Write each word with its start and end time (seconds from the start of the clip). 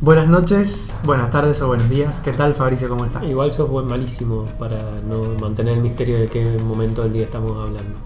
Buenas 0.00 0.26
noches, 0.26 1.00
buenas 1.04 1.30
tardes 1.30 1.60
o 1.62 1.68
buenos 1.68 1.88
días. 1.88 2.20
¿Qué 2.20 2.32
tal, 2.32 2.54
Fabricio? 2.54 2.88
¿Cómo 2.88 3.04
estás? 3.04 3.22
Igual 3.28 3.52
sos 3.52 3.70
buen 3.70 3.86
malísimo 3.86 4.46
para 4.58 5.00
no 5.08 5.38
mantener 5.40 5.74
el 5.74 5.80
misterio 5.80 6.18
de 6.18 6.28
qué 6.28 6.44
momento 6.64 7.02
del 7.02 7.12
día 7.12 7.24
estamos 7.24 7.56
hablando. 7.56 7.96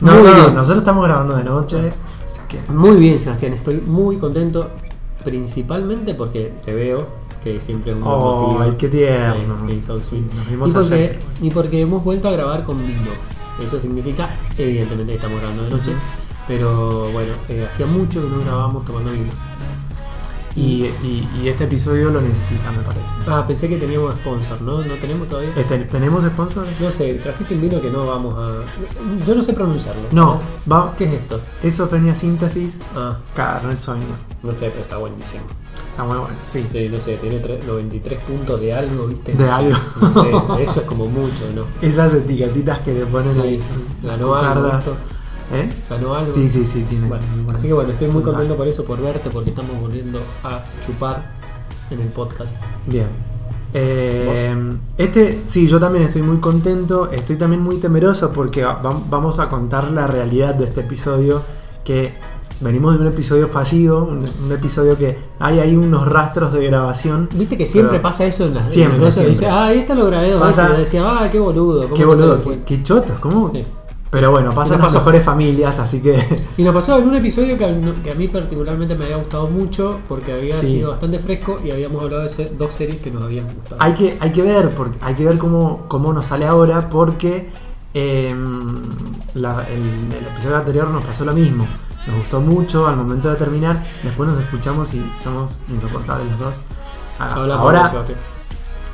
No, 0.00 0.12
Muy 0.12 0.22
no, 0.24 0.34
bien. 0.34 0.54
nosotros 0.54 0.78
estamos 0.78 1.04
grabando 1.04 1.36
de 1.36 1.44
noche. 1.44 1.92
así 2.24 2.40
que- 2.48 2.72
Muy 2.72 2.96
bien, 2.96 3.16
Sebastián, 3.18 3.52
estoy 3.52 3.80
muy 3.82 4.16
contento, 4.18 4.70
principalmente 5.22 6.14
porque 6.16 6.52
te 6.64 6.74
veo, 6.74 7.06
que 7.44 7.60
siempre 7.60 7.92
es 7.92 7.96
un 7.96 8.02
buen 8.02 8.16
Oh, 8.16 8.40
motivo. 8.42 8.60
ay, 8.62 8.74
qué 8.76 8.88
tierno. 8.88 9.66
Que 9.68 9.80
sweet. 9.82 10.02
Nos 10.34 10.48
vimos 10.50 10.70
y, 10.70 10.74
porque, 10.74 10.94
ayer. 10.94 11.18
y 11.42 11.50
porque 11.50 11.80
hemos 11.80 12.02
vuelto 12.02 12.26
a 12.28 12.32
grabar 12.32 12.64
con 12.64 12.76
vino. 12.84 13.10
Eso 13.62 13.78
significa, 13.78 14.30
evidentemente, 14.58 15.12
que 15.12 15.16
estamos 15.18 15.38
grabando 15.40 15.62
de 15.62 15.70
noche. 15.70 15.92
Pero 16.48 17.12
bueno, 17.12 17.34
eh, 17.48 17.64
hacía 17.68 17.86
mucho 17.86 18.20
que 18.22 18.28
no 18.28 18.40
grabábamos 18.40 18.84
tomando 18.84 19.12
vino. 19.12 19.30
Y, 20.56 20.84
y- 21.02 21.28
y 21.42 21.48
este 21.48 21.64
episodio 21.64 22.10
lo 22.10 22.20
necesita, 22.20 22.70
me 22.70 22.82
parece. 22.84 23.12
Ah, 23.26 23.44
pensé 23.46 23.68
que 23.68 23.76
teníamos 23.76 24.14
sponsor, 24.14 24.60
¿no? 24.62 24.84
¿No 24.84 24.94
tenemos 24.94 25.26
todavía? 25.26 25.52
Este, 25.56 25.78
¿Tenemos 25.80 26.22
sponsor? 26.24 26.66
No 26.80 26.90
sé, 26.92 27.14
trajiste 27.14 27.54
un 27.56 27.60
vino 27.62 27.80
que 27.80 27.90
no 27.90 28.06
vamos 28.06 28.34
a. 28.38 29.24
Yo 29.26 29.34
no 29.34 29.42
sé 29.42 29.52
pronunciarlo. 29.52 30.02
No, 30.12 30.40
va. 30.70 30.94
¿Qué 30.96 31.04
es 31.06 31.12
esto? 31.14 31.40
Esofenia 31.62 32.14
Síntesis 32.14 32.78
Ah, 32.94 33.16
Cabernet 33.34 33.80
Sauvignon. 33.80 34.16
no 34.44 34.54
sé, 34.54 34.70
pero 34.70 34.82
está 34.82 34.96
buenísimo. 34.98 35.42
Está 35.90 36.04
muy 36.04 36.18
bueno, 36.18 36.34
sí. 36.46 36.64
Sí, 36.72 36.88
no 36.88 37.00
sé, 37.00 37.16
tiene 37.16 37.40
tre- 37.42 37.62
los 37.64 37.76
23 37.76 38.20
puntos 38.20 38.60
de 38.60 38.74
algo, 38.74 39.06
¿viste? 39.08 39.32
De 39.32 39.44
sé, 39.44 39.50
algo. 39.50 39.76
No 40.00 40.12
sé, 40.12 40.30
eso 40.62 40.80
es 40.80 40.86
como 40.86 41.06
mucho, 41.06 41.50
¿no? 41.54 41.64
Esas 41.82 42.14
etiquetitas 42.14 42.78
que 42.80 42.94
le 42.94 43.06
ponen 43.06 43.32
Sí, 43.34 43.40
ahí. 43.40 43.60
Ganó 44.02 44.34
algo. 44.36 44.70
¿Eh? 45.52 45.70
¿Ganó 45.90 46.14
algo? 46.14 46.30
Sí, 46.32 46.48
sí, 46.48 46.66
sí, 46.66 46.84
tiene. 46.88 47.06
Bueno, 47.08 47.24
así 47.54 47.66
que 47.68 47.74
bueno, 47.74 47.90
estoy 47.90 48.06
muy 48.08 48.22
puntajes. 48.22 48.38
contento 48.38 48.56
por 48.56 48.68
eso, 48.68 48.84
por 48.84 49.00
verte, 49.02 49.30
porque 49.30 49.50
estamos 49.50 49.78
volviendo 49.80 50.18
a 50.42 50.60
chupar 50.84 51.32
en 51.90 52.00
el 52.00 52.08
podcast. 52.08 52.56
Bien. 52.86 53.06
Eh, 53.76 54.54
este, 54.98 55.42
sí, 55.44 55.66
yo 55.66 55.80
también 55.80 56.04
estoy 56.04 56.22
muy 56.22 56.38
contento. 56.38 57.10
Estoy 57.10 57.36
también 57.36 57.60
muy 57.62 57.76
temeroso 57.76 58.32
porque 58.32 58.64
va- 58.64 58.80
vamos 59.10 59.38
a 59.38 59.48
contar 59.48 59.90
la 59.90 60.06
realidad 60.06 60.54
de 60.54 60.64
este 60.64 60.80
episodio. 60.80 61.42
Que 61.82 62.14
venimos 62.60 62.94
de 62.94 63.00
un 63.00 63.08
episodio 63.08 63.48
fallido, 63.48 64.04
un, 64.04 64.24
un 64.44 64.52
episodio 64.52 64.96
que 64.96 65.18
hay 65.40 65.58
ahí 65.58 65.74
unos 65.76 66.06
rastros 66.08 66.52
de 66.52 66.64
grabación. 66.66 67.28
Viste 67.34 67.58
que 67.58 67.66
siempre 67.66 67.98
pasa 68.00 68.24
eso 68.24 68.46
en 68.46 68.54
las, 68.54 68.66
en 68.66 68.70
Siempre, 68.70 69.00
las 69.00 69.14
cosas. 69.14 69.14
siempre. 69.14 69.32
Dice, 69.32 69.48
ah, 69.50 69.72
esta 69.72 69.94
lo 69.94 70.06
grabé 70.06 70.30
dos 70.30 70.46
veces. 70.46 70.78
Decía, 70.78 71.02
ah, 71.06 71.28
qué 71.28 71.38
boludo. 71.40 71.82
¿cómo 71.84 71.94
Qué 71.94 72.04
boludo, 72.04 72.40
qué, 72.42 72.60
qué 72.60 72.82
chotos, 72.82 73.18
¿cómo? 73.18 73.50
Sí. 73.52 73.64
Pero 74.14 74.30
bueno, 74.30 74.52
pasan 74.54 74.80
las 74.80 74.94
mejores 74.94 75.24
familias, 75.24 75.78
así 75.80 76.00
que. 76.00 76.14
Y 76.56 76.62
nos 76.62 76.72
pasó 76.72 76.98
en 76.98 77.08
un 77.08 77.16
episodio 77.16 77.58
que 77.58 77.64
a, 77.64 77.74
que 78.02 78.12
a 78.12 78.14
mí 78.14 78.28
particularmente 78.28 78.94
me 78.94 79.04
había 79.06 79.16
gustado 79.16 79.48
mucho 79.48 79.98
porque 80.08 80.32
había 80.32 80.54
Sí. 80.56 80.66
sido 80.66 80.90
bastante 80.90 81.18
fresco 81.18 81.58
y 81.64 81.70
habíamos 81.72 82.02
hablado 82.02 82.22
de 82.22 82.52
dos 82.56 82.72
series 82.72 83.00
que 83.02 83.10
nos 83.10 83.24
habían 83.24 83.46
gustado. 83.46 83.76
Hay 83.82 83.92
que, 83.94 84.16
hay 84.20 84.30
que 84.30 84.42
ver, 84.42 84.70
porque, 84.70 84.98
hay 85.02 85.14
que 85.14 85.24
ver 85.24 85.36
cómo, 85.38 85.84
cómo 85.88 86.12
nos 86.12 86.26
sale 86.26 86.46
ahora, 86.46 86.88
porque 86.88 87.48
la- 89.34 89.64
el, 89.68 90.12
el 90.16 90.26
episodio 90.32 90.56
anterior 90.56 90.88
nos 90.90 91.04
pasó 91.04 91.24
lo 91.24 91.32
mismo. 91.32 91.66
Nos 92.06 92.16
gustó 92.18 92.40
mucho 92.40 92.86
al 92.86 92.96
momento 92.96 93.30
de 93.30 93.36
terminar, 93.36 93.82
después 94.02 94.28
nos 94.28 94.38
escuchamos 94.38 94.92
y 94.94 95.04
somos 95.16 95.58
insoportables 95.68 96.30
los 96.32 96.38
dos. 96.38 96.54
Ah, 97.18 97.34
ahora, 97.56 97.92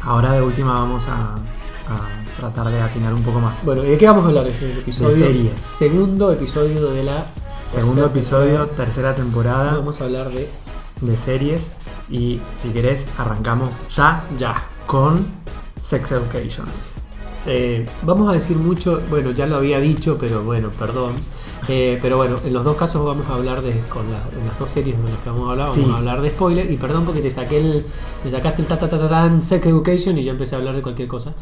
ahora 0.05 0.33
de 0.33 0.43
última 0.43 0.75
vamos 0.75 1.07
a, 1.09 1.35
a 1.91 2.37
tratar 2.37 2.69
de 2.71 2.81
atinar 2.81 3.13
un 3.15 3.23
poco 3.23 3.41
más. 3.41 3.65
Bueno, 3.65 3.85
¿y 3.85 3.89
de 3.91 3.99
qué 3.99 4.07
vamos 4.07 4.25
a 4.25 4.29
hablar 4.29 4.47
en 4.47 4.55
el 4.71 4.79
episodio? 4.79 5.17
series. 5.17 5.61
Segundo 5.61 6.31
episodio 6.33 6.91
de 6.93 7.03
la 7.05 7.27
Segundo 7.69 8.07
episodio, 8.07 8.47
temporada. 8.67 8.77
tercera 8.77 9.15
temporada 9.15 9.75
Vamos 9.75 10.01
a 10.01 10.05
hablar 10.05 10.31
de 10.31 10.49
de 11.01 11.17
series. 11.17 11.73
Y 12.11 12.41
si 12.57 12.71
querés, 12.71 13.07
arrancamos 13.19 13.71
ya 13.95 14.25
ya. 14.39 14.67
con 14.87 15.25
Sex 15.81 16.11
Education. 16.13 16.67
Eh, 17.47 17.87
vamos 18.03 18.29
a 18.29 18.33
decir 18.35 18.57
mucho, 18.59 19.01
bueno, 19.09 19.31
ya 19.31 19.47
lo 19.47 19.57
había 19.57 19.81
dicho, 19.81 20.19
pero 20.19 20.43
bueno, 20.43 20.69
perdón. 20.79 21.13
Eh, 21.69 21.99
pero 22.03 22.17
bueno, 22.17 22.37
en 22.45 22.53
los 22.53 22.65
dos 22.65 22.77
casos 22.77 23.05
vamos 23.07 23.31
a 23.31 23.35
hablar 23.35 23.63
de, 23.63 23.79
con 23.89 24.11
la- 24.11 24.25
en 24.39 24.47
las 24.47 24.59
dos 24.59 24.69
series 24.71 24.97
de 25.03 25.05
las 25.11 25.19
que 25.21 25.31
vamos 25.31 25.49
a 25.49 25.53
hablar, 25.53 25.69
vamos 25.69 25.91
a 25.95 25.97
hablar 25.99 26.21
de 26.21 26.29
spoiler. 26.31 26.71
Y 26.71 26.77
perdón 26.77 27.05
porque 27.07 27.21
te 27.23 27.31
saqué 27.31 27.59
el, 27.59 27.87
me 28.25 28.31
sacaste 28.31 28.63
el 28.63 28.69
ta 28.69 28.79
ta 28.79 28.89
ta 28.91 28.99
ta 28.99 29.09
tan 29.09 29.41
Sex 29.41 29.65
Education 29.67 30.19
y 30.19 30.25
ya 30.25 30.33
empecé 30.33 30.55
a 30.57 30.59
hablar 30.59 30.75
de 30.75 30.83
cualquier 30.83 31.09
cosa. 31.09 31.33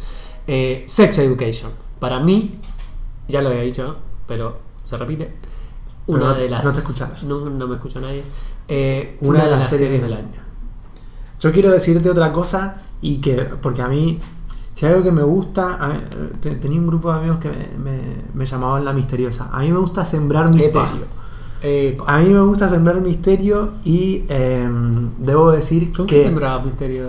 Eh, 0.48 0.82
Sex 0.86 1.18
Education, 1.18 1.70
para 2.00 2.18
mí, 2.20 2.58
ya 3.28 3.40
lo 3.42 3.50
había 3.50 3.60
dicho, 3.62 3.86
¿no? 3.86 3.96
pero 4.26 4.58
se 4.82 4.96
repite. 4.96 5.32
Una 6.06 6.28
no- 6.28 6.34
de 6.34 6.48
las. 6.48 6.64
no 6.64 6.72
te 6.72 6.78
escuchamos. 6.78 7.22
No, 7.22 7.48
no 7.50 7.66
me 7.68 7.74
escucha 7.76 8.00
nadie. 8.00 8.24
Eh, 8.66 9.18
una, 9.20 9.44
de 9.44 9.50
las 9.50 9.68
series 9.68 10.00
del 10.02 10.12
año. 10.14 10.40
Yo 11.38 11.52
quiero 11.52 11.70
decirte 11.70 12.10
otra 12.10 12.32
cosa 12.32 12.82
y 13.00 13.18
que, 13.18 13.34
porque 13.62 13.82
a 13.82 13.88
mí, 13.88 14.18
si 14.74 14.86
hay 14.86 14.92
algo 14.92 15.04
que 15.04 15.12
me 15.12 15.22
gusta, 15.22 15.76
a 15.84 15.96
eh, 15.96 16.00
te- 16.40 16.56
tenía 16.56 16.80
un 16.80 16.86
grupo 16.86 17.12
de 17.12 17.18
amigos 17.18 17.38
que 17.38 17.50
me, 17.50 17.90
me- 17.92 18.22
me 18.34 18.46
llamaban 18.46 18.84
la 18.84 18.92
misteriosa. 18.94 19.50
A 19.52 19.60
mí 19.60 19.70
me 19.70 19.78
gusta 19.78 20.04
sembrar 20.04 20.48
misterio. 20.48 20.80
Epa. 20.80 20.92
A 22.06 22.18
mí 22.18 22.28
me 22.28 22.40
gusta 22.40 22.68
sembrar 22.68 23.00
misterio 23.00 23.72
y 23.84 24.24
em, 24.28 25.10
debo 25.18 25.50
decir 25.50 25.92
¿Con 25.92 26.06
que... 26.06 26.16
qué 26.16 26.22
sembraba 26.24 26.62
misterio? 26.62 27.06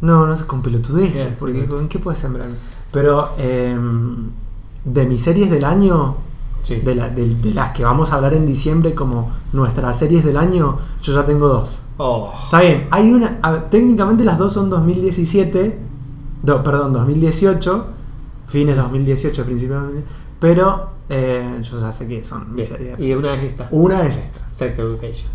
No, 0.00 0.26
no 0.26 0.34
sé, 0.36 0.46
con 0.46 0.62
pelotudeces, 0.62 1.14
Bien, 1.22 1.36
porque 1.38 1.60
sí. 1.62 1.66
¿con 1.66 1.88
qué 1.88 1.98
puedes 1.98 2.18
sembrar? 2.18 2.48
Pero 2.90 3.28
em, 3.38 4.30
de 4.84 5.06
mis 5.06 5.20
series 5.22 5.50
del 5.50 5.64
año, 5.64 6.16
Sí. 6.62 6.76
de, 6.76 6.94
la- 6.94 7.08
de- 7.08 7.34
de 7.34 7.52
las 7.54 7.70
que 7.70 7.82
vamos 7.84 8.12
a 8.12 8.16
hablar 8.16 8.34
en 8.34 8.46
diciembre 8.46 8.94
como 8.94 9.30
nuestras 9.52 9.98
series 9.98 10.24
del 10.24 10.36
año, 10.36 10.78
yo 11.02 11.12
ya 11.12 11.26
tengo 11.26 11.48
dos. 11.48 11.82
Oh. 11.98 12.32
Está 12.44 12.60
bien, 12.60 12.86
hay 12.92 13.12
una. 13.12 13.38
a 13.42 13.68
técnicamente 13.68 14.24
las 14.24 14.38
dos 14.38 14.52
son 14.52 14.70
2017. 14.70 15.78
do- 16.42 16.62
perdón, 16.62 16.92
2018. 16.92 17.86
Fines 18.46 18.76
2018 18.76 19.44
principalmente. 19.44 20.04
Pero 20.42 20.90
eh, 21.08 21.60
yo 21.62 21.80
ya 21.80 21.92
sé 21.92 22.08
que 22.08 22.22
son 22.24 22.54
mis 22.54 22.66
series. 22.66 22.98
Y 22.98 23.14
una 23.14 23.34
es 23.34 23.44
esta. 23.44 23.68
Una 23.70 24.04
es 24.04 24.16
esta. 24.16 24.50
Sex 24.50 24.76
Education. 24.76 25.30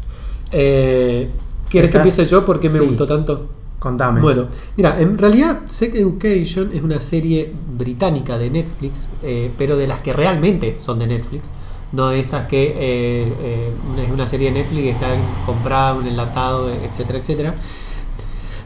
Eh, 0.51 1.31
¿Quieres 1.69 1.89
que 1.89 1.97
empiece 1.97 2.25
yo? 2.25 2.45
¿Por 2.45 2.59
qué 2.59 2.69
me 2.69 2.77
sí. 2.77 2.85
gustó 2.85 3.07
tanto? 3.07 3.47
Contame. 3.79 4.19
Bueno, 4.19 4.47
mira, 4.75 4.99
en 4.99 5.17
realidad 5.17 5.61
Sex 5.65 5.95
Education 5.95 6.71
es 6.73 6.81
una 6.81 6.99
serie 6.99 7.53
británica 7.77 8.37
de 8.37 8.49
Netflix, 8.49 9.07
eh, 9.23 9.49
pero 9.57 9.77
de 9.77 9.87
las 9.87 10.01
que 10.01 10.11
realmente 10.11 10.77
son 10.77 10.99
de 10.99 11.07
Netflix. 11.07 11.51
No 11.93 12.09
de 12.09 12.19
estas 12.19 12.47
que 12.47 12.73
eh, 12.75 13.33
eh, 13.41 13.71
es 14.03 14.11
una 14.11 14.27
serie 14.27 14.51
de 14.51 14.59
Netflix 14.59 14.81
que 14.81 14.89
está 14.89 15.07
comprada, 15.45 15.93
un 15.93 16.05
enlatado, 16.05 16.69
etcétera, 16.69 17.19
etcétera. 17.19 17.55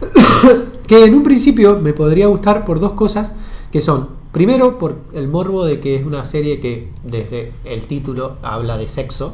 que 0.87 1.05
en 1.05 1.13
un 1.13 1.21
principio 1.21 1.77
me 1.77 1.93
podría 1.93 2.25
gustar 2.25 2.65
por 2.65 2.79
dos 2.79 2.93
cosas, 2.93 3.33
que 3.71 3.79
son, 3.79 4.20
primero, 4.31 4.77
por 4.79 4.97
el 5.13 5.27
morbo 5.27 5.65
de 5.65 5.79
que 5.79 5.95
es 5.95 6.05
una 6.05 6.25
serie 6.25 6.59
que 6.59 6.89
desde 7.03 7.51
el 7.65 7.85
título 7.87 8.37
habla 8.41 8.77
de 8.77 8.87
sexo, 8.87 9.33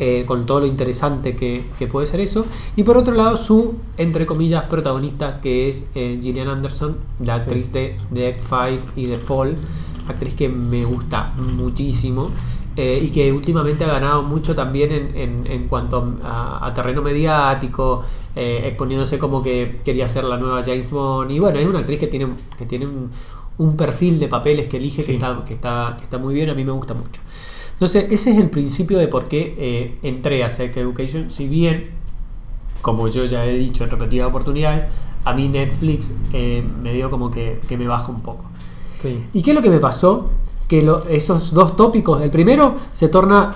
eh, 0.00 0.24
con 0.26 0.46
todo 0.46 0.60
lo 0.60 0.66
interesante 0.66 1.34
que, 1.34 1.64
que 1.78 1.88
puede 1.88 2.06
ser 2.06 2.20
eso, 2.20 2.46
y 2.76 2.84
por 2.84 2.96
otro 2.96 3.14
lado 3.14 3.36
su, 3.36 3.74
entre 3.96 4.26
comillas, 4.26 4.66
protagonista, 4.68 5.40
que 5.40 5.68
es 5.68 5.90
eh, 5.96 6.18
Gillian 6.22 6.48
Anderson, 6.48 6.96
la 7.20 7.34
actriz 7.34 7.72
de 7.72 7.96
The 8.14 8.34
Fight 8.34 8.80
y 8.96 9.06
The 9.08 9.18
Fall, 9.18 9.56
actriz 10.08 10.34
que 10.34 10.48
me 10.48 10.84
gusta 10.84 11.32
muchísimo. 11.36 12.30
eh, 12.80 13.00
y 13.02 13.10
que 13.10 13.32
últimamente 13.32 13.84
ha 13.84 13.88
ganado 13.88 14.22
mucho 14.22 14.54
también 14.54 14.92
en, 14.92 15.16
en- 15.16 15.46
en 15.50 15.66
cuanto 15.66 16.14
a, 16.22 16.64
a 16.64 16.72
terreno 16.72 17.02
mediático, 17.02 18.04
eh, 18.36 18.60
exponiéndose 18.68 19.18
como 19.18 19.42
que 19.42 19.80
quería 19.84 20.06
ser 20.06 20.22
la 20.22 20.36
nueva 20.36 20.62
James 20.62 20.92
Bond. 20.92 21.28
Y 21.32 21.40
bueno, 21.40 21.58
es 21.58 21.66
una 21.66 21.80
actriz 21.80 21.98
que 21.98 22.06
tiene, 22.06 22.28
que 22.56 22.66
tiene 22.66 22.86
un, 22.86 23.10
un 23.58 23.76
perfil 23.76 24.18
de 24.20 24.28
papeles 24.28 24.66
que 24.68 24.76
elige 24.78 25.02
Sí. 25.02 25.08
que, 25.08 25.14
está, 25.14 25.44
que, 25.44 25.52
está, 25.54 25.94
que 25.98 26.04
está 26.04 26.18
muy 26.18 26.34
bien, 26.34 26.48
a 26.50 26.54
mí 26.54 26.64
me 26.64 26.72
gusta 26.72 26.94
mucho. 26.94 27.20
Entonces, 27.72 28.06
ese 28.10 28.30
es 28.32 28.38
el 28.38 28.50
principio 28.50 28.98
de 28.98 29.08
por 29.08 29.28
qué 29.28 29.54
eh, 29.58 29.98
entré 30.02 30.42
a 30.44 30.50
Sex 30.50 30.76
Education. 30.76 31.30
Si 31.30 31.46
bien, 31.46 31.90
como 32.82 33.08
yo 33.08 33.24
ya 33.24 33.44
he 33.46 33.56
dicho 33.56 33.84
en 33.84 33.90
repetidas 33.90 34.28
oportunidades, 34.28 34.84
a 35.24 35.32
mí 35.34 35.48
Netflix 35.48 36.14
eh, 36.32 36.64
me 36.82 36.92
dio 36.92 37.10
como 37.10 37.30
que, 37.30 37.60
que 37.68 37.76
me 37.76 37.86
baja 37.86 38.10
un 38.10 38.20
poco. 38.22 38.44
Sí. 38.98 39.22
¿Y 39.32 39.42
qué 39.42 39.50
es 39.50 39.56
lo 39.56 39.62
que 39.62 39.70
me 39.70 39.78
pasó? 39.78 40.30
Que 40.68 40.82
lo- 40.82 41.06
esos 41.08 41.52
dos 41.52 41.76
tópicos, 41.76 42.20
el 42.22 42.30
primero 42.30 42.76
se 42.92 43.08
torna 43.08 43.52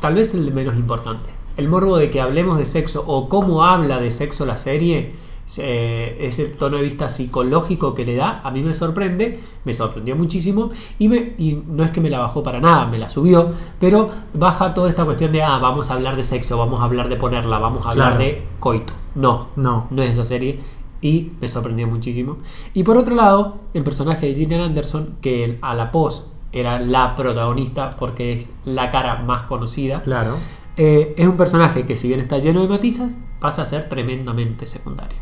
tal 0.00 0.14
vez 0.14 0.32
el 0.34 0.52
menos 0.52 0.76
importante. 0.76 1.26
El 1.56 1.68
morbo 1.68 1.96
de 1.98 2.08
que 2.08 2.20
hablemos 2.20 2.56
de 2.58 2.64
sexo 2.64 3.04
o 3.06 3.28
cómo 3.28 3.64
habla 3.64 3.98
de 4.00 4.10
sexo 4.10 4.46
la 4.46 4.56
serie, 4.56 5.12
eh, 5.56 6.18
ese 6.20 6.46
tono 6.46 6.76
de 6.76 6.82
vista 6.82 7.08
psicológico 7.08 7.94
que 7.94 8.04
le 8.04 8.14
da, 8.16 8.40
a 8.44 8.50
mí 8.50 8.62
me 8.62 8.74
sorprende, 8.74 9.40
me 9.64 9.72
sorprendió 9.72 10.14
muchísimo 10.16 10.70
y, 10.98 11.08
me, 11.08 11.34
y 11.38 11.62
no 11.66 11.82
es 11.84 11.90
que 11.90 12.00
me 12.00 12.10
la 12.10 12.18
bajó 12.18 12.42
para 12.42 12.60
nada, 12.60 12.86
me 12.86 12.98
la 12.98 13.08
subió, 13.08 13.50
pero 13.80 14.10
baja 14.34 14.74
toda 14.74 14.88
esta 14.88 15.04
cuestión 15.04 15.32
de, 15.32 15.42
ah, 15.42 15.58
vamos 15.58 15.90
a 15.90 15.94
hablar 15.94 16.16
de 16.16 16.22
sexo, 16.22 16.58
vamos 16.58 16.80
a 16.80 16.84
hablar 16.84 17.08
de 17.08 17.16
ponerla, 17.16 17.58
vamos 17.58 17.86
a 17.86 17.90
hablar 17.90 18.16
Claro. 18.16 18.24
de 18.24 18.42
coito. 18.58 18.92
No, 19.14 19.48
No. 19.56 19.86
no 19.90 20.02
es 20.02 20.10
esa 20.10 20.24
serie 20.24 20.60
y 21.00 21.32
me 21.40 21.48
sorprendió 21.48 21.86
muchísimo. 21.86 22.38
Y 22.74 22.82
por 22.82 22.96
otro 22.96 23.14
lado, 23.14 23.56
el 23.72 23.84
personaje 23.84 24.26
de 24.26 24.34
Gillian 24.34 24.60
Anderson, 24.60 25.16
que 25.22 25.58
a 25.62 25.74
la 25.74 25.90
pos 25.90 26.32
era 26.52 26.78
la 26.80 27.14
protagonista 27.14 27.90
porque 27.90 28.32
es 28.32 28.50
la 28.64 28.90
cara 28.90 29.16
más 29.22 29.42
conocida, 29.42 30.02
Claro. 30.02 30.36
eh, 30.76 31.14
es 31.16 31.26
un 31.28 31.36
personaje 31.36 31.86
que 31.86 31.96
si 31.96 32.08
bien 32.08 32.20
está 32.20 32.38
lleno 32.38 32.60
de 32.62 32.68
matizas, 32.68 33.16
pasa 33.40 33.62
a 33.62 33.64
ser 33.64 33.88
tremendamente 33.88 34.66
secundario. 34.66 35.18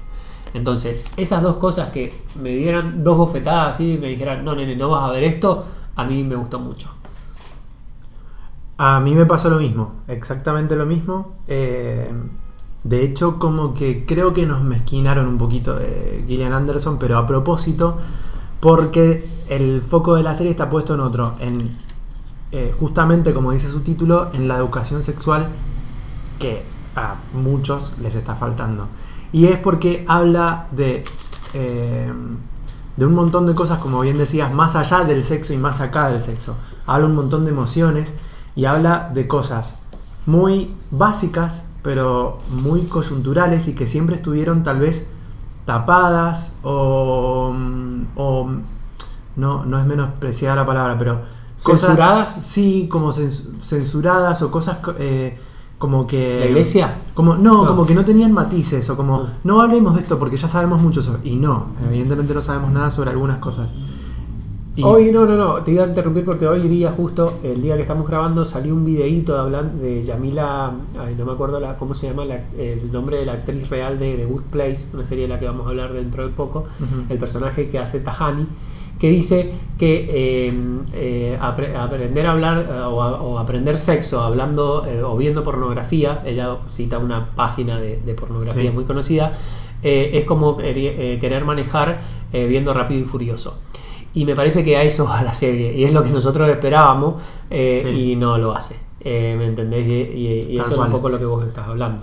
Entonces, 0.54 1.04
esas 1.16 1.42
dos 1.42 1.56
cosas 1.56 1.90
que 1.90 2.14
me 2.40 2.50
dieran 2.50 3.04
dos 3.04 3.16
bofetadas 3.16 3.80
y 3.80 3.98
me 3.98 4.08
dijeran, 4.08 4.44
no, 4.44 4.54
nene, 4.54 4.76
no 4.76 4.90
vas 4.90 5.08
a 5.08 5.12
ver 5.12 5.24
esto, 5.24 5.64
a 5.96 6.04
mí 6.04 6.22
me 6.24 6.36
gustó 6.36 6.58
mucho. 6.58 6.90
A 8.78 9.00
mí 9.00 9.14
me 9.14 9.26
pasó 9.26 9.48
lo 9.48 9.58
mismo, 9.58 10.02
exactamente 10.08 10.76
lo 10.76 10.86
mismo. 10.86 11.32
Eh, 11.48 12.12
de 12.84 13.04
hecho, 13.04 13.38
como 13.38 13.74
que 13.74 14.04
creo 14.06 14.32
que 14.32 14.46
nos 14.46 14.62
mezquinaron 14.62 15.26
un 15.26 15.38
poquito 15.38 15.74
de 15.74 16.24
Gillian 16.26 16.52
Anderson, 16.52 16.98
pero 16.98 17.18
a 17.18 17.26
propósito, 17.26 17.96
porque 18.60 19.26
el 19.48 19.80
foco 19.82 20.14
de 20.14 20.22
la 20.22 20.34
serie 20.34 20.50
está 20.50 20.68
puesto 20.70 20.94
en 20.94 21.00
otro, 21.00 21.34
en 21.40 21.58
eh, 22.52 22.72
justamente 22.78 23.34
como 23.34 23.50
dice 23.50 23.68
su 23.68 23.80
título, 23.80 24.30
en 24.32 24.46
la 24.46 24.56
educación 24.56 25.02
sexual 25.02 25.48
que 26.38 26.62
a 26.94 27.16
muchos 27.34 27.94
les 28.00 28.14
está 28.14 28.36
faltando. 28.36 28.88
Y 29.32 29.46
es 29.46 29.58
porque 29.58 30.04
habla 30.08 30.66
de, 30.70 31.04
eh, 31.54 32.12
de 32.96 33.06
un 33.06 33.14
montón 33.14 33.46
de 33.46 33.54
cosas, 33.54 33.78
como 33.78 34.00
bien 34.00 34.18
decías, 34.18 34.52
más 34.52 34.76
allá 34.76 35.04
del 35.04 35.22
sexo 35.24 35.52
y 35.52 35.58
más 35.58 35.80
acá 35.80 36.08
del 36.08 36.20
sexo. 36.20 36.56
Habla 36.86 37.06
un 37.06 37.14
montón 37.14 37.44
de 37.44 37.50
emociones 37.50 38.12
y 38.54 38.64
habla 38.64 39.10
de 39.12 39.28
cosas 39.28 39.76
muy 40.26 40.70
básicas, 40.90 41.64
pero 41.82 42.40
muy 42.50 42.82
coyunturales 42.82 43.68
y 43.68 43.74
que 43.74 43.86
siempre 43.86 44.16
estuvieron 44.16 44.62
tal 44.62 44.80
vez 44.80 45.06
tapadas 45.64 46.52
o, 46.62 47.54
o 48.16 48.50
no, 49.36 49.64
no 49.64 49.78
es 49.78 49.86
menospreciada 49.86 50.56
la 50.56 50.66
palabra, 50.66 50.96
pero 50.98 51.22
¿Censuradas? 51.58 52.30
sí, 52.44 52.88
como 52.90 53.12
censuradas 53.12 54.42
o 54.42 54.50
cosas 54.50 54.78
eh, 54.98 55.38
como 55.78 56.06
que... 56.06 56.40
¿La 56.40 56.46
iglesia? 56.46 56.98
Como, 57.14 57.36
no, 57.36 57.66
como 57.66 57.86
que 57.86 57.94
no 57.94 58.04
tenían 58.04 58.32
matices 58.32 58.88
o 58.90 58.96
como, 58.96 59.26
no 59.44 59.60
hablemos 59.60 59.94
de 59.94 60.00
esto 60.00 60.18
porque 60.18 60.36
ya 60.36 60.48
sabemos 60.48 60.80
mucho 60.80 61.02
sobre... 61.02 61.28
Y 61.28 61.36
no, 61.36 61.66
evidentemente 61.88 62.34
no 62.34 62.42
sabemos 62.42 62.72
nada 62.72 62.90
sobre 62.90 63.10
algunas 63.10 63.38
cosas. 63.38 63.74
Hoy 64.82 65.10
no, 65.10 65.24
no, 65.24 65.36
no, 65.36 65.62
te 65.62 65.72
iba 65.72 65.84
a 65.84 65.86
interrumpir 65.86 66.24
porque 66.24 66.46
hoy 66.46 66.68
día, 66.68 66.92
justo 66.92 67.38
el 67.42 67.62
día 67.62 67.76
que 67.76 67.80
estamos 67.80 68.06
grabando, 68.06 68.44
salió 68.44 68.74
un 68.74 68.84
videíto 68.84 69.32
de, 69.32 69.40
hablando 69.40 69.76
de 69.76 70.02
Yamila, 70.02 70.72
ay, 70.98 71.14
no 71.16 71.24
me 71.24 71.32
acuerdo 71.32 71.58
la, 71.60 71.76
cómo 71.78 71.94
se 71.94 72.08
llama 72.08 72.24
el 72.58 72.92
nombre 72.92 73.16
de 73.18 73.24
la 73.24 73.32
actriz 73.34 73.70
real 73.70 73.98
de 73.98 74.16
The 74.16 74.26
Good 74.26 74.42
Place, 74.50 74.86
una 74.92 75.06
serie 75.06 75.24
de 75.24 75.28
la 75.28 75.38
que 75.38 75.46
vamos 75.46 75.66
a 75.66 75.70
hablar 75.70 75.94
dentro 75.94 76.26
de 76.26 76.34
poco, 76.34 76.66
el 77.08 77.18
personaje 77.18 77.68
que 77.68 77.78
hace 77.78 78.00
Tahani, 78.00 78.46
que 78.98 79.10
dice 79.10 79.52
que 79.78 80.48
eh, 80.48 80.52
eh, 80.94 81.38
aprender 81.40 82.26
a 82.26 82.32
hablar 82.32 82.66
eh, 82.68 82.80
o, 82.80 83.38
aprender 83.38 83.76
sexo 83.78 84.22
hablando 84.22 84.86
o 85.04 85.16
viendo 85.16 85.42
pornografía, 85.42 86.22
ella 86.24 86.56
cita 86.68 86.98
una 86.98 87.26
página 87.34 87.78
de, 87.78 88.14
pornografía 88.14 88.72
muy 88.72 88.84
conocida, 88.84 89.32
es 89.82 90.24
como 90.24 90.56
querer 90.56 91.44
manejar 91.44 92.00
viendo 92.32 92.72
rápido 92.72 93.00
y 93.00 93.04
furioso. 93.04 93.58
Y 94.14 94.24
me 94.24 94.34
parece 94.34 94.64
que 94.64 94.78
a 94.78 94.82
eso 94.82 95.04
va 95.04 95.22
la 95.22 95.34
serie, 95.34 95.74
y 95.74 95.84
es 95.84 95.92
lo 95.92 96.02
que 96.02 96.10
nosotros 96.10 96.48
esperábamos, 96.48 97.22
y 97.50 98.16
no 98.16 98.38
lo 98.38 98.52
hace. 98.52 98.76
¿Me 99.04 99.46
entendés? 99.46 99.86
Y, 99.86 100.56
eso 100.58 100.72
es 100.72 100.78
un 100.78 100.90
poco 100.90 101.10
lo 101.10 101.18
que 101.18 101.26
vos 101.26 101.46
estás 101.46 101.68
hablando. 101.68 102.00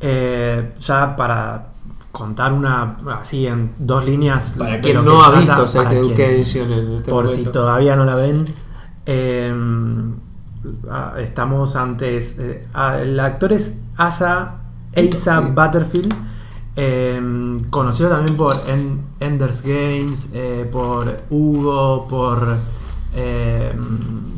ya 0.00 1.14
para 1.16 1.75
contar 2.16 2.50
una 2.54 2.96
así 3.20 3.46
en 3.46 3.72
dos 3.78 4.06
líneas. 4.06 4.54
Para 4.56 4.78
quien 4.78 5.04
no 5.04 5.22
ha 5.22 5.38
visto 5.38 5.66
Sex 5.66 5.92
Education 5.92 6.72
en 6.72 6.92
este 6.96 7.10
Por 7.10 7.28
si 7.28 7.44
todavía 7.44 7.94
no 7.94 8.06
la 8.06 8.14
ven. 8.14 8.46
Em, 9.04 10.14
ah, 10.90 11.14
estamos 11.18 11.76
antes. 11.76 12.38
Eh, 12.38 12.66
ah, 12.72 12.98
el 12.98 13.20
actor 13.20 13.52
es 13.52 13.82
Asa 13.98 14.62
Asa 14.96 15.40
Butterfield. 15.40 16.14
Em, 16.74 17.60
conocido 17.68 18.08
también 18.08 18.34
por 18.36 18.54
Enders 19.20 19.62
Games, 19.62 20.30
eh, 20.32 20.66
por 20.72 21.20
Hugo, 21.28 22.06
por 22.08 22.56
em, 23.14 24.35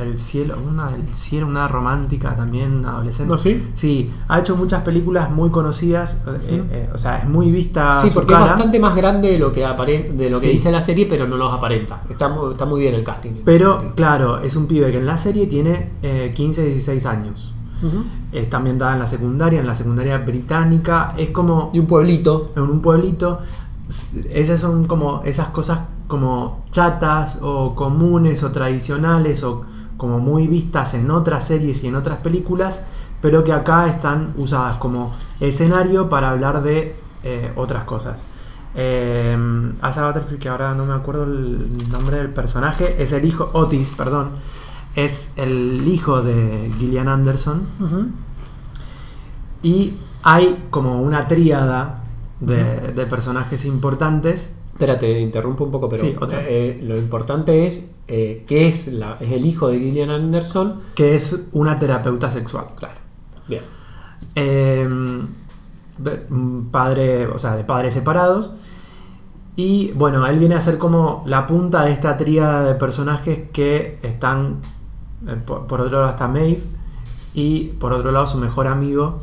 el 0.00 0.18
cielo, 0.18 0.56
una 0.66 0.90
del 0.90 1.14
cielo, 1.14 1.46
una 1.46 1.68
romántica 1.68 2.34
también 2.34 2.84
adolescente. 2.84 3.32
¿No, 3.32 3.38
sí? 3.38 3.68
Sí, 3.74 4.10
ha 4.28 4.40
hecho 4.40 4.56
muchas 4.56 4.82
películas 4.82 5.30
muy 5.30 5.50
conocidas, 5.50 6.18
eh, 6.26 6.64
eh, 6.70 6.90
o 6.92 6.98
sea, 6.98 7.18
es 7.18 7.28
muy 7.28 7.50
vista. 7.50 8.00
Sí, 8.00 8.10
porque 8.12 8.34
es 8.34 8.40
bastante 8.40 8.78
más 8.78 8.94
grande 8.94 9.32
de 9.32 9.38
lo 9.38 9.52
que 9.52 9.60
de 9.60 10.30
lo 10.30 10.40
que 10.40 10.48
dice 10.48 10.70
la 10.70 10.80
serie, 10.80 11.06
pero 11.06 11.26
no 11.26 11.36
los 11.36 11.52
aparenta. 11.52 12.02
Está, 12.08 12.34
está 12.50 12.64
muy 12.64 12.80
bien 12.80 12.94
el 12.94 13.04
casting. 13.04 13.32
Pero, 13.44 13.92
claro, 13.94 14.38
es 14.38 14.56
un 14.56 14.66
pibe 14.66 14.90
que 14.90 14.98
en 14.98 15.06
la 15.06 15.16
serie 15.16 15.46
tiene 15.46 15.90
15, 16.34 16.64
16 16.64 17.06
años. 17.06 17.54
Está 18.32 18.56
ambientada 18.56 18.94
en 18.94 18.98
la 18.98 19.06
secundaria, 19.06 19.60
en 19.60 19.66
la 19.66 19.74
secundaria 19.74 20.18
británica. 20.18 21.14
Es 21.16 21.30
como. 21.30 21.70
Y 21.72 21.78
un 21.78 21.86
pueblito. 21.86 22.52
En 22.56 22.62
un 22.62 22.80
pueblito. 22.80 23.40
Esas 24.30 24.60
son 24.60 24.86
como 24.86 25.22
esas 25.24 25.48
cosas 25.48 25.80
como 26.08 26.64
chatas 26.70 27.38
o 27.42 27.74
comunes 27.74 28.42
o 28.42 28.50
tradicionales 28.50 29.44
o 29.44 29.62
como 29.98 30.18
muy 30.20 30.46
vistas 30.46 30.94
en 30.94 31.10
otras 31.10 31.46
series 31.46 31.84
y 31.84 31.88
en 31.88 31.96
otras 31.96 32.18
películas, 32.18 32.82
pero 33.20 33.44
que 33.44 33.52
acá 33.52 33.86
están 33.88 34.32
usadas 34.38 34.76
como 34.76 35.12
escenario 35.40 36.08
para 36.08 36.30
hablar 36.30 36.62
de 36.62 36.96
eh, 37.24 37.52
otras 37.56 37.84
cosas. 37.84 38.22
Eh, 38.74 39.36
Asa 39.82 40.06
Butterfield, 40.06 40.40
que 40.40 40.48
ahora 40.48 40.74
no 40.74 40.86
me 40.86 40.94
acuerdo 40.94 41.24
el 41.24 41.90
nombre 41.90 42.16
del 42.16 42.30
personaje, 42.30 43.02
es 43.02 43.12
el 43.12 43.24
hijo, 43.24 43.50
Otis, 43.52 43.90
perdón, 43.90 44.30
es 44.94 45.32
el 45.36 45.86
hijo 45.86 46.22
de 46.22 46.72
Gillian 46.78 47.08
Anderson. 47.08 47.66
Y 49.62 49.94
hay 50.22 50.66
como 50.70 51.02
una 51.02 51.26
tríada 51.26 52.04
de 52.40 53.06
personajes 53.06 53.64
importantes 53.64 54.52
Espérate, 54.78 55.18
interrumpo 55.18 55.64
un 55.64 55.72
poco, 55.72 55.88
pero 55.88 56.04
eh, 56.30 56.78
lo 56.84 56.96
importante 56.96 57.66
es 57.66 57.90
eh, 58.06 58.44
que 58.46 58.68
es, 58.68 58.86
la, 58.86 59.16
es 59.18 59.32
el 59.32 59.44
hijo 59.44 59.66
de 59.66 59.80
Gillian 59.80 60.08
Anderson. 60.08 60.82
Que 60.94 61.16
es 61.16 61.48
una 61.50 61.80
terapeuta 61.80 62.30
sexual. 62.30 62.66
Claro. 62.76 62.94
Bien. 63.48 63.62
Em, 64.36 65.26
padre, 66.70 67.26
o 67.26 67.40
sea, 67.40 67.56
de 67.56 67.64
padres 67.64 67.92
separados. 67.92 68.54
Y 69.56 69.90
bueno, 69.96 70.24
él 70.28 70.38
viene 70.38 70.54
a 70.54 70.60
ser 70.60 70.78
como 70.78 71.24
la 71.26 71.48
punta 71.48 71.84
de 71.84 71.90
esta 71.90 72.16
tríada 72.16 72.64
de 72.64 72.76
personajes 72.76 73.50
que 73.52 73.98
están. 74.02 74.60
Eh, 75.26 75.34
por, 75.44 75.66
por, 75.66 75.80
otro 75.80 75.98
lado 75.98 76.10
está 76.10 76.28
Maeve. 76.28 76.62
Y 77.34 77.64
por 77.80 77.92
otro 77.92 78.12
lado 78.12 78.28
su 78.28 78.38
mejor 78.38 78.68
amigo, 78.68 79.18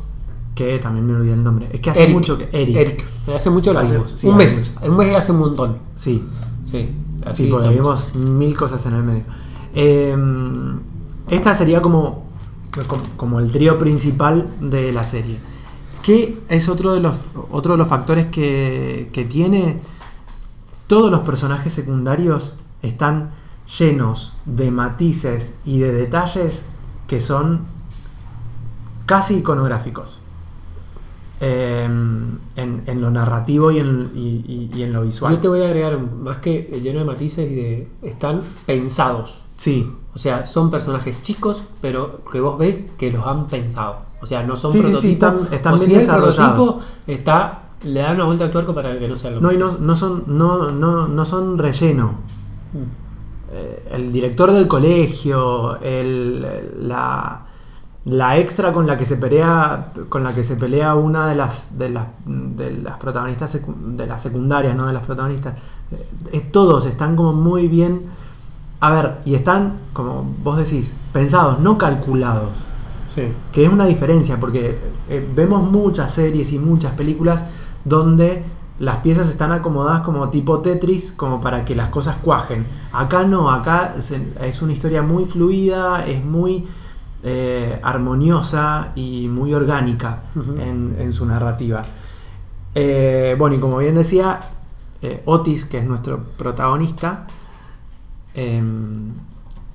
que 0.56 0.78
también 0.78 1.06
me 1.06 1.12
olvidé 1.12 1.34
el 1.34 1.44
nombre. 1.44 1.68
Es 1.70 1.80
que 1.80 1.90
hace 1.90 2.08
mucho 2.08 2.38
que. 2.38 2.48
Eric. 2.50 2.76
Eric. 2.76 3.06
Hace 3.32 3.50
mucho 3.50 3.72
lo 3.74 3.82
vimos. 3.82 4.24
un 4.24 4.36
mes. 4.36 4.72
Un 4.82 4.96
mes 4.96 5.14
hace 5.14 5.30
un 5.30 5.38
montón. 5.38 5.78
Sí. 5.94 6.26
Sí. 6.68 6.88
Así 7.24 7.44
sí, 7.44 7.50
porque 7.50 7.68
vimos 7.68 8.14
mil 8.14 8.56
cosas 8.56 8.84
en 8.86 8.94
el 8.94 9.02
medio. 9.02 9.24
Em, 9.74 10.80
esta 11.28 11.54
sería 11.54 11.82
como, 11.82 12.24
como, 13.16 13.38
el 13.38 13.52
trío 13.52 13.78
principal 13.78 14.48
de 14.60 14.92
la 14.92 15.04
serie. 15.04 15.36
Que 16.02 16.38
es 16.48 16.68
otro 16.70 16.94
de 16.94 17.00
los, 17.00 17.16
otro 17.50 17.72
de 17.72 17.78
los 17.78 17.88
factores 17.88 18.26
que, 18.26 19.10
que 19.12 19.24
tiene. 19.26 19.80
Todos 20.86 21.10
los 21.10 21.20
personajes 21.20 21.72
secundarios 21.72 22.56
están 22.80 23.32
llenos 23.78 24.38
de 24.46 24.70
matices 24.70 25.54
y 25.66 25.80
de 25.80 25.92
detalles 25.92 26.64
que 27.08 27.20
son 27.20 27.62
casi 29.04 29.34
iconográficos. 29.34 30.22
Em, 31.38 32.38
en, 32.56 33.00
lo 33.00 33.10
narrativo 33.10 33.70
y 33.70 33.78
en, 33.78 34.92
lo 34.92 35.02
visual. 35.02 35.34
Yo 35.34 35.40
te 35.40 35.48
voy 35.48 35.60
a 35.60 35.66
agregar 35.66 35.98
más 35.98 36.38
que 36.38 36.62
lleno 36.82 37.00
de 37.00 37.04
matices 37.04 37.50
y 37.50 37.54
de. 37.54 37.88
están 38.02 38.40
pensados. 38.64 39.44
Sí. 39.56 39.90
O 40.14 40.18
sea, 40.18 40.46
son 40.46 40.70
personajes 40.70 41.20
chicos, 41.20 41.64
pero 41.82 42.24
que 42.24 42.40
vos 42.40 42.56
ves 42.56 42.86
que 42.96 43.12
los 43.12 43.26
han 43.26 43.48
pensado. 43.48 43.98
O 44.22 44.24
sea, 44.24 44.44
no 44.44 44.56
son 44.56 44.72
prototipos. 44.72 45.02
Sí, 45.02 45.12
están, 45.12 45.48
están 45.52 45.76
bien 45.76 45.92
desarrollados. 45.92 46.76
está, 47.06 47.64
le 47.82 48.00
dan 48.00 48.14
una 48.14 48.24
vuelta 48.24 48.44
al 48.44 48.50
tuerco 48.50 48.74
para 48.74 48.96
que 48.96 49.06
no 49.06 49.14
sea 49.14 49.32
lo 49.32 49.40
No, 49.42 49.52
y 49.52 49.58
no, 49.58 49.76
no, 49.78 49.94
son, 49.94 50.24
no, 50.26 50.70
no, 50.70 51.06
no 51.06 51.24
son 51.26 51.58
relleno. 51.58 52.14
Mm. 52.72 53.52
Eh, 53.52 53.88
el 53.92 54.10
director 54.10 54.52
del 54.52 54.66
colegio, 54.66 55.78
el, 55.82 56.46
la, 56.80 57.45
la 58.06 58.38
extra 58.38 58.72
con 58.72 58.86
la 58.86 58.96
que 58.96 59.04
se 59.04 59.16
pelea 59.16 59.92
con 60.08 60.22
la 60.22 60.32
que 60.32 60.44
se 60.44 60.54
pelea 60.54 60.94
una 60.94 61.26
de 61.26 61.34
las 61.34 61.76
de 61.76 61.88
las, 61.88 62.06
de 62.24 62.70
las 62.70 62.98
protagonistas 62.98 63.58
de 63.76 64.06
las 64.06 64.22
secundarias 64.22 64.76
no 64.76 64.86
de 64.86 64.92
las 64.92 65.04
protagonistas. 65.04 65.54
Eh, 66.32 66.48
todos 66.52 66.86
están 66.86 67.16
como 67.16 67.32
muy 67.32 67.66
bien 67.66 68.02
a 68.78 68.90
ver 68.92 69.18
y 69.24 69.34
están 69.34 69.78
como 69.92 70.22
vos 70.44 70.56
decís 70.56 70.94
pensados 71.12 71.58
no 71.58 71.76
calculados. 71.78 72.66
Sí. 73.14 73.32
que 73.50 73.64
es 73.64 73.72
una 73.72 73.86
diferencia 73.86 74.38
porque 74.38 74.78
eh, 75.08 75.26
vemos 75.34 75.70
muchas 75.70 76.12
series 76.12 76.52
y 76.52 76.58
muchas 76.58 76.92
películas 76.92 77.46
donde 77.82 78.44
las 78.78 78.98
piezas 78.98 79.28
están 79.28 79.52
acomodadas 79.52 80.02
como 80.02 80.28
tipo 80.28 80.60
Tetris 80.60 81.12
como 81.12 81.40
para 81.40 81.64
que 81.64 81.74
las 81.74 81.88
cosas 81.88 82.16
cuajen. 82.22 82.66
Acá 82.92 83.24
no 83.24 83.50
acá 83.50 83.94
es 83.96 84.62
una 84.62 84.72
historia 84.72 85.00
muy 85.00 85.24
fluida 85.24 86.06
es 86.06 86.22
muy 86.22 86.66
eh, 87.28 87.80
armoniosa 87.82 88.92
y 88.94 89.26
muy 89.28 89.52
orgánica 89.52 90.22
en, 90.60 90.94
en 91.00 91.12
su 91.12 91.26
narrativa. 91.26 91.84
Eh, 92.74 93.34
bueno, 93.36 93.56
y 93.56 93.58
como 93.58 93.78
bien 93.78 93.96
decía, 93.96 94.38
eh, 95.02 95.22
Otis, 95.24 95.64
que 95.64 95.78
es 95.78 95.84
nuestro 95.86 96.22
protagonista, 96.38 97.26
em, 98.34 99.12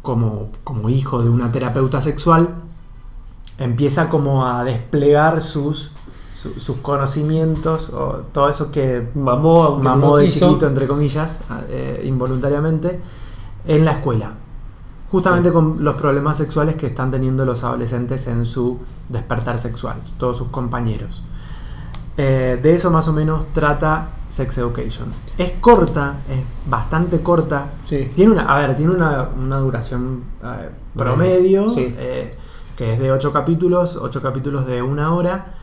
como, 0.02 0.50
como 0.64 0.90
hijo 0.90 1.22
de 1.22 1.30
una 1.30 1.52
terapeuta 1.52 2.00
sexual, 2.02 2.50
empieza 3.58 4.08
como 4.10 4.46
a 4.48 4.64
desplegar 4.64 5.42
sus, 5.42 5.92
su- 6.36 6.60
sus 6.60 6.78
conocimientos 6.78 7.90
o 7.90 8.24
todo 8.34 8.50
eso 8.50 8.72
que 8.72 9.10
Mamó, 9.14 9.78
mamó 9.78 10.08
no 10.08 10.16
de 10.18 10.26
chiquito, 10.50 10.68
entre 10.68 10.88
comillas, 10.88 11.40
involuntariamente, 12.04 13.00
en 13.68 13.86
la 13.86 13.92
escuela. 13.92 14.36
Justamente 15.12 15.52
con 15.52 15.84
los 15.84 15.96
problemas 15.96 16.38
sexuales 16.38 16.76
que 16.76 16.88
están 16.88 17.12
teniendo 17.12 17.46
los 17.46 17.64
adolescentes 17.64 18.28
en 18.28 18.46
su 18.46 18.80
despertar 19.10 19.58
sexual, 19.60 19.98
todos 20.18 20.38
sus 20.38 20.48
compañeros. 20.48 21.24
Eh, 22.18 22.60
de 22.62 22.76
eso 22.76 22.92
más 22.92 23.08
o 23.08 23.14
menos 23.14 23.46
trata 23.54 24.10
Sex 24.30 24.58
Education. 24.60 25.10
Es 25.38 25.52
corta, 25.60 26.18
es 26.30 26.44
bastante 26.70 27.22
corta. 27.22 27.72
Sí. 27.86 28.10
Tiene 28.16 28.32
una, 28.32 28.44
a 28.44 28.60
ver, 28.60 28.76
tiene 28.76 28.94
una, 28.94 29.30
una 29.38 29.58
duración 29.58 30.24
eh, 30.44 30.70
promedio, 30.96 31.70
Sí. 31.70 31.94
eh, 31.98 32.34
que 32.78 32.94
es 32.94 33.00
de 33.00 33.12
8 33.12 33.34
capítulos, 33.34 33.98
8 34.02 34.22
capítulos 34.22 34.66
de 34.66 34.82
una 34.82 35.14
hora. 35.14 35.54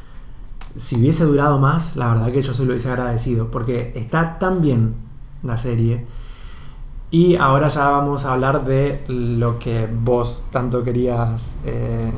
Si 0.77 0.97
hubiese 0.97 1.25
durado 1.25 1.59
más, 1.59 1.97
la 1.97 2.11
verdad 2.11 2.31
que 2.33 2.43
yo 2.43 2.53
se 2.53 2.65
lo 2.65 2.71
hubiese 2.71 2.91
agradecido, 2.91 3.51
porque 3.51 3.93
está 3.97 4.39
tan 4.39 4.61
bien 4.61 4.95
la 5.43 5.57
serie. 5.57 6.07
Y 7.11 7.37
ahora 7.37 7.69
ya 7.69 7.89
vamos 7.89 8.25
a 8.25 8.35
hablar 8.35 8.65
de 8.65 9.03
lo 9.09 9.59
que 9.59 9.89
vos 9.91 10.45
tanto 10.51 10.85
querías 10.85 11.57
eh, 11.65 12.11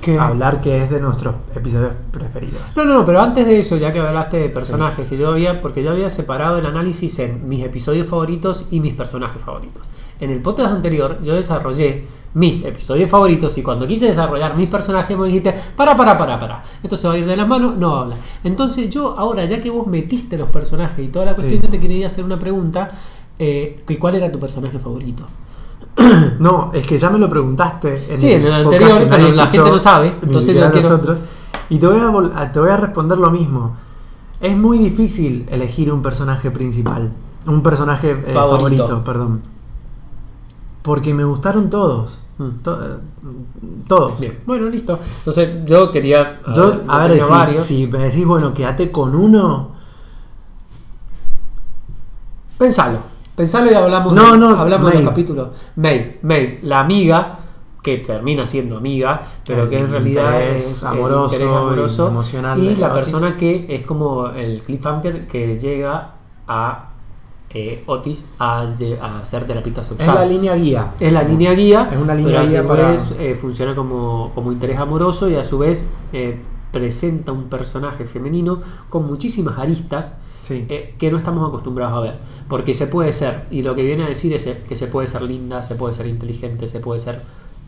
¿Qué? 0.00 0.18
hablar, 0.18 0.62
que 0.62 0.82
es 0.84 0.90
de 0.90 1.00
nuestros 1.00 1.34
episodios 1.54 1.92
preferidos. 2.10 2.62
No, 2.76 2.84
no, 2.86 2.94
no, 2.94 3.04
pero 3.04 3.20
antes 3.20 3.44
de 3.44 3.58
eso, 3.58 3.76
ya 3.76 3.92
que 3.92 3.98
hablaste 4.00 4.38
de 4.38 4.48
personajes, 4.48 5.06
que 5.06 5.18
yo 5.18 5.28
había, 5.28 5.60
porque 5.60 5.82
yo 5.82 5.90
había 5.90 6.08
separado 6.08 6.56
el 6.56 6.64
análisis 6.64 7.18
en 7.18 7.46
mis 7.46 7.62
episodios 7.62 8.08
favoritos 8.08 8.64
y 8.70 8.80
mis 8.80 8.94
personajes 8.94 9.42
favoritos. 9.42 9.82
En 10.18 10.30
el 10.30 10.40
podcast 10.40 10.72
anterior 10.72 11.18
yo 11.22 11.34
desarrollé 11.34 12.06
mis 12.32 12.64
episodios 12.64 13.10
favoritos 13.10 13.58
y 13.58 13.62
cuando 13.62 13.86
quise 13.86 14.06
desarrollar 14.06 14.56
mis 14.56 14.68
personajes 14.68 15.18
me 15.18 15.26
dijiste, 15.26 15.52
para, 15.76 15.94
para, 15.96 16.16
para, 16.16 16.38
para, 16.38 16.62
esto 16.82 16.96
se 16.96 17.08
va 17.08 17.14
a 17.14 17.18
ir 17.18 17.26
de 17.26 17.36
las 17.36 17.46
manos, 17.48 17.76
no 17.76 17.96
habla. 17.96 18.16
Entonces 18.44 18.88
yo 18.88 19.14
ahora, 19.18 19.44
ya 19.44 19.60
que 19.60 19.68
vos 19.68 19.86
metiste 19.86 20.38
los 20.38 20.48
personajes 20.48 21.04
y 21.04 21.08
toda 21.08 21.26
la 21.26 21.34
cuestión, 21.34 21.60
Sí. 21.60 21.66
yo 21.66 21.70
te 21.70 21.80
quería 21.80 22.06
hacer 22.06 22.24
una 22.24 22.38
pregunta, 22.38 22.90
eh, 23.42 23.82
que 23.86 23.98
¿cuál 23.98 24.14
era 24.16 24.30
tu 24.30 24.38
personaje 24.38 24.78
favorito? 24.78 25.24
No, 26.38 26.70
es 26.72 26.86
que 26.86 26.96
ya 26.98 27.10
me 27.10 27.18
lo 27.18 27.28
preguntaste 27.28 28.12
en 28.12 28.20
Sí, 28.20 28.32
en 28.32 28.44
el 28.46 28.62
podcast 28.64 28.82
anterior, 28.82 29.08
pero 29.10 29.32
la 29.34 29.46
gente 29.48 29.70
no 29.70 29.78
sabe, 29.78 30.08
entonces 30.22 30.44
siquiera 30.44 30.66
yo 30.68 30.72
quiero- 30.72 30.88
nosotros. 30.90 31.22
Y 31.70 31.78
te 31.78 31.86
voy, 31.86 31.98
a, 31.98 32.40
a- 32.42 32.52
te 32.52 32.60
voy 32.60 32.68
a 32.70 32.76
responder 32.76 33.18
lo 33.18 33.30
mismo. 33.30 33.76
Es 34.40 34.56
muy 34.56 34.78
difícil 34.78 35.46
elegir 35.50 35.92
un 35.92 36.02
personaje 36.02 36.50
principal. 36.50 37.10
Un 37.46 37.62
personaje 37.62 38.10
eh, 38.12 38.32
Favorito. 38.32 38.86
favorito. 38.86 39.04
perdón. 39.04 39.42
Porque 40.82 41.12
me 41.14 41.24
gustaron 41.24 41.68
todos. 41.70 42.20
Mm. 42.38 42.48
To- 42.62 42.84
eh, 42.84 42.98
todos. 43.86 44.18
Bien, 44.20 44.38
bueno, 44.46 44.68
listo. 44.68 44.98
Entonces 45.18 45.64
yo 45.66 45.90
quería... 45.90 46.40
Yo, 46.54 46.80
a 46.88 47.06
ver, 47.06 47.20
si, 47.22 47.30
varios. 47.30 47.64
si 47.64 47.86
me 47.86 47.98
decís, 47.98 48.24
bueno, 48.26 48.52
quédate 48.54 48.90
con 48.90 49.14
uno. 49.14 49.70
Pensalo, 52.58 52.98
pensalo 53.40 53.70
y 53.70 53.74
hablamos, 53.74 54.12
No, 54.12 54.32
de, 54.32 54.38
no, 54.38 54.48
hablamos 54.50 54.90
del 54.92 55.00
Maeve. 55.02 55.08
capítulo. 55.10 55.50
Maeve, 55.76 56.18
Maeve, 56.22 56.58
la 56.62 56.80
amiga 56.80 57.38
que 57.82 57.96
termina 57.98 58.44
siendo 58.44 58.76
amiga, 58.76 59.22
pero 59.46 59.62
El 59.62 59.68
que 59.70 59.78
en 59.78 59.90
realidad 59.90 60.42
es 60.42 60.82
el 60.82 60.88
amoroso 60.88 61.34
interés 61.34 61.54
amoroso 61.56 62.04
y 62.04 62.08
emocional 62.10 62.58
y 62.58 62.66
de 62.68 62.76
la 62.76 62.86
Otis. 62.88 62.94
persona 62.98 63.36
que 63.38 63.66
es 63.70 63.82
como 63.86 64.26
el 64.28 64.62
cliffhanger 64.62 65.26
que 65.26 65.58
llega 65.58 66.12
a 66.46 66.86
eh, 67.48 67.82
Otis 67.86 68.24
a, 68.38 68.60
a 69.00 69.24
ser 69.24 69.46
terapista 69.46 69.80
Es 69.80 69.86
sexual. 69.88 70.14
la 70.16 70.26
línea 70.26 70.54
guía. 70.56 70.92
Es 71.00 71.10
la 71.12 71.22
línea 71.22 71.52
guía, 71.52 71.88
Es 71.90 71.98
una 71.98 72.14
línea 72.14 72.42
guía 72.42 72.66
para- 72.66 72.90
vez 72.90 73.12
eh, 73.18 73.34
funciona 73.40 73.74
como, 73.74 74.30
como 74.34 74.52
interés 74.52 74.78
amoroso 74.78 75.28
y 75.30 75.36
a 75.36 75.42
su 75.42 75.58
vez 75.58 75.84
eh, 76.12 76.38
presenta 76.70 77.32
un 77.32 77.44
personaje 77.48 78.04
femenino 78.04 78.60
con 78.90 79.06
muchísimas 79.06 79.58
aristas 79.58 80.18
Sí. 80.40 80.66
eh, 80.68 80.94
que 80.98 81.10
no 81.10 81.18
estamos 81.18 81.46
acostumbrados 81.48 81.94
a 81.96 82.00
ver. 82.00 82.18
Porque 82.48 82.74
se 82.74 82.86
puede 82.86 83.12
ser, 83.12 83.44
y 83.50 83.62
lo 83.62 83.74
que 83.74 83.84
viene 83.84 84.04
a 84.04 84.08
decir 84.08 84.32
es 84.34 84.46
que 84.68 84.74
se 84.74 84.86
puede 84.86 85.06
ser 85.06 85.22
linda, 85.22 85.62
se 85.62 85.74
puede 85.74 85.92
ser 85.94 86.06
inteligente, 86.06 86.66
se 86.68 86.80
puede 86.80 86.98
ser 87.00 87.20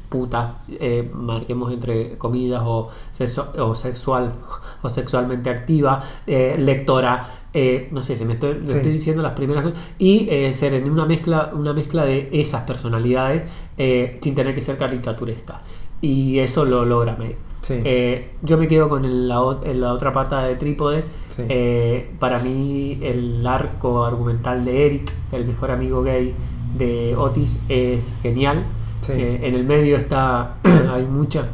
puta, 0.09 0.59
eh, 0.69 1.11
marquemos 1.14 1.73
entre 1.73 2.19
comillas, 2.19 2.62
o, 2.67 2.91
sexo- 3.12 3.49
o 3.59 3.75
sexual, 3.75 4.35
o 4.83 4.88
sexualmente 4.91 5.49
activa, 5.49 6.02
eh, 6.26 6.57
lectora, 6.59 7.47
eh, 7.55 7.88
no 7.93 8.02
sé, 8.02 8.17
se 8.17 8.26
me 8.26 8.35
estoy, 8.35 8.61
le 8.61 8.69
Sí. 8.71 8.76
estoy 8.76 8.93
diciendo 8.93 9.23
las 9.23 9.33
primeras 9.33 9.64
cosas, 9.64 9.79
y 9.99 10.26
eh, 10.31 10.52
ser 10.52 10.75
en 10.75 10.91
una 10.91 11.07
mezcla, 11.07 11.50
una 11.55 11.73
mezcla 11.73 12.05
de 12.05 12.29
esas 12.33 12.62
personalidades 12.64 13.50
eh, 13.79 14.19
sin 14.21 14.35
tener 14.35 14.55
que 14.55 14.61
ser 14.61 14.76
caricaturesca. 14.76 15.62
Y 16.02 16.41
eso 16.41 16.64
lo 16.67 16.85
logra 16.85 17.17
May. 17.17 17.37
Sí. 17.62 17.79
Eh, 17.85 18.33
yo 18.43 18.59
me 18.59 18.67
quedo 18.69 18.88
con 18.91 19.05
el- 19.05 19.29
la, 19.29 19.37
la 19.73 19.93
otra 19.95 20.12
pata 20.12 20.43
de 20.43 20.57
trípode. 20.57 21.05
Sí. 21.37 21.43
Eh, 21.49 22.11
para 22.19 22.39
mí, 22.41 22.99
el 23.03 23.47
arco 23.47 24.05
argumental 24.05 24.65
de 24.65 24.87
Eric, 24.87 25.12
el 25.33 25.47
mejor 25.47 25.71
amigo 25.71 26.03
gay 26.03 26.35
de 26.77 27.15
Otis, 27.17 27.59
es 27.69 28.15
genial. 28.23 28.65
Sí. 29.01 29.12
Eh, 29.12 29.41
en 29.49 29.55
el 29.55 29.65
medio 29.65 29.97
está. 29.97 30.57
hay 30.93 31.05
mucha. 31.07 31.49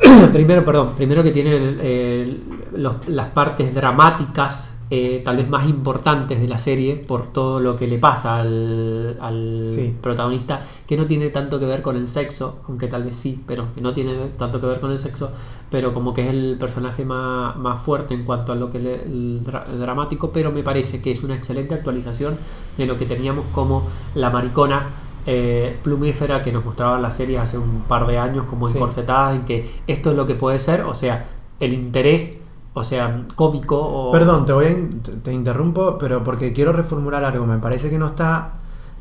primero, 0.32 0.64
perdón, 0.64 0.90
primero 0.96 1.22
que 1.22 1.30
tiene 1.30 2.38
los- 2.74 3.08
las 3.08 3.26
partes 3.28 3.74
dramáticas, 3.74 4.71
eh, 4.94 5.22
tal 5.24 5.38
vez 5.38 5.48
más 5.48 5.66
importantes 5.66 6.38
de 6.38 6.46
la 6.48 6.58
serie, 6.58 6.96
por 6.96 7.26
todo 7.28 7.60
lo 7.60 7.76
que 7.76 7.86
le 7.86 7.96
pasa 7.96 8.36
al, 8.40 9.16
al 9.22 9.64
Sí. 9.64 9.94
protagonista, 10.02 10.66
que 10.86 10.98
no 10.98 11.06
tiene 11.06 11.30
tanto 11.30 11.58
que 11.58 11.64
ver 11.64 11.80
con 11.80 11.96
el 11.96 12.06
sexo, 12.06 12.58
aunque 12.68 12.88
tal 12.88 13.04
vez 13.04 13.16
sí, 13.16 13.42
pero 13.46 13.72
que 13.74 13.80
no 13.80 13.94
tiene 13.94 14.12
tanto 14.36 14.60
que 14.60 14.66
ver 14.66 14.80
con 14.80 14.90
el 14.90 14.98
sexo, 14.98 15.30
pero 15.70 15.94
como 15.94 16.12
que 16.12 16.20
es 16.24 16.28
el 16.28 16.56
personaje 16.60 17.06
más, 17.06 17.56
más 17.56 17.80
fuerte 17.80 18.12
en 18.12 18.24
cuanto 18.24 18.52
a 18.52 18.54
lo 18.54 18.70
que 18.70 18.80
le- 18.80 19.02
el 19.04 19.40
dra- 19.42 19.64
dramático, 19.64 20.30
pero 20.30 20.52
me 20.52 20.62
parece 20.62 21.00
que 21.00 21.10
es 21.10 21.22
una 21.22 21.36
excelente 21.36 21.72
actualización 21.74 22.36
de 22.76 22.84
lo 22.84 22.98
que 22.98 23.06
teníamos 23.06 23.46
como 23.54 23.84
la 24.14 24.28
maricona 24.28 24.82
eh, 25.24 25.78
plumífera 25.82 26.42
que 26.42 26.50
nos 26.52 26.64
mostraba 26.66 26.98
la 26.98 27.12
serie 27.12 27.38
hace 27.38 27.56
un 27.56 27.82
par 27.88 28.06
de 28.08 28.18
años 28.18 28.44
como 28.50 28.66
Sí. 28.68 28.74
encorsetada 28.74 29.34
en 29.36 29.46
que 29.46 29.64
esto 29.86 30.10
es 30.10 30.16
lo 30.16 30.26
que 30.26 30.34
puede 30.34 30.58
ser, 30.58 30.82
o 30.82 30.94
sea, 30.96 31.24
el 31.60 31.72
interés, 31.74 32.38
o 32.74 32.84
sea, 32.84 33.22
cómico 33.34 33.76
o... 33.78 34.10
Perdón, 34.12 34.46
te 34.46 34.52
voy 34.52 34.64
a 34.66 34.70
in- 34.70 35.00
te- 35.02 35.12
te 35.12 35.32
interrumpo, 35.32 35.98
pero 35.98 36.22
porque 36.24 36.52
quiero 36.52 36.72
reformular 36.72 37.24
algo. 37.24 37.46
Me 37.46 37.58
parece 37.58 37.90
que 37.90 37.98
no 37.98 38.06
está 38.06 38.52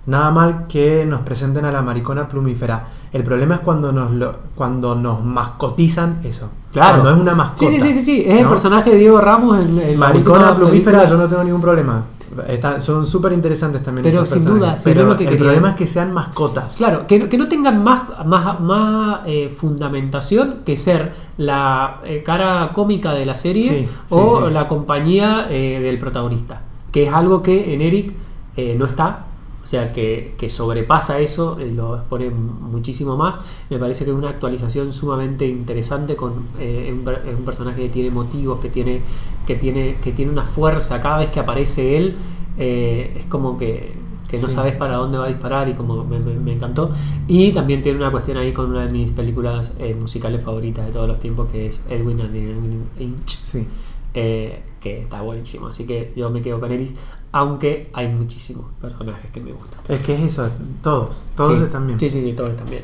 nada 0.08 0.32
mal 0.32 0.66
que 0.68 1.06
nos 1.06 1.22
presenten 1.22 1.64
a 1.66 1.72
la 1.72 1.82
maricona 1.82 2.28
plumífera. 2.28 2.86
El 3.14 3.24
problema 3.24 3.56
es 3.56 3.62
cuando 3.62 3.92
nos 3.92 4.12
lo, 4.12 4.36
cuando 4.56 4.96
nos 4.96 5.24
mascotizan 5.24 6.20
eso. 6.24 6.50
Claro. 6.72 7.02
Cuando 7.02 7.12
es 7.16 7.20
una 7.22 7.36
mascota. 7.36 7.70
Sí, 7.72 7.80
sí, 7.80 7.88
sí, 7.88 7.94
sí, 7.94 8.02
sí, 8.02 8.24
es 8.26 8.40
el 8.42 8.48
personaje 8.48 8.92
de 8.92 8.98
Diego 8.98 9.20
Ramos 9.22 9.60
en, 9.60 9.80
en 9.80 10.00
Maricona 10.00 10.56
plumífera, 10.56 11.00
película. 11.00 11.06
yo 11.06 11.18
no 11.18 11.30
tengo 11.30 11.44
ningún 11.44 11.62
problema. 11.62 12.04
Está- 12.48 12.80
son 12.82 13.06
súper 13.06 13.34
interesantes 13.34 13.84
también. 13.84 14.04
Pero 14.04 14.26
sin 14.26 14.44
personajes. 14.44 14.60
duda, 14.60 14.78
si 14.78 14.90
no 14.90 14.96
pero 14.96 15.08
lo 15.08 15.16
que 15.18 15.24
el 15.26 15.38
problema 15.38 15.70
es- 15.72 15.76
que 15.76 15.88
sean 15.88 16.14
mascotas. 16.14 16.76
Claro, 16.78 17.06
que, 17.08 17.28
que 17.30 17.38
no 17.38 17.48
tengan 17.48 17.84
más, 17.84 18.04
más, 18.26 18.60
más 18.60 19.20
eh, 19.26 19.50
fundamentación 19.56 20.60
que 20.66 20.76
ser 20.76 21.14
la 21.38 22.00
eh, 22.04 22.24
cara 22.24 22.72
cómica 22.74 23.14
de 23.14 23.26
la 23.26 23.36
serie 23.36 23.64
Sí, 23.64 23.88
o 24.10 24.48
sí. 24.48 24.54
la 24.54 24.68
compañía 24.68 25.48
eh, 25.50 25.80
del 25.82 25.98
protagonista, 25.98 26.62
que 26.92 27.04
es 27.04 27.14
algo 27.14 27.42
que 27.42 27.74
en 27.74 27.82
Eric 27.82 28.14
eh, 28.56 28.76
no 28.78 28.86
está, 28.86 29.26
o 29.64 29.68
sea, 29.68 29.92
que, 29.92 30.34
que 30.38 30.50
sobrepasa 30.50 31.20
eso, 31.20 31.60
eh, 31.60 31.72
lo 31.72 31.96
expone 31.98 32.30
muchísimo 32.32 33.16
más. 33.16 33.38
Me 33.70 33.78
parece 33.78 34.04
que 34.06 34.12
es 34.12 34.18
una 34.18 34.30
actualización 34.30 34.92
sumamente 34.92 35.48
interesante 35.48 36.16
con 36.16 36.34
eh, 36.60 36.92
un, 36.92 37.08
es 37.08 37.38
un 37.38 37.46
personaje 37.46 37.84
que 37.84 37.90
tiene 37.90 38.10
motivos, 38.10 38.60
que 38.60 38.70
tiene, 38.70 39.02
que 39.46 39.56
tiene, 39.56 39.98
que 40.02 40.12
tiene 40.12 40.32
una 40.32 40.44
fuerza. 40.46 41.00
Cada 41.02 41.20
vez 41.20 41.30
que 41.30 41.40
aparece 41.40 41.96
él, 41.98 42.16
eh, 42.58 43.14
es 43.20 43.26
como 43.26 43.58
que, 43.58 43.94
que 44.28 44.38
no 44.40 44.48
Sí. 44.50 44.56
sabes 44.56 44.76
para 44.76 44.96
dónde 44.98 45.18
va 45.18 45.26
a 45.26 45.28
disparar 45.28 45.70
y 45.70 45.74
como 45.74 46.04
me, 46.06 46.18
me- 46.20 46.40
me 46.40 46.54
encantó. 46.54 46.90
Y 47.28 47.52
también 47.52 47.82
tiene 47.82 48.00
una 48.00 48.10
cuestión 48.12 48.38
ahí 48.38 48.54
con 48.54 48.66
una 48.72 48.86
de 48.88 48.92
mis 48.92 49.12
películas 49.12 49.74
musicales 50.00 50.44
favoritas 50.44 50.86
de 50.88 50.92
todos 50.92 51.08
los 51.08 51.20
tiempos, 51.20 51.52
que 51.52 51.68
es 51.68 51.84
Edwin 51.90 52.20
and 52.22 52.34
the 52.34 53.04
Inch 53.04 53.30
Sí. 53.30 53.68
eh, 54.14 54.64
que 54.80 55.02
está 55.02 55.22
buenísimo. 55.22 55.68
Así 55.68 55.86
que 55.86 56.14
yo 56.16 56.30
me 56.30 56.42
quedo 56.42 56.60
con 56.60 56.72
Ellis, 56.72 56.96
aunque 57.32 57.90
hay 57.94 58.08
muchísimos 58.08 58.66
personajes 58.82 59.32
que 59.32 59.40
me 59.40 59.54
gustan. 59.54 59.80
Es 59.88 60.02
que 60.02 60.16
es 60.16 60.34
eso, 60.34 60.50
todos. 60.82 61.24
Todos 61.36 61.58
sí, 61.58 61.64
están 61.64 61.88
bien. 61.88 62.00
Sí, 62.00 62.10
sí, 62.10 62.22
sí, 62.22 62.34
todos 62.34 62.52
están 62.52 62.70
bien. 62.70 62.84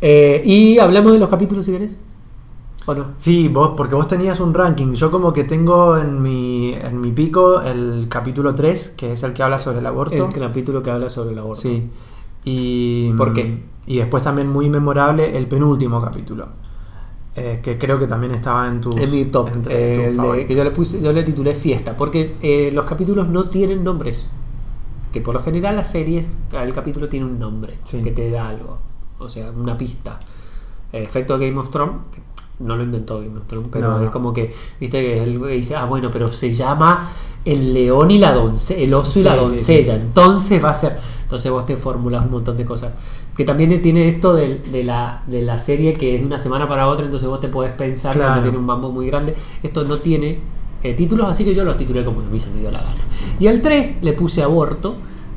Eh, 0.00 0.42
y 0.44 0.78
hablamos 0.78 1.12
de 1.12 1.18
los 1.18 1.28
capítulos 1.28 1.64
si 1.64 1.72
querés. 1.72 2.00
¿O 2.86 2.94
no? 2.94 3.06
Sí, 3.18 3.48
vos, 3.48 3.72
porque 3.76 3.94
vos 3.94 4.08
tenías 4.08 4.40
un 4.40 4.54
ranking. 4.54 4.94
Yo 4.94 5.10
como 5.10 5.32
que 5.32 5.44
tengo 5.44 5.98
en 5.98 6.22
mi, 6.22 6.72
en 6.72 7.00
mi 7.00 7.12
pico 7.12 7.60
el 7.60 8.06
capítulo 8.08 8.54
3, 8.54 8.94
que 8.96 9.12
es 9.12 9.22
el 9.24 9.32
que 9.32 9.42
habla 9.42 9.58
sobre 9.58 9.80
el 9.80 9.86
aborto. 9.86 10.14
El 10.14 10.32
capítulo 10.32 10.82
que 10.82 10.90
habla 10.90 11.10
sobre 11.10 11.32
el 11.32 11.38
aborto. 11.38 11.62
Sí. 11.62 11.90
Y. 12.44 13.12
¿Por 13.12 13.34
qué? 13.34 13.62
Y 13.86 13.98
después 13.98 14.22
también 14.22 14.48
muy 14.48 14.70
memorable 14.70 15.36
el 15.36 15.46
penúltimo 15.48 16.00
capítulo. 16.00 16.48
Eh, 17.38 17.60
que 17.62 17.78
creo 17.78 17.98
que 17.98 18.06
también 18.06 18.32
estaba 18.32 18.66
en 18.68 18.80
tu 18.80 18.96
En 18.96 19.10
mi 19.10 19.24
top, 19.26 19.48
eh, 19.68 20.06
el 20.08 20.16
de- 20.16 20.46
que 20.46 20.54
yo 20.54 20.64
le, 20.64 20.70
puse, 20.70 21.00
yo 21.00 21.12
le 21.12 21.22
titulé 21.22 21.54
Fiesta, 21.54 21.96
porque 21.96 22.34
eh, 22.42 22.70
los 22.72 22.84
capítulos 22.84 23.28
no 23.28 23.48
tienen 23.48 23.82
nombres. 23.84 24.30
Que 25.12 25.20
por 25.22 25.34
lo 25.34 25.42
general 25.42 25.76
las 25.76 25.90
series, 25.90 26.36
el 26.52 26.74
capítulo 26.74 27.08
tiene 27.08 27.24
un 27.26 27.38
nombre, 27.38 27.74
Sí. 27.84 28.02
que 28.02 28.10
te 28.10 28.30
da 28.30 28.48
algo, 28.50 28.78
o 29.18 29.28
sea, 29.28 29.50
una 29.50 29.76
pista. 29.78 30.18
Eh, 30.92 31.02
efecto 31.02 31.38
Game 31.38 31.58
of 31.58 31.70
Thrones, 31.70 31.94
que 32.12 32.20
no 32.60 32.76
lo 32.76 32.82
inventó 32.82 33.20
Game 33.20 33.38
of 33.38 33.46
Thrones, 33.46 33.68
pero 33.72 33.88
No, 33.88 33.98
no. 33.98 34.04
es 34.04 34.10
como 34.10 34.32
que, 34.34 34.52
viste, 34.78 35.00
que 35.00 35.22
él 35.22 35.40
dice, 35.48 35.76
ah, 35.76 35.86
bueno, 35.86 36.10
pero 36.10 36.30
se 36.30 36.50
llama 36.50 37.08
el 37.44 37.72
león 37.72 38.10
y 38.10 38.18
la 38.18 38.32
doncella, 38.34 38.82
el 38.82 38.92
oso 38.94 39.20
y 39.20 39.22
la 39.22 39.32
sí, 39.32 39.38
doncella, 39.40 39.94
entonces 39.94 40.62
va 40.62 40.70
a 40.70 40.74
ser. 40.74 40.98
Entonces 41.22 41.50
vos 41.52 41.64
te 41.66 41.76
formulas 41.76 42.24
un 42.26 42.32
montón 42.32 42.56
de 42.56 42.64
cosas. 42.66 42.92
Que 43.38 43.44
también 43.46 43.80
tiene 43.80 44.06
esto 44.08 44.34
de, 44.34 44.58
de 44.58 44.84
la, 44.84 45.22
de 45.26 45.40
la 45.42 45.58
serie 45.58 45.94
que 45.94 46.14
es 46.16 46.20
de 46.20 46.26
una 46.26 46.36
semana 46.38 46.68
para 46.68 46.88
otra, 46.88 47.06
entonces 47.06 47.26
vos 47.28 47.40
te 47.40 47.48
podés 47.48 47.72
pensar 47.72 48.12
Claro. 48.14 48.28
cuando 48.28 48.42
tiene 48.42 48.58
un 48.58 48.66
mambo 48.66 48.92
muy 48.92 49.06
grande. 49.06 49.34
Esto 49.62 49.84
no 49.84 49.98
tiene 49.98 50.40
eh, 50.82 50.94
títulos, 50.94 51.28
así 51.28 51.44
que 51.44 51.54
yo 51.54 51.64
los 51.64 51.76
titulé 51.78 52.04
como 52.04 52.20
a 52.20 52.24
mí 52.24 52.40
se 52.40 52.50
me 52.50 52.60
dio 52.60 52.70
la 52.70 52.80
gana. 52.80 53.00
Y 53.38 53.46
al 53.46 53.62
3 53.62 53.98
le 54.02 54.12
puse 54.12 54.42
aborto 54.42 54.96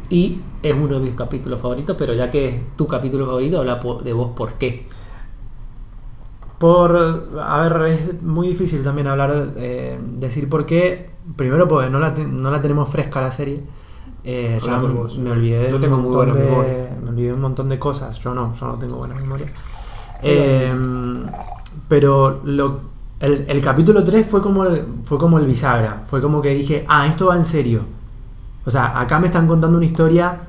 y 0.09 0.39
es 0.63 0.73
uno 0.75 0.99
de 0.99 1.05
mis 1.05 1.15
capítulos 1.15 1.61
favoritos, 1.61 1.95
pero 1.97 2.13
ya 2.13 2.29
que 2.31 2.47
es 2.49 2.55
tu 2.75 2.87
capítulo 2.87 3.25
favorito, 3.27 3.59
habla 3.59 3.79
de 4.03 4.13
vos 4.13 4.31
por 4.35 4.53
qué. 4.53 4.85
Por, 6.59 6.95
a 7.41 7.67
ver, 7.69 7.91
es 7.91 8.21
muy 8.21 8.47
difícil 8.49 8.83
también 8.83 9.07
hablar, 9.07 9.53
eh, 9.57 9.99
decir 10.17 10.47
por 10.47 10.65
qué. 10.67 11.09
Primero 11.35 11.67
porque 11.67 11.89
no 11.89 11.99
la, 11.99 12.11
no 12.11 12.51
la 12.51 12.61
tenemos 12.61 12.89
fresca 12.89 13.19
la 13.21 13.31
serie. 13.31 13.63
Eh, 14.23 14.59
ya 14.63 14.77
me, 14.77 15.31
olvidé 15.31 15.73
un 15.73 15.81
tengo 15.81 15.97
muy 15.97 16.11
montón 16.11 16.27
buena 16.27 16.33
de, 16.33 16.49
memoria. 16.49 16.97
me 17.01 17.09
olvidé 17.09 17.33
un 17.33 17.41
montón 17.41 17.69
de 17.69 17.79
cosas. 17.79 18.19
Yo 18.19 18.33
no, 18.33 18.53
yo 18.53 18.67
no 18.67 18.75
tengo 18.75 18.97
buena 18.97 19.15
memoria. 19.15 19.47
Eh, 20.21 20.73
pero 21.87 22.41
lo, 22.43 22.81
el, 23.19 23.45
el 23.47 23.61
capítulo 23.61 24.03
3 24.03 24.27
fue 24.29 24.41
como 24.41 24.65
el, 24.65 24.85
fue 25.03 25.17
como 25.17 25.37
el 25.37 25.45
bisagra. 25.45 26.03
Fue 26.07 26.21
como 26.21 26.41
que 26.41 26.49
dije, 26.49 26.85
ah, 26.87 27.07
esto 27.07 27.27
va 27.27 27.35
en 27.35 27.45
serio. 27.45 27.81
O 28.65 28.71
sea, 28.71 28.99
acá 28.99 29.19
me 29.19 29.27
están 29.27 29.47
contando 29.47 29.77
una 29.77 29.85
historia 29.85 30.41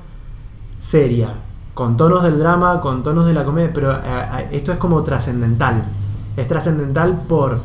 seria, 0.83 1.35
con 1.73 1.97
tonos 1.97 2.23
del 2.23 2.37
drama, 2.37 2.81
con 2.81 3.03
tonos 3.03 3.25
de 3.25 3.33
la 3.33 3.45
comedia, 3.45 3.71
pero 3.73 3.93
eh, 3.93 3.99
eh, 4.03 4.49
esto 4.51 4.71
es 4.71 4.77
como 4.77 5.01
trascendental. 5.03 5.85
Es 6.35 6.47
trascendental 6.47 7.21
por 7.27 7.61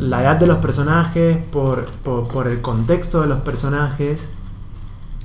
la 0.00 0.22
edad 0.22 0.36
de 0.36 0.46
los 0.46 0.58
personajes, 0.58 1.38
por, 1.52 1.86
por, 1.86 2.28
por 2.28 2.48
el 2.48 2.60
contexto 2.60 3.20
de 3.20 3.28
los 3.28 3.40
personajes, 3.40 4.28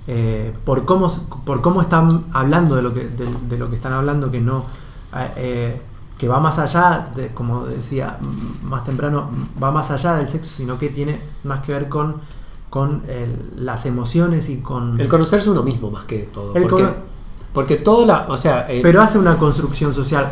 eh, 0.08 0.54
por, 0.66 0.86
cómo, 0.86 1.08
por 1.46 1.62
cómo 1.62 1.82
están 1.82 2.26
hablando 2.34 2.76
de 2.76 2.82
lo 2.82 2.94
que, 2.94 3.08
de, 3.08 3.28
de 3.50 3.58
lo 3.58 3.70
que 3.70 3.76
están 3.76 3.94
hablando, 3.94 4.30
que 4.32 4.42
no. 4.42 4.66
eh, 5.16 5.32
eh, 5.38 5.82
que 6.18 6.28
va 6.28 6.40
más 6.40 6.60
allá, 6.60 7.10
de, 7.16 7.30
como 7.30 7.66
decía 7.66 8.20
más 8.64 8.84
temprano, 8.84 9.30
va 9.62 9.72
más 9.72 9.90
allá 9.90 10.18
del 10.18 10.30
sexo, 10.30 10.52
sino 10.56 10.78
que 10.78 10.90
tiene 10.90 11.20
más 11.46 11.62
que 11.62 11.72
ver 11.74 11.90
con, 11.90 12.18
con 12.70 13.02
el- 13.08 13.66
las 13.66 13.88
emociones 13.88 14.48
y 14.50 14.58
con... 14.58 15.00
El 15.02 15.08
conocerse 15.08 15.50
uno 15.50 15.64
mismo 15.64 15.90
más 15.90 16.06
que 16.06 16.20
todo. 16.32 16.54
El 16.54 16.68
porque, 16.68 16.88
porque 17.54 17.78
toda 17.78 18.06
la. 18.06 18.26
O 18.30 18.38
sea, 18.38 18.72
eh, 18.72 18.82
Pero 18.84 19.02
hace 19.02 19.18
una 19.18 19.36
construcción 19.40 19.96
social. 19.96 20.32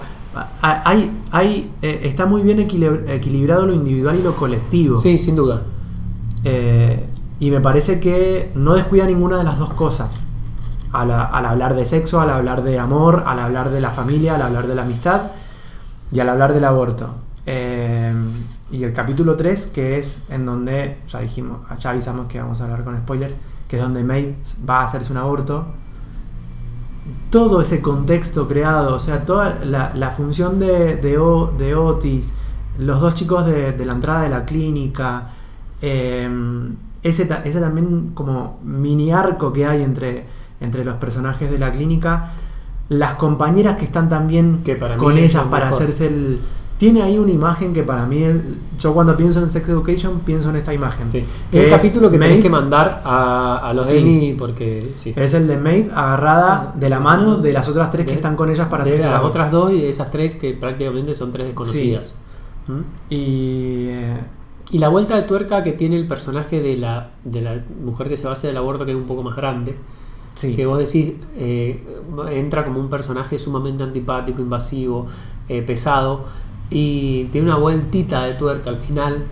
Hay, 0.61 1.09
hay, 1.31 1.71
eh, 1.81 2.01
está 2.03 2.27
muy 2.27 2.43
bien 2.43 2.59
equilib- 2.59 3.09
equilibrado 3.09 3.65
lo 3.65 3.73
individual 3.73 4.15
y 4.19 4.21
lo 4.21 4.35
colectivo. 4.35 5.01
sí, 5.01 5.17
sin 5.17 5.36
duda. 5.36 5.63
Eh, 6.43 7.09
y 7.39 7.52
me 7.52 7.62
parece 7.62 7.99
que 7.99 8.52
no 8.56 8.73
descuida 8.73 9.06
ninguna 9.06 9.38
de 9.38 9.43
las 9.43 9.58
dos 9.58 9.73
cosas. 9.73 10.25
Al, 10.91 11.12
al 11.12 11.45
hablar 11.45 11.75
de 11.75 11.86
sexo, 11.86 12.19
al 12.19 12.32
hablar 12.32 12.63
de 12.63 12.80
amor, 12.80 13.23
al 13.28 13.39
hablar 13.39 13.69
de 13.69 13.80
la 13.80 13.91
familia, 13.91 14.36
al 14.36 14.41
hablar 14.41 14.67
de 14.67 14.75
la 14.75 14.82
amistad 14.82 15.21
y 16.12 16.19
al 16.19 16.30
hablar 16.30 16.54
del 16.54 16.65
aborto. 16.65 17.15
Eh, 17.45 18.13
y 18.71 18.84
el 18.84 18.93
capítulo 18.93 19.36
3, 19.36 19.67
que 19.67 19.97
es 19.97 20.23
en 20.30 20.45
donde, 20.45 20.99
ya 21.08 21.19
dijimos, 21.19 21.62
ya 21.80 21.91
avisamos 21.91 22.28
que 22.28 22.39
vamos 22.39 22.60
a 22.62 22.65
hablar 22.65 22.84
con 22.84 22.97
spoilers, 22.97 23.36
que 23.67 23.78
es 23.78 23.82
donde 23.82 24.04
Maeve 24.04 24.36
va 24.67 24.82
a 24.82 24.84
hacerse 24.84 25.12
un 25.12 25.17
aborto. 25.17 25.65
Todo 27.30 27.62
ese 27.62 27.82
contexto 27.82 28.47
creado, 28.47 28.95
o 28.95 28.99
sea, 28.99 29.25
toda 29.25 29.60
la, 29.63 29.91
la 29.95 30.12
función 30.12 30.60
de, 30.60 30.97
de, 30.97 31.17
Otis, 31.75 32.34
los 32.78 32.99
dos 32.99 33.13
chicos 33.13 33.45
de, 33.45 33.71
de 33.71 33.86
la 33.86 33.93
entrada 33.93 34.23
de 34.23 34.30
la 34.30 34.45
clínica, 34.45 35.30
eh, 35.82 36.30
ese, 37.03 37.25
ta- 37.25 37.41
ese 37.45 37.59
también 37.59 38.12
como 38.13 38.59
mini 38.63 39.12
arco 39.12 39.51
que 39.53 39.65
hay 39.65 39.83
entre, 39.83 40.25
entre 40.62 40.83
los 40.85 40.95
personajes 40.95 41.49
de 41.49 41.57
la 41.57 41.71
clínica, 41.71 42.31
las 42.89 43.13
compañeras 43.15 43.77
que 43.77 43.85
están 43.85 44.09
también 44.09 44.62
Que 44.63 44.75
para 44.75 44.95
mí 44.95 44.99
con 44.99 45.17
ellas 45.17 45.43
para 45.49 45.65
mejor. 45.65 45.83
hacerse 45.83 46.07
el... 46.07 46.39
Tiene 46.79 47.01
ahí 47.01 47.17
una 47.17 47.31
imagen 47.31 47.73
que 47.73 47.83
para 47.83 48.05
mí, 48.05 48.23
yo 48.79 48.93
cuando 48.93 49.17
pienso 49.17 49.39
en 49.39 49.49
Sex 49.49 49.67
Education 49.67 50.21
pienso 50.21 50.49
en 50.49 50.55
esta 50.55 50.73
imagen. 50.73 51.12
Sí. 51.12 51.25
que 51.51 51.59
el 51.59 51.65
es 51.65 51.71
capítulo 51.71 52.09
que 52.09 52.17
tenés 52.17 52.38
Maeve- 52.38 52.41
que 52.41 52.49
mandar 52.49 53.01
a, 53.03 53.57
a 53.67 53.73
los 53.73 53.85
Sí. 53.88 53.97
Emmy 53.97 54.33
porque. 54.35 54.93
Sí. 54.97 55.12
Es 55.13 55.33
el 55.33 55.45
de 55.45 55.57
Maeve 55.57 55.91
agarrada 55.93 56.73
de 56.79 56.89
la 56.89 57.01
mano 57.01 57.35
de 57.35 57.51
las 57.51 57.67
otras 57.67 57.91
tres 57.91 58.05
que 58.05 58.13
están 58.13 58.38
con 58.38 58.49
ellas 58.49 58.69
para 58.69 58.83
hacerse 58.83 59.09
las 59.09 59.21
otras 59.25 59.51
dos 59.51 59.73
y 59.73 59.81
de 59.81 59.89
esas 59.89 60.09
tres 60.09 60.35
que 60.39 60.53
prácticamente 60.53 61.13
son 61.13 61.33
tres 61.33 61.47
desconocidas. 61.47 62.17
¿Mm? 62.67 62.79
Y... 63.09 63.88
eh, 63.89 64.17
Y 64.71 64.77
la 64.77 64.89
vuelta 64.89 65.15
de 65.15 65.23
tuerca 65.23 65.63
que 65.63 65.71
tiene 65.71 65.95
el 65.97 66.05
personaje 66.08 66.62
de 66.62 66.77
la, 66.77 67.10
de 67.23 67.41
la 67.41 67.63
mujer 67.84 68.08
que 68.08 68.17
se 68.17 68.25
va 68.25 68.32
a 68.32 68.34
hacer 68.34 68.51
el 68.51 68.58
aborto, 68.58 68.86
que 68.86 68.91
es 68.91 68.97
un 68.97 69.05
poco 69.08 69.23
más 69.23 69.36
grande, 69.36 69.75
sí. 70.36 70.55
que 70.55 70.65
vos 70.67 70.77
decís, 70.77 71.13
eh, 71.38 71.84
entra 72.32 72.63
como 72.65 72.79
un 72.79 72.89
personaje 72.89 73.38
sumamente 73.39 73.84
antipático, 73.84 74.41
invasivo, 74.41 75.08
eh, 75.47 75.63
pesado, 75.63 76.25
y 76.69 77.23
tiene 77.25 77.47
una 77.47 77.58
vueltita 77.58 78.23
de 78.25 78.36
tuerca 78.36 78.69
al 78.69 78.77
final, 78.77 79.23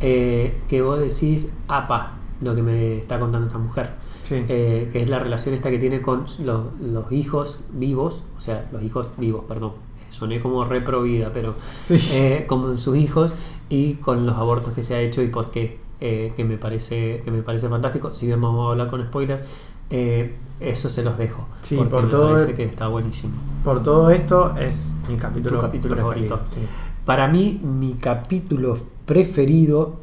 eh, 0.00 0.58
que 0.68 0.80
vos 0.82 1.00
decís, 1.00 1.52
apa, 1.66 2.12
lo 2.40 2.54
que 2.54 2.62
me 2.62 2.98
está 2.98 3.18
contando 3.18 3.48
esta 3.48 3.58
mujer. 3.58 3.90
Sí. 4.22 4.44
Eh, 4.48 4.88
que 4.92 5.02
es 5.02 5.08
la 5.08 5.18
relación 5.18 5.54
esta 5.56 5.70
que 5.70 5.78
tiene 5.78 6.00
con 6.00 6.24
los, 6.44 6.66
los 6.80 7.10
hijos 7.10 7.58
vivos, 7.72 8.22
o 8.36 8.40
sea, 8.40 8.68
los 8.72 8.82
hijos 8.82 9.08
vivos, 9.18 9.44
perdón, 9.48 9.72
soné 10.10 10.40
como 10.40 10.64
repro 10.64 11.02
vida, 11.02 11.30
pero 11.34 11.52
Sí. 11.52 11.98
eh, 12.12 12.44
con 12.46 12.78
sus 12.78 12.96
hijos 12.96 13.34
y 13.68 13.94
con 13.94 14.26
los 14.26 14.36
abortos 14.36 14.72
que 14.72 14.82
se 14.82 14.94
ha 14.94 15.00
hecho 15.00 15.22
y 15.22 15.28
por 15.28 15.50
qué, 15.50 15.78
eh, 16.00 16.32
que, 16.36 16.44
me 16.44 16.56
parece, 16.56 17.22
que 17.24 17.30
me 17.30 17.42
parece 17.42 17.68
fantástico. 17.68 18.12
Si 18.12 18.26
bien 18.26 18.40
vamos 18.40 18.68
a 18.68 18.72
hablar 18.72 18.88
con 18.88 19.04
spoiler, 19.06 19.42
eh, 19.90 20.34
eso 20.60 20.88
se 20.88 21.02
los 21.02 21.18
dejo, 21.18 21.46
Sí, 21.62 21.76
porque 21.76 21.90
por 21.90 22.04
me 22.04 22.10
todo 22.10 22.32
parece 22.32 22.54
que 22.54 22.64
está 22.64 22.88
buenísimo. 22.88 23.34
Por 23.64 23.82
todo 23.82 24.10
esto 24.10 24.56
es 24.56 24.92
mi 25.08 25.16
capítulo, 25.16 25.56
Tu 25.56 25.62
capítulo 25.62 25.94
preferido, 25.96 26.40
sí. 26.44 26.60
Para 27.04 27.28
mí, 27.28 27.60
mi 27.62 27.94
capítulo 27.94 28.78
preferido, 29.04 29.96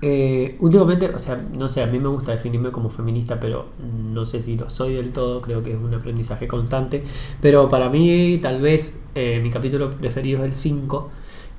eh, 0.00 0.56
últimamente, 0.60 1.08
o 1.08 1.18
sea, 1.18 1.42
no 1.58 1.68
sé, 1.68 1.82
a 1.82 1.86
mí 1.86 1.98
me 1.98 2.08
gusta 2.08 2.32
definirme 2.32 2.70
como 2.70 2.90
feminista, 2.90 3.40
pero 3.40 3.66
no 4.12 4.24
sé 4.24 4.40
si 4.40 4.56
lo 4.56 4.70
soy 4.70 4.94
del 4.94 5.12
todo, 5.12 5.40
creo 5.40 5.62
que 5.62 5.72
es 5.72 5.78
un 5.78 5.92
aprendizaje 5.94 6.48
constante, 6.48 7.02
pero 7.40 7.68
para 7.68 7.90
mí 7.90 8.38
tal 8.40 8.60
vez 8.60 8.98
eh, 9.14 9.40
mi 9.42 9.50
capítulo 9.50 9.90
preferido 9.90 10.38
es 10.40 10.44
el 10.44 10.54
5, 10.54 11.10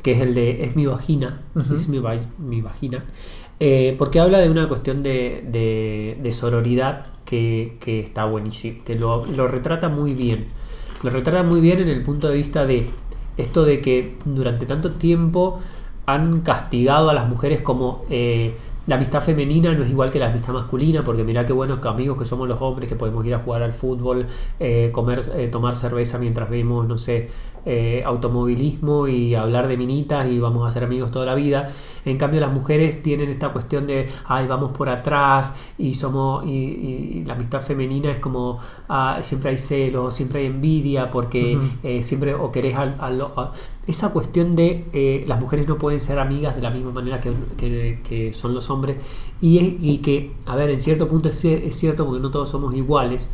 que 0.08 0.14
es 0.14 0.22
el 0.22 0.34
de 0.34 0.64
Es 0.64 0.74
mi 0.78 0.86
vagina, 0.86 1.42
es 1.74 1.90
mi, 1.90 2.00
va- 2.00 2.16
mi 2.38 2.62
vagina, 2.62 3.04
eh, 3.60 3.94
porque 3.98 4.22
habla 4.22 4.40
de 4.40 4.50
una 4.50 4.70
cuestión 4.70 5.04
de, 5.04 5.44
de- 5.52 6.18
de 6.24 6.32
sororidad 6.32 7.08
que, 7.26 7.76
que 7.82 8.00
está 8.00 8.24
buenísimo, 8.24 8.86
que 8.86 8.96
lo, 8.96 9.26
lo 9.26 9.50
retrata 9.50 9.90
muy 9.90 10.14
bien. 10.14 10.46
Lo 11.04 11.10
retrata 11.10 11.44
muy 11.44 11.60
bien 11.60 11.82
en 11.82 11.90
el 11.90 12.04
punto 12.04 12.30
de 12.30 12.36
vista 12.36 12.66
de 12.66 12.88
esto 13.36 13.66
de 13.66 13.82
que 13.82 14.16
durante 14.24 14.66
tanto 14.66 14.92
tiempo 14.94 15.60
han 16.06 16.40
castigado 16.40 17.10
a 17.10 17.14
las 17.14 17.28
mujeres 17.28 17.60
como 17.60 18.06
eh, 18.10 18.54
la 18.88 18.96
amistad 18.96 19.22
femenina 19.22 19.74
no 19.74 19.84
es 19.84 19.90
igual 19.90 20.10
que 20.12 20.18
la 20.20 20.28
amistad 20.30 20.54
masculina, 20.54 21.04
porque 21.04 21.24
mirá 21.24 21.46
qué 21.46 21.54
buenos 21.54 21.80
que 21.80 21.88
amigos 21.88 22.18
que 22.18 22.26
somos 22.26 22.48
los 22.48 22.62
hombres, 22.62 22.90
que 22.90 22.96
podemos 22.96 23.26
ir 23.26 23.34
a 23.36 23.40
jugar 23.40 23.62
al 23.62 23.74
fútbol, 23.74 24.26
eh, 24.60 24.90
comer, 24.94 25.22
eh, 25.36 25.48
tomar 25.50 25.76
cerveza 25.76 26.18
mientras 26.18 26.50
vemos, 26.50 26.88
no 26.88 26.98
sé, 26.98 27.30
eh, 27.66 28.02
automovilismo 28.06 29.10
y 29.10 29.36
hablar 29.36 29.68
de 29.68 29.76
minitas 29.76 30.28
y 30.28 30.40
vamos 30.40 30.66
a 30.66 30.72
ser 30.72 30.86
amigos 30.86 31.12
toda 31.12 31.26
la 31.26 31.36
vida. 31.36 31.70
En 32.06 32.18
cambio, 32.18 32.40
las 32.40 32.54
mujeres 32.54 33.04
tienen 33.04 33.30
esta 33.30 33.50
cuestión 33.50 33.88
de, 33.88 34.08
ay, 34.26 34.48
vamos 34.48 34.72
por 34.72 34.88
atrás 34.88 35.56
y 35.78 35.94
somos, 35.94 36.46
y, 36.46 36.50
y 36.50 37.24
la 37.26 37.34
amistad 37.34 37.62
femenina 37.62 38.10
es 38.10 38.20
como, 38.20 38.60
ah, 38.88 39.18
siempre 39.22 39.50
hay 39.52 39.58
celos, 39.58 40.14
siempre 40.14 40.40
hay 40.42 40.46
envidia, 40.46 41.12
porque 41.12 41.60
eh, 41.84 42.02
siempre 42.04 42.34
o 42.36 42.52
querés 42.54 42.76
al, 42.76 42.96
al- 43.00 43.22
a- 43.36 43.52
esa 43.88 44.12
cuestión 44.12 44.56
de 44.56 44.86
eh, 44.94 45.24
las 45.28 45.40
mujeres 45.40 45.68
no 45.68 45.78
pueden 45.78 46.00
ser 46.00 46.20
amigas 46.20 46.56
de 46.56 46.62
la 46.62 46.70
misma 46.70 46.92
manera 46.92 47.20
que, 47.22 47.32
que- 47.58 48.00
que 48.08 48.34
son 48.34 48.54
los 48.54 48.70
hombres 48.70 48.98
y, 49.42 49.78
y 49.80 49.98
que, 50.00 50.34
a 50.46 50.56
ver, 50.56 50.70
en 50.70 50.80
cierto 50.80 51.08
punto 51.08 51.30
es, 51.30 51.44
es 51.46 51.76
cierto 51.76 52.06
porque 52.06 52.22
no 52.22 52.30
todos 52.30 52.50
somos 52.50 52.76
iguales, 52.76 53.28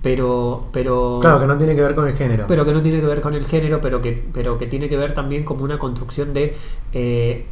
pero, 0.00 0.66
pero 0.72 1.18
Claro, 1.20 1.40
que 1.40 1.46
no 1.48 1.58
tiene 1.58 1.74
que 1.74 1.82
ver 1.82 1.94
con 1.94 2.06
el 2.06 2.14
género. 2.14 2.44
pero 2.46 2.64
que 2.64 2.72
no 2.72 2.80
tiene 2.80 3.00
que 3.00 3.06
ver 3.06 3.20
con 3.20 3.34
el 3.34 3.44
género, 3.44 3.80
pero 3.80 4.00
que, 4.00 4.12
pero 4.32 4.56
que 4.56 4.66
tiene 4.68 4.88
que 4.88 4.96
ver 4.96 5.12
también 5.12 5.42
como 5.44 5.64
una 5.64 5.76
construcción 5.78 6.32
de 6.32 6.54
eh, 6.92 7.46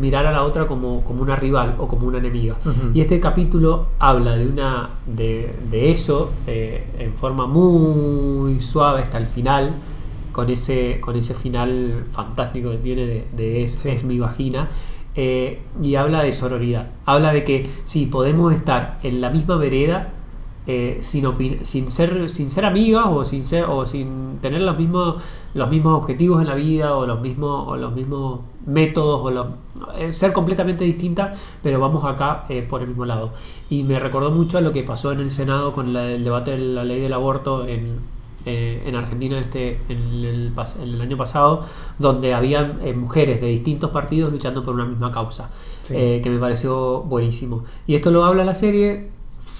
mirar 0.00 0.24
a 0.26 0.30
la 0.32 0.44
otra 0.44 0.66
como, 0.68 1.02
como 1.02 1.22
una 1.22 1.34
rival 1.34 1.74
o 1.78 1.88
como 1.88 2.06
una 2.06 2.18
enemiga. 2.18 2.56
Y 2.94 3.00
este 3.00 3.18
capítulo 3.18 3.86
habla 3.98 4.36
de 4.36 4.46
una 4.46 4.90
de, 5.06 5.52
de 5.70 5.90
eso 5.90 6.30
eh, 6.46 6.84
en 7.00 7.12
forma 7.14 7.46
muy 7.48 8.60
suave 8.62 9.02
hasta 9.02 9.18
el 9.18 9.26
final, 9.26 9.74
con 10.38 10.48
ese, 10.50 11.00
con 11.00 11.16
ese 11.16 11.34
final 11.34 12.04
fantástico 12.12 12.70
que 12.70 12.76
tiene 12.76 13.06
de, 13.06 13.26
de 13.36 13.64
es, 13.64 13.72
Sí. 13.72 13.88
es 13.88 14.04
mi 14.04 14.20
vagina. 14.20 14.68
eh, 15.20 15.62
y 15.82 15.96
habla 15.96 16.22
de 16.22 16.30
sororidad. 16.32 16.90
Habla 17.04 17.32
de 17.32 17.42
que 17.42 17.68
sí, 17.82 18.06
podemos 18.06 18.52
estar 18.54 19.00
en 19.02 19.20
la 19.20 19.30
misma 19.30 19.56
vereda 19.56 20.12
eh, 20.68 20.98
sin, 21.00 21.24
sin, 21.64 21.90
ser, 21.90 22.30
sin 22.30 22.48
ser 22.50 22.64
amigas 22.66 23.06
o 23.08 23.24
sin, 23.24 23.42
ser, 23.42 23.64
o 23.64 23.84
sin 23.84 24.38
tener 24.40 24.60
los 24.60 24.78
mismos, 24.78 25.16
los 25.54 25.68
mismos 25.70 25.94
objetivos 26.00 26.40
en 26.40 26.46
la 26.46 26.54
vida 26.54 26.94
o 26.94 27.04
los 27.04 27.20
mismos, 27.20 27.66
o 27.66 27.76
los 27.76 27.92
mismos 27.94 28.40
métodos 28.66 29.20
o 29.24 29.30
los- 29.32 29.46
eh, 29.98 30.12
ser 30.12 30.32
completamente 30.32 30.84
distintas, 30.84 31.36
pero 31.64 31.80
vamos 31.80 32.04
acá 32.04 32.44
eh, 32.48 32.62
por 32.62 32.82
el 32.82 32.88
mismo 32.88 33.04
lado. 33.04 33.32
Y 33.70 33.82
me 33.82 33.98
recordó 33.98 34.30
mucho 34.30 34.58
a 34.58 34.60
lo 34.60 34.70
que 34.70 34.84
pasó 34.84 35.10
en 35.10 35.18
el 35.18 35.32
Senado 35.32 35.72
con 35.72 35.92
la- 35.92 36.06
el 36.12 36.22
debate 36.22 36.52
de 36.52 36.58
la 36.58 36.84
ley 36.84 37.00
del 37.00 37.12
aborto 37.14 37.66
en, 37.66 37.96
eh, 38.46 38.82
en 38.86 38.94
Argentina 38.94 39.38
este, 39.38 39.78
en, 39.88 39.98
el, 40.24 40.54
pas- 40.54 40.76
en 40.82 40.88
el 40.94 41.00
año 41.00 41.16
pasado, 41.16 41.62
donde 41.98 42.34
había 42.34 42.78
mujeres 42.96 43.40
de 43.40 43.48
distintos 43.48 43.90
partidos 43.90 44.32
luchando 44.32 44.62
por 44.62 44.74
una 44.74 44.84
misma 44.84 45.10
causa, 45.12 45.50
Sí. 45.82 45.94
eh, 45.96 46.20
que 46.22 46.30
me 46.30 46.38
pareció 46.38 47.00
buenísimo. 47.00 47.64
Y 47.86 47.94
esto 47.94 48.10
lo 48.10 48.24
habla 48.24 48.44
la 48.44 48.54
serie 48.54 49.08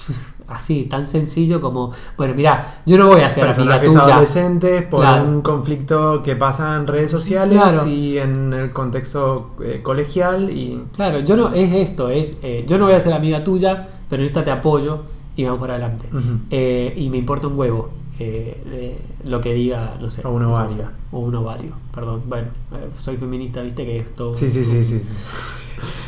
así, 0.48 0.84
tan 0.84 1.04
sencillo 1.04 1.60
como, 1.60 1.92
bueno, 2.16 2.34
mira, 2.34 2.80
yo 2.86 2.96
no 2.96 3.08
voy 3.08 3.20
a 3.20 3.28
ser 3.30 3.46
amiga 3.48 3.80
tuya. 3.82 4.00
adolescentes 4.00 4.82
por 4.84 5.00
Claro. 5.00 5.24
un 5.28 5.42
conflicto 5.42 6.22
que 6.22 6.36
pasa 6.36 6.76
en 6.76 6.86
redes 6.86 7.10
sociales 7.10 7.58
Claro. 7.60 7.86
y 7.88 8.16
en 8.18 8.52
el 8.54 8.72
contexto 8.72 9.50
eh, 9.62 9.80
colegial 9.82 10.50
y 10.50 10.82
Claro, 10.94 11.20
yo 11.20 11.36
no, 11.36 11.52
es 11.52 11.72
esto, 11.74 12.08
es, 12.08 12.38
eh, 12.42 12.64
yo 12.66 12.78
no 12.78 12.86
voy 12.86 12.94
a 12.94 13.00
ser 13.00 13.12
amiga 13.12 13.44
tuya, 13.44 13.86
pero 14.08 14.22
en 14.22 14.26
esta 14.26 14.42
te 14.42 14.50
apoyo 14.50 15.02
y 15.36 15.44
vamos 15.44 15.60
para 15.60 15.74
adelante. 15.74 16.08
Eh, 16.50 16.94
y 16.96 17.10
me 17.10 17.18
importa 17.18 17.46
un 17.46 17.58
huevo 17.58 17.90
eh, 18.18 18.62
eh, 18.72 19.00
lo 19.24 19.40
que 19.40 19.54
diga, 19.54 19.96
no 20.00 20.10
sé. 20.10 20.22
O 20.26 20.30
un 20.30 20.44
ovario. 20.44 20.84
O 21.12 21.20
un 21.20 21.34
ovario, 21.34 21.72
perdón. 21.94 22.22
Bueno, 22.28 22.48
eh, 22.72 22.88
soy 22.98 23.16
feminista, 23.16 23.62
viste 23.62 23.84
que 23.84 23.98
esto... 23.98 24.34
sí, 24.34 24.50
sí, 24.50 24.64
sí, 24.64 24.82
sí. 24.84 25.02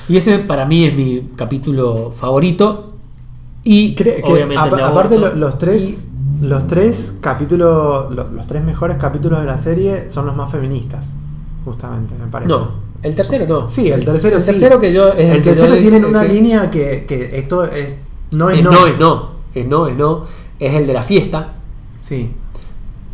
Y 0.09 0.17
ese 0.17 0.39
para 0.41 0.65
mí 0.67 0.85
es 0.85 0.95
mi 0.97 1.29
capítulo 1.37 2.13
favorito. 2.15 2.95
Y 3.63 3.95
Cre- 3.95 4.23
obviamente 4.25 4.69
el 4.75 4.81
aparte 4.85 5.19
lo- 5.19 5.35
los 5.35 5.59
tres 5.59 5.91
Y- 5.91 5.99
los 6.43 6.67
tres 6.67 7.19
capítulos 7.21 8.11
lo- 8.11 8.29
los, 8.31 8.47
tres 8.47 8.65
mejores 8.65 8.97
capítulos 8.97 9.41
de 9.41 9.45
la 9.47 9.59
serie 9.59 10.11
son 10.11 10.25
los 10.25 10.35
más 10.35 10.51
feministas 10.51 11.11
justamente 11.67 12.15
me 12.19 12.27
parece 12.29 12.49
No, 12.49 12.71
el 13.03 13.15
tercero 13.15 13.47
no. 13.47 13.69
sí 13.69 13.91
el 13.91 14.03
tercero 14.03 14.37
El 14.37 14.41
sí. 14.43 14.53
tercero 14.53 14.81
que 14.81 14.91
yo. 14.95 15.13
es 15.13 15.29
el 15.37 15.43
tercero 15.43 15.75
yo- 15.75 15.81
tienen 15.81 16.05
es 16.05 16.09
una 16.11 16.23
que- 16.23 16.29
línea 16.33 16.71
que, 16.71 17.05
que 17.07 17.37
esto 17.39 17.65
es 17.67 17.99
no 18.33 18.49
es 18.49 18.57
es 18.59 18.65
no, 18.65 18.71
no, 18.73 18.87
es 18.87 18.99
no. 18.99 19.31
Es 19.55 19.69
no, 19.69 19.87
es 19.89 19.97
no. 19.99 20.25
Es 20.59 20.73
el 20.75 20.87
de 20.87 20.95
la 20.95 21.03
fiesta. 21.03 21.57
Sí 22.01 22.31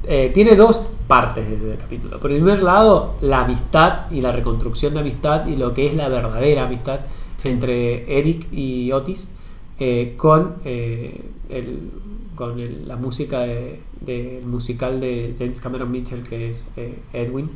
Eh, 0.09 0.31
tiene 0.33 0.55
dos 0.55 0.83
partes 1.09 1.49
ese 1.49 1.77
capítulo. 1.79 2.20
Por 2.20 2.31
el 2.31 2.37
primer 2.37 2.62
lado, 2.62 3.16
la 3.22 3.42
amistad 3.44 4.09
y 4.12 4.20
la 4.20 4.31
reconstrucción 4.31 4.94
de 4.94 5.01
amistad 5.01 5.46
y 5.49 5.57
lo 5.57 5.75
que 5.75 5.88
es 5.88 5.94
la 5.94 6.09
verdadera 6.09 6.66
amistad 6.66 7.01
entre 7.42 8.18
Eric 8.18 8.46
y 8.53 8.92
Otis 8.92 9.33
eh, 9.81 10.14
con, 10.16 10.55
eh, 10.64 11.22
el- 11.49 11.90
con 12.37 12.59
el- 12.61 12.87
la 12.87 12.94
música 12.96 13.40
de- 13.40 13.81
del 14.01 14.44
musical 14.46 15.01
de 15.01 15.35
James 15.37 15.59
Cameron 15.61 15.90
Mitchell 15.90 16.22
que 16.22 16.51
es 16.51 16.66
eh, 16.77 16.99
Edwin, 17.12 17.51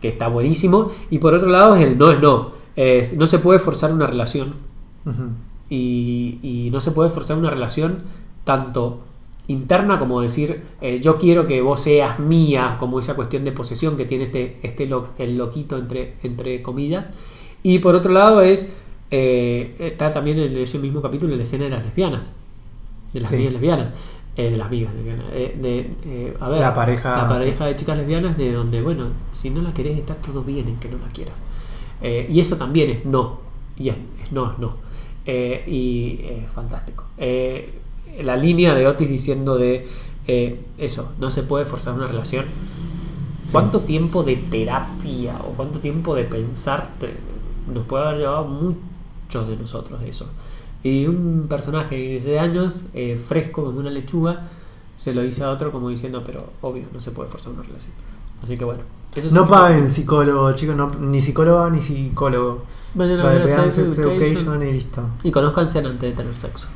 que 0.00 0.08
está 0.08 0.28
buenísimo. 0.28 0.90
Y 1.10 1.18
por 1.18 1.34
otro 1.34 1.48
lado 1.50 1.74
es 1.76 1.82
el 1.82 1.98
no 1.98 2.10
es 2.10 2.18
no. 2.20 2.52
Es- 2.76 3.12
no 3.14 3.26
se 3.26 3.38
puede 3.40 3.58
forzar 3.58 3.92
una 3.92 4.06
relación 4.06 4.54
y 5.68 6.68
no 6.72 6.80
se 6.80 6.90
puede 6.92 7.10
forzar 7.10 7.36
una 7.38 7.50
relación 7.50 8.04
tanto 8.44 9.00
interna 9.50 9.98
como 9.98 10.20
decir 10.20 10.62
eh, 10.80 11.00
yo 11.00 11.18
quiero 11.18 11.46
que 11.46 11.60
vos 11.62 11.80
seas 11.80 12.18
mía 12.18 12.76
como 12.80 12.98
esa 12.98 13.14
cuestión 13.14 13.44
de 13.44 13.52
posesión 13.52 13.96
que 13.96 14.04
tiene 14.04 14.24
este, 14.24 14.58
este 14.62 14.86
lo- 14.86 15.08
el 15.18 15.36
loquito 15.36 15.76
entre, 15.76 16.14
entre 16.22 16.62
comillas. 16.62 17.08
Y 17.62 17.78
por 17.80 17.94
otro 17.94 18.12
lado 18.12 18.40
es 18.42 18.66
eh, 19.10 19.74
está 19.78 20.12
también 20.12 20.38
en 20.38 20.56
ese 20.56 20.78
mismo 20.78 21.02
capítulo 21.02 21.34
la 21.36 21.42
escena 21.42 21.64
de 21.64 21.70
las 21.70 21.84
lesbianas 21.84 22.30
de 23.12 23.20
las 23.20 23.28
Sí. 23.28 23.34
amigas 23.36 23.52
lesbianas 23.54 23.88
eh, 24.36 24.50
de 24.50 24.56
las 24.56 24.66
amigas 24.68 24.94
lesbianas 24.94 25.26
de, 25.32 25.90
a 26.40 26.48
ver, 26.48 26.60
La 26.60 26.72
pareja, 26.72 27.16
la 27.16 27.28
pareja 27.28 27.66
de 27.66 27.74
chicas 27.76 27.96
lesbianas 27.98 28.36
de 28.38 28.52
donde 28.52 28.80
bueno 28.82 29.06
si 29.32 29.50
no 29.50 29.60
la 29.62 29.72
querés 29.74 29.98
está 29.98 30.14
todo 30.14 30.42
bien 30.44 30.68
en 30.68 30.76
que 30.76 30.88
no 30.88 30.98
la 30.98 31.12
quieras. 31.12 31.38
Y 32.32 32.38
eso 32.40 32.56
también 32.56 32.88
es 32.90 33.04
no 33.04 33.40
y 33.76 33.88
es, 33.90 33.96
es 34.24 34.30
no 34.32 34.52
es 34.52 34.58
no. 34.58 34.76
Y 35.66 36.20
es 36.24 36.50
fantástico 36.52 37.04
la 38.22 38.36
línea 38.36 38.74
de 38.74 38.86
Otis 38.86 39.08
diciendo 39.08 39.56
de 39.58 39.86
eh, 40.26 40.60
eso 40.78 41.12
no 41.18 41.30
se 41.30 41.42
puede 41.42 41.64
forzar 41.64 41.94
una 41.94 42.06
relación 42.06 42.44
Sí. 43.44 43.52
¿Cuánto 43.52 43.80
tiempo 43.80 44.22
de 44.22 44.36
terapia 44.36 45.34
o 45.44 45.52
cuánto 45.56 45.80
tiempo 45.80 46.14
de 46.14 46.22
pensar 46.24 46.88
te- 47.00 47.16
nos 47.72 47.84
puede 47.86 48.04
haber 48.04 48.18
llevado 48.20 48.44
muchos 48.44 49.48
de 49.48 49.56
nosotros 49.56 50.00
de 50.00 50.10
eso? 50.10 50.26
Y 50.84 51.06
un 51.06 51.46
personaje 51.48 51.96
de 51.96 52.02
16 52.10 52.38
años, 52.38 52.84
eh, 52.94 53.16
fresco 53.16 53.64
como 53.64 53.80
una 53.80 53.90
lechuga, 53.90 54.46
se 54.96 55.12
lo 55.14 55.22
dice 55.22 55.42
a 55.42 55.50
otro 55.50 55.72
como 55.72 55.88
diciendo, 55.88 56.22
pero 56.24 56.50
obvio, 56.60 56.84
no 56.92 57.00
se 57.00 57.10
puede 57.10 57.28
forzar 57.28 57.52
una 57.54 57.62
relación. 57.62 57.92
Así 58.42 58.56
que 58.56 58.64
bueno. 58.64 58.82
eso 59.16 59.26
es 59.26 59.32
no 59.32 59.48
paguen 59.48 59.88
psicólogo 59.88 60.52
chicos 60.52 60.76
no- 60.76 60.92
ni 61.00 61.20
psicóloga 61.20 61.68
ni 61.70 61.80
psicólogo 61.80 62.64
Vayan 62.94 63.20
a 63.20 63.24
ver 63.30 63.48
Sex. 63.48 63.98
Education 63.98 64.62
y 64.62 64.72
listo 64.72 65.02
Y 65.24 65.32
conozcanse 65.32 65.78
antes 65.80 66.00
de 66.00 66.12
tener 66.12 66.36
sexo. 66.36 66.68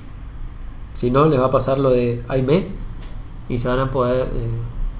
Si 0.95 1.11
no, 1.11 1.27
les 1.27 1.39
va 1.41 1.47
a 1.47 1.51
pasar 1.51 1.79
lo 1.79 1.91
de 1.91 2.23
Aime 2.29 2.69
y 3.49 3.59
se 3.59 3.69
van 3.69 3.81
a 3.81 3.91
poder... 3.91 4.23
eh, 4.35 4.49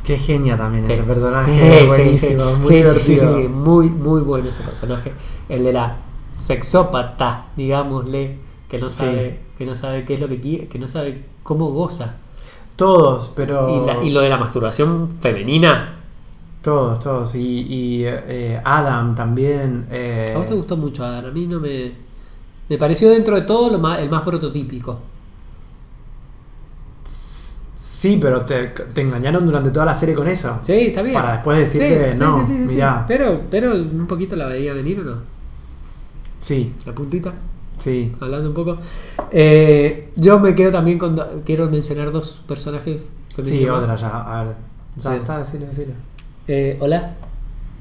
Qué 0.05 0.19
genia 0.19 0.57
también 0.59 0.87
Sí. 0.87 0.93
ese 0.93 1.03
personaje. 1.05 1.53
Sí, 1.81 1.87
buenísimo, 1.87 2.45
sí, 2.51 2.57
muy 2.61 2.75
divertido. 2.75 3.49
muy, 3.49 3.89
muy 3.89 4.21
bueno 4.21 4.49
ese 4.51 4.63
personaje. 4.63 5.13
El 5.49 5.65
de 5.65 5.73
la 5.73 5.97
sexópata, 6.37 7.47
digámosle, 7.57 8.39
que 8.69 8.79
no 8.79 8.89
sabe, 8.89 9.41
que 9.57 9.65
no 9.67 9.75
sabe 9.75 10.05
qué 10.05 10.15
es 10.15 10.21
lo 10.21 10.29
que 10.29 10.41
quiere, 10.41 10.69
que 10.69 10.79
no 10.79 10.89
sabe 10.89 11.23
cómo 11.43 11.71
goza. 11.71 12.17
Todos, 12.77 13.31
pero. 13.35 13.83
Y, 13.83 13.87
la- 13.87 14.05
y 14.05 14.11
lo 14.11 14.21
de 14.21 14.29
la 14.29 14.37
masturbación 14.37 15.09
femenina. 15.21 16.01
Todos, 16.63 16.99
todos. 16.99 17.35
Y, 17.35 17.41
y, 17.69 18.03
eh, 18.05 18.61
Adam 18.65 19.15
también. 19.15 19.87
eh, 19.91 20.33
A 20.35 20.39
vos 20.39 20.49
te 20.49 20.55
gustó 20.55 20.77
mucho, 20.77 21.05
Adam. 21.05 21.27
A 21.27 21.31
mí 21.31 21.47
no 21.47 21.61
me. 21.61 21.93
Me 22.69 22.79
pareció 22.79 23.11
dentro 23.11 23.37
de 23.37 23.43
todo 23.43 23.71
lo 23.71 23.79
más, 23.79 23.99
el 24.01 24.09
más 24.11 24.23
prototípico. 24.23 24.99
Sí, 28.05 28.19
pero 28.21 28.43
te, 28.45 28.67
te 28.67 29.01
engañaron 29.01 29.47
durante 29.47 29.71
toda 29.71 29.87
la 29.87 29.95
serie 29.95 30.15
con 30.15 30.29
eso. 30.29 30.59
Sí, 30.61 30.73
está 30.89 31.01
bien. 31.01 31.15
Para 31.15 31.33
después 31.33 31.57
decirte, 31.59 32.13
Sí, 32.15 32.21
no, 32.21 32.35
sí, 32.39 32.45
sí, 32.45 32.57
sí, 32.59 32.69
sí. 32.69 32.75
mirá. 32.75 33.07
Pero, 33.09 33.41
pero 33.51 33.73
un 33.75 34.07
poquito 34.07 34.37
la 34.37 34.45
veía 34.47 34.75
venir 34.75 35.01
o 35.01 35.05
no. 35.05 35.17
Sí, 36.39 36.75
La 36.85 36.95
puntita. 36.95 37.33
sí. 37.79 38.13
hablando 38.21 38.51
un 38.51 38.55
poco. 38.55 38.77
Eh, 39.31 40.11
yo 40.17 40.39
me 40.39 40.55
quedo 40.55 40.71
también 40.71 40.99
con. 40.99 41.19
Quiero 41.47 41.71
mencionar 41.71 42.13
dos 42.13 42.43
personajes 42.47 43.01
Sí, 43.29 43.35
femeninos. 43.43 43.83
otra 43.83 43.97
ya. 43.97 44.41
A 44.41 44.45
ver. 44.45 44.57
Ya 44.99 45.11
Sí. 45.13 45.17
está, 45.17 45.39
decilo, 45.39 45.65
decilo. 45.67 45.93
Eh, 46.47 46.77
Hola, 46.81 47.15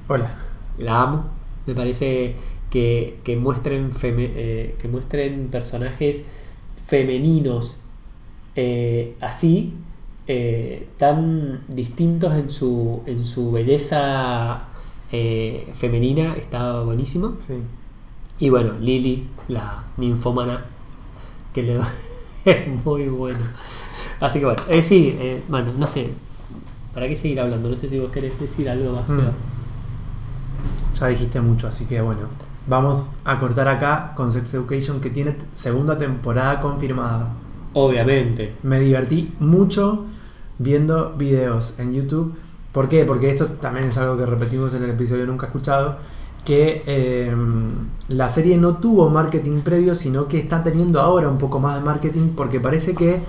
Hola. 0.07 0.31
la 0.77 1.01
amo. 1.01 1.25
Me 1.67 1.75
parece 1.75 2.35
que, 2.69 3.19
que 3.25 3.35
muestren 3.35 3.91
feme- 3.91 4.31
eh, 4.35 4.75
que 4.81 4.87
muestren 4.87 5.49
personajes 5.51 6.23
femeninos 6.87 7.81
así, 9.19 9.73
eh, 10.27 10.89
tan 10.97 11.61
distintos 11.67 12.33
en 12.33 12.49
su, 12.49 13.01
en 13.05 13.23
su 13.23 13.51
belleza 13.51 14.67
eh, 15.11 15.71
femenina, 15.75 16.35
está 16.35 16.81
buenísimo. 16.81 17.35
Sí. 17.39 17.55
Y 18.39 18.49
bueno, 18.49 18.73
Lily, 18.79 19.27
la 19.47 19.83
ninfómana, 19.97 20.65
que 21.53 21.63
le 21.63 21.79
es 22.45 22.85
muy 22.85 23.07
bueno. 23.09 23.39
Así 24.19 24.39
que 24.39 24.45
bueno, 24.45 24.63
eh, 24.69 24.81
sí, 24.81 25.15
eh, 25.19 25.43
bueno, 25.47 25.71
no 25.77 25.87
sé. 25.87 26.09
¿Para 26.93 27.07
qué 27.07 27.15
seguir 27.15 27.39
hablando? 27.39 27.69
No 27.69 27.77
sé 27.77 27.89
si 27.89 27.99
vos 27.99 28.11
querés 28.11 28.39
decir 28.39 28.69
algo 28.69 28.93
más. 28.93 29.09
Mm. 29.09 29.19
Ya 30.99 31.07
dijiste 31.07 31.41
mucho, 31.41 31.67
así 31.67 31.85
que 31.85 32.01
bueno. 32.01 32.21
Vamos 32.65 33.09
a 33.25 33.39
cortar 33.39 33.67
acá 33.67 34.13
con 34.15 34.31
Sex 34.31 34.53
Education 34.53 35.01
que 35.01 35.09
tiene 35.09 35.35
segunda 35.53 35.97
temporada 35.97 36.61
confirmada. 36.61 37.33
Obviamente. 37.73 38.55
Me 38.63 38.79
divertí 38.79 39.33
mucho 39.39 40.05
viendo 40.59 41.13
videos 41.17 41.75
en 41.77 41.93
YouTube. 41.93 42.33
¿Por 42.71 42.89
qué? 42.89 43.05
Porque 43.05 43.29
esto 43.29 43.47
también 43.47 43.87
es 43.87 43.97
algo 43.97 44.17
que 44.17 44.25
repetimos 44.25 44.73
en 44.73 44.83
el 44.83 44.91
episodio 44.91 45.25
nunca 45.25 45.47
escuchado. 45.47 45.97
Que 46.45 46.83
eh, 46.85 47.33
la 48.09 48.27
serie 48.29 48.57
no 48.57 48.77
tuvo 48.77 49.09
marketing 49.09 49.61
previo, 49.61 49.95
sino 49.95 50.27
que 50.27 50.39
está 50.39 50.61
teniendo 50.61 50.99
ahora 50.99 51.29
un 51.29 51.37
poco 51.37 51.59
más 51.59 51.75
de 51.75 51.81
marketing 51.81 52.29
porque 52.35 52.59
parece 52.59 52.93
que 52.93 53.21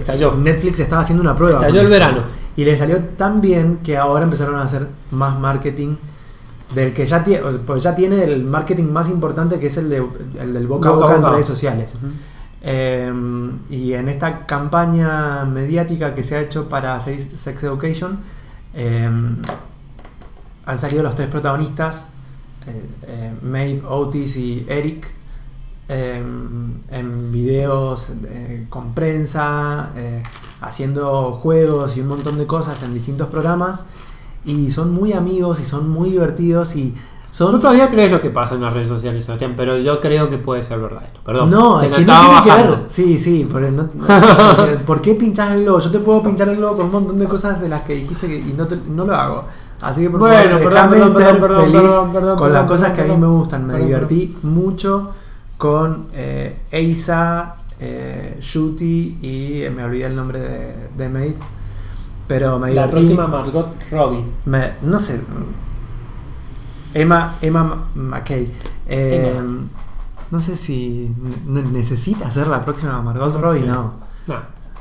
Estalló. 0.00 0.34
Netflix 0.34 0.80
estaba 0.80 1.02
haciendo 1.02 1.22
una 1.22 1.36
prueba. 1.36 1.60
Estalló 1.60 1.82
el 1.82 1.88
verano. 1.88 2.22
Y 2.56 2.64
le 2.64 2.76
salió 2.76 3.00
tan 3.00 3.40
bien 3.40 3.78
que 3.82 3.96
ahora 3.96 4.24
empezaron 4.24 4.56
a 4.56 4.62
hacer 4.62 4.86
más 5.10 5.38
marketing 5.38 5.96
del 6.74 6.92
que 6.92 7.04
ya 7.04 7.22
tiene, 7.24 7.42
pues 7.66 7.82
ya 7.82 7.94
tiene 7.94 8.22
el 8.24 8.44
marketing 8.44 8.84
más 8.84 9.08
importante 9.08 9.58
que 9.58 9.66
es 9.66 9.76
el, 9.76 9.90
de, 9.90 10.04
el 10.40 10.52
del 10.52 10.66
boca 10.66 10.88
a 10.88 10.92
Boca 10.92 11.04
a 11.04 11.16
boca 11.16 11.28
en 11.28 11.34
redes 11.34 11.46
sociales. 11.46 11.92
Eh, 12.62 13.12
y 13.70 13.94
en 13.94 14.08
esta 14.08 14.46
campaña 14.46 15.44
mediática 15.44 16.14
que 16.14 16.22
se 16.22 16.36
ha 16.36 16.40
hecho 16.40 16.68
para 16.68 16.98
Sex 17.00 17.62
Education, 17.62 18.18
eh, 18.74 19.08
han 20.66 20.78
salido 20.78 21.02
los 21.02 21.14
tres 21.14 21.28
protagonistas, 21.28 22.10
eh, 22.66 22.84
eh, 23.02 23.34
Maeve, 23.42 23.82
Otis 23.88 24.36
y 24.36 24.66
Eric, 24.68 25.10
eh, 25.88 26.22
en 26.90 27.32
videos 27.32 28.12
eh, 28.24 28.66
con 28.68 28.94
prensa, 28.94 29.90
eh, 29.96 30.22
haciendo 30.60 31.32
juegos 31.42 31.96
y 31.96 32.00
un 32.00 32.06
montón 32.06 32.38
de 32.38 32.46
cosas 32.46 32.82
en 32.84 32.94
distintos 32.94 33.28
programas. 33.28 33.86
Y 34.44 34.70
son 34.70 34.92
muy 34.92 35.12
amigos 35.12 35.58
y 35.60 35.64
son 35.64 35.90
muy 35.90 36.10
divertidos 36.10 36.76
y 36.76 36.94
son... 37.30 37.52
Tú 37.52 37.60
todavía 37.60 37.88
crees 37.88 38.10
lo 38.10 38.20
que 38.20 38.30
pasa 38.30 38.54
en 38.56 38.62
las 38.62 38.72
redes 38.72 38.88
sociales, 38.88 39.24
Sebastián, 39.24 39.54
pero 39.56 39.78
yo 39.78 40.00
creo 40.00 40.28
que 40.28 40.38
puede 40.38 40.62
ser 40.62 40.78
verdad 40.80 41.02
esto. 41.06 41.20
Perdón. 41.24 41.50
No, 41.50 41.80
es 41.80 41.90
la 41.90 41.96
que 41.98 42.04
no 42.04 42.12
tiene 42.20 42.42
que 42.42 42.48
bajando. 42.50 42.70
ver. 42.78 42.84
Sí, 42.88 43.18
sí, 43.18 43.48
no- 43.70 43.88
¿por 44.86 45.00
qué 45.00 45.14
pinchás 45.14 45.52
el 45.52 45.62
globo? 45.64 45.78
Yo 45.80 45.90
te 45.90 45.98
puedo 46.00 46.22
pinchar 46.22 46.48
el 46.48 46.56
globo 46.56 46.76
con 46.76 46.86
un 46.86 46.92
montón 46.92 47.18
de 47.18 47.26
cosas 47.26 47.60
de 47.60 47.68
las 47.68 47.82
que 47.82 47.94
dijiste 47.94 48.26
que, 48.26 48.36
y 48.38 48.54
no, 48.56 48.66
te- 48.66 48.76
no 48.88 49.04
lo 49.04 49.14
hago. 49.14 49.44
Así 49.80 50.02
que 50.02 50.10
por 50.10 50.20
Bueno, 50.20 50.36
favor, 50.58 50.58
perdón, 50.58 50.70
déjame 50.72 50.96
perdón, 50.96 51.16
ser 51.16 51.40
perdón, 51.40 51.62
feliz 51.64 51.80
perdón, 52.12 52.36
con 52.38 52.52
las 52.52 52.64
cosas 52.64 52.90
que 52.92 53.00
a 53.00 53.04
mí 53.04 53.16
me 53.16 53.26
gustan. 53.28 53.66
Me 53.66 53.78
divertí 53.78 54.36
mucho 54.42 55.10
con 55.56 56.06
eh, 56.12 56.60
Eisa, 56.70 57.54
eh, 57.78 58.36
Shuti 58.40 59.18
y 59.22 59.62
eh, 59.62 59.70
me 59.70 59.82
olvidé 59.84 60.06
el 60.06 60.16
nombre 60.16 60.38
de, 60.40 60.74
de 60.98 61.08
Maeve. 61.08 61.34
Pero 62.28 62.58
me 62.58 62.74
La 62.74 62.86
divertí. 62.86 63.14
próxima 63.14 63.26
Margot 63.26 63.68
Robbie. 63.90 64.24
Me- 64.44 64.72
no 64.82 64.98
sé. 64.98 65.20
Emma, 66.94 67.34
Emma 67.40 67.84
McKay. 67.94 68.50
Eh, 68.86 69.34
Emma. 69.38 69.62
No 70.30 70.40
sé 70.40 70.54
si 70.56 71.10
necesita 71.46 72.30
ser 72.30 72.46
la 72.46 72.60
próxima 72.62 73.00
Margot 73.02 73.34
Robbie, 73.40 73.60
Sí. 73.60 73.66
no. 73.66 73.94
No. 74.26 74.36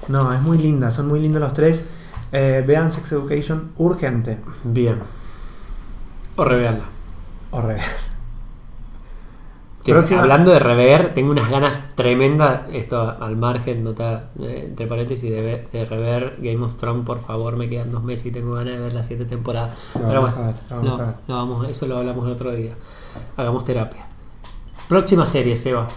No, 0.07 0.33
es 0.33 0.41
muy 0.41 0.57
linda, 0.57 0.91
son 0.91 1.07
muy 1.07 1.19
lindos 1.19 1.41
los 1.41 1.53
tres. 1.53 1.85
Eh, 2.31 2.63
vean 2.67 2.91
Sex 2.91 3.11
Education 3.11 3.71
urgente. 3.77 4.37
Bien. 4.63 4.99
O 6.35 6.43
revearla. 6.43 6.83
O 7.51 7.61
re- 7.61 7.77
Que, 9.83 9.93
Hablando 10.15 10.51
de 10.51 10.59
rever, 10.59 11.13
tengo 11.13 11.31
unas 11.31 11.49
ganas 11.49 11.77
tremendas, 11.95 12.61
esto 12.73 13.15
al 13.19 13.37
margen, 13.37 13.83
nota 13.83 14.29
eh, 14.41 14.63
entre 14.67 14.87
paréntesis, 14.87 15.31
de, 15.31 15.41
ver- 15.41 15.69
de 15.71 15.85
rever 15.85 16.35
Game 16.39 16.63
of 16.65 16.75
Thrones, 16.75 17.05
por 17.05 17.19
favor, 17.21 17.55
me 17.55 17.69
quedan 17.69 17.89
dos 17.89 18.03
meses 18.03 18.25
y 18.27 18.31
tengo 18.31 18.53
ganas 18.55 18.73
de 18.75 18.79
ver 18.81 18.93
las 18.93 19.07
siete 19.07 19.23
temporadas. 19.25 19.71
Pero 19.93 20.05
vamos 20.07 20.33
bueno, 20.35 20.43
a 20.43 20.51
ver, 20.51 20.55
vamos 20.69 20.85
no, 20.97 21.03
a 21.03 21.05
ver. 21.07 21.15
no, 21.27 21.35
vamos, 21.35 21.69
eso 21.69 21.87
lo 21.87 21.97
hablamos 21.97 22.25
el 22.25 22.31
otro 22.33 22.51
día. 22.51 22.71
Hagamos 23.37 23.63
terapia. 23.63 24.05
Próxima 24.87 25.25
serie, 25.25 25.55
Seba. 25.55 25.87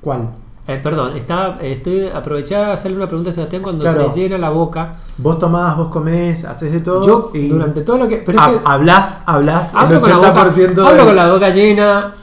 ¿Cuál? 0.00 0.30
Eh, 0.66 0.78
perdón, 0.80 1.12
eh, 1.16 1.72
estoy 1.72 2.06
aproveché 2.08 2.54
a 2.54 2.72
hacerle 2.74 2.98
una 2.98 3.06
pregunta 3.06 3.30
a 3.30 3.32
Sebastián 3.32 3.62
cuando 3.62 3.82
Claro. 3.82 4.12
se 4.12 4.20
llena 4.20 4.38
la 4.38 4.50
boca. 4.50 4.94
Vos 5.18 5.38
tomás, 5.38 5.76
vos 5.76 5.88
comés, 5.88 6.44
haces 6.44 6.72
de 6.72 6.80
todo. 6.80 7.04
Yo, 7.04 7.30
y 7.34 7.48
durante 7.48 7.80
todo 7.80 7.98
lo 7.98 8.08
que. 8.08 8.18
Pero 8.18 8.38
es 8.38 8.44
ha- 8.44 8.50
que- 8.52 8.60
hablas, 8.64 9.22
hablas 9.26 9.72
el 9.74 9.80
Hablo 9.80 10.00
con, 10.00 10.10
la 10.10 10.16
boca, 10.18 10.32
80% 10.46 10.86
hablo 10.86 11.06
con 11.06 11.16
la 11.16 11.32
boca 11.32 11.50
llena, 11.50 12.14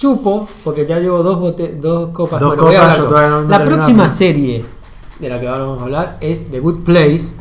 chupo, 0.00 0.48
porque 0.64 0.86
ya 0.86 0.98
llevo 0.98 1.22
dos, 1.22 1.38
bote- 1.38 1.78
dos 1.78 2.08
copas. 2.10 2.40
Dos 2.40 2.56
Bueno, 2.56 2.62
voy 2.64 2.74
a 2.76 3.28
no 3.28 3.42
la 3.42 3.62
próxima 3.62 4.08
serie 4.08 4.64
de 5.18 5.28
la 5.28 5.38
que 5.38 5.46
ahora 5.46 5.64
vamos 5.64 5.80
a 5.82 5.84
hablar 5.84 6.16
es 6.22 6.50
The 6.50 6.58
Good 6.58 6.78
Place. 6.84 7.32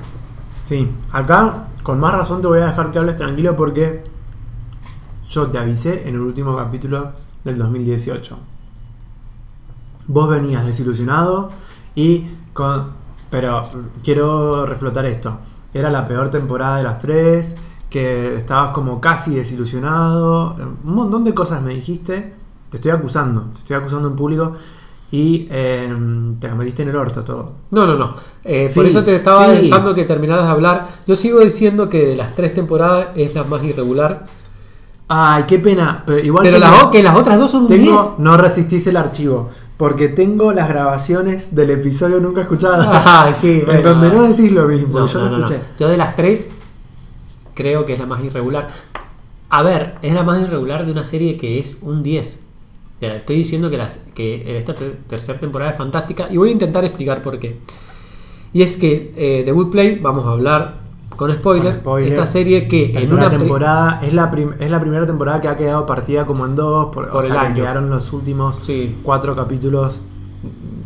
Sí, 0.65 0.85
acá 1.13 1.67
con 1.83 2.01
más 2.01 2.13
razón 2.13 2.41
te 2.41 2.47
voy 2.47 2.59
a 2.59 2.65
dejar 2.67 2.91
que 2.91 2.99
hables 2.99 3.15
tranquilo 3.15 3.55
porque 3.55 4.03
yo 5.29 5.47
te 5.47 5.57
avisé 5.57 6.03
en 6.09 6.15
el 6.15 6.19
último 6.21 6.53
capítulo 6.57 7.11
del 7.45 7.57
2018. 7.57 8.37
Vos 10.07 10.29
venías 10.29 10.65
desilusionado 10.65 11.51
y 11.95 12.25
con... 12.53 12.99
Pero 13.29 13.61
quiero 14.03 14.65
reflotar 14.65 15.05
esto. 15.05 15.37
Era 15.73 15.89
la 15.91 16.03
peor 16.05 16.29
temporada 16.29 16.77
de 16.77 16.83
las 16.83 16.97
tres, 16.99 17.55
que 17.89 18.35
estabas 18.35 18.71
como 18.71 18.99
casi 18.99 19.35
desilusionado. 19.35 20.55
Un 20.83 20.95
montón 20.95 21.23
de 21.23 21.33
cosas 21.33 21.61
me 21.61 21.75
dijiste. 21.75 22.33
Te 22.69 22.77
estoy 22.77 22.91
acusando, 22.91 23.41
te 23.53 23.59
estoy 23.59 23.75
acusando 23.75 24.07
en 24.07 24.15
público 24.15 24.55
y 25.11 25.47
eh, 25.49 25.91
te 26.39 26.47
la 26.47 26.55
metiste 26.55 26.83
en 26.83 26.89
el 26.89 26.95
orto 26.95 27.23
todo. 27.23 27.53
No, 27.71 27.85
no, 27.87 27.95
no. 27.95 28.13
Eh, 28.43 28.69
por 28.73 28.85
eso 28.85 29.03
te 29.03 29.15
estaba 29.15 29.55
sí. 29.55 29.63
dejando 29.63 29.93
que 29.95 30.05
terminaras 30.05 30.45
de 30.45 30.51
hablar. 30.51 30.87
Yo 31.07 31.15
sigo 31.15 31.39
diciendo 31.39 31.89
que 31.89 32.05
de 32.05 32.15
las 32.15 32.35
tres 32.35 32.53
temporadas 32.53 33.07
es 33.15 33.33
la 33.33 33.43
más 33.43 33.63
irregular. 33.63 34.25
Ay, 35.07 35.43
qué 35.47 35.57
pena. 35.57 36.03
Pero 36.05 36.19
igual 36.19 36.43
Pero 36.43 36.59
o- 36.85 36.91
que 36.91 37.01
las 37.01 37.15
otras 37.15 37.39
dos 37.39 37.49
son 37.49 37.63
un 37.63 37.67
Tengo, 37.67 37.91
10. 37.91 38.19
no 38.19 38.37
resistís 38.37 38.85
el 38.85 38.97
archivo, 38.97 39.49
porque 39.77 40.09
tengo 40.09 40.53
las 40.53 40.69
grabaciones 40.69 41.55
del 41.55 41.71
episodio 41.71 42.19
nunca 42.19 42.41
escuchado. 42.41 42.85
Ay, 43.05 43.33
sí, 43.33 43.61
en 43.61 43.65
bueno. 43.65 43.89
donde 43.89 44.09
no 44.09 44.21
decís 44.27 44.51
lo 44.51 44.67
mismo, 44.67 44.99
No, 44.99 45.05
yo 45.07 45.19
no, 45.21 45.29
no. 45.31 45.37
escuché. 45.45 45.59
Yo 45.79 45.87
de 45.87 45.97
las 45.97 46.15
tres 46.15 46.51
creo 47.55 47.83
que 47.85 47.93
es 47.93 47.99
la 47.99 48.05
más 48.05 48.23
irregular. 48.23 48.67
A 49.49 49.63
ver, 49.63 49.95
es 50.03 50.13
la 50.13 50.21
más 50.21 50.39
irregular 50.39 50.85
de 50.85 50.91
una 50.91 51.05
serie 51.05 51.35
que 51.35 51.59
es 51.59 51.79
un 51.81 52.03
10. 52.03 52.43
Ya, 53.01 53.13
estoy 53.13 53.37
diciendo 53.37 53.69
que, 53.69 53.77
las, 53.77 54.07
que 54.13 54.57
esta 54.57 54.73
ter- 54.73 54.97
tercera 55.07 55.39
temporada 55.39 55.71
es 55.71 55.77
fantástica 55.77 56.27
y 56.29 56.37
voy 56.37 56.49
a 56.49 56.51
intentar 56.51 56.83
explicar 56.83 57.21
por 57.21 57.39
qué. 57.39 57.57
Y 58.51 58.61
es 58.61 58.77
que 58.77 59.13
eh, 59.15 59.41
The 59.45 59.51
Good 59.51 59.69
Play, 59.69 59.99
vamos 60.01 60.25
a 60.25 60.31
hablar 60.31 60.79
con 61.15 61.31
spoiler, 61.33 61.73
Con 61.73 61.81
spoiler. 61.81 62.13
esta 62.13 62.25
serie 62.25 62.67
que 62.67 62.91
en 62.97 63.13
una 63.13 63.29
temporada 63.29 64.01
es 64.03 64.13
la, 64.13 64.31
es 64.59 64.69
la 64.71 64.79
primera 64.81 65.05
temporada 65.05 65.39
que 65.41 65.47
ha 65.47 65.55
quedado 65.57 65.85
partida 65.85 66.25
como 66.25 66.45
en 66.45 66.55
dos, 66.55 66.93
por, 66.93 67.05
o 67.09 67.11
Por 67.11 67.25
el 67.25 67.31
sea, 67.31 67.47
que 67.49 67.55
quedaron 67.55 67.89
los 67.89 68.11
últimos 68.13 68.57
Sí. 68.57 68.95
cuatro 69.03 69.35
capítulos 69.35 69.99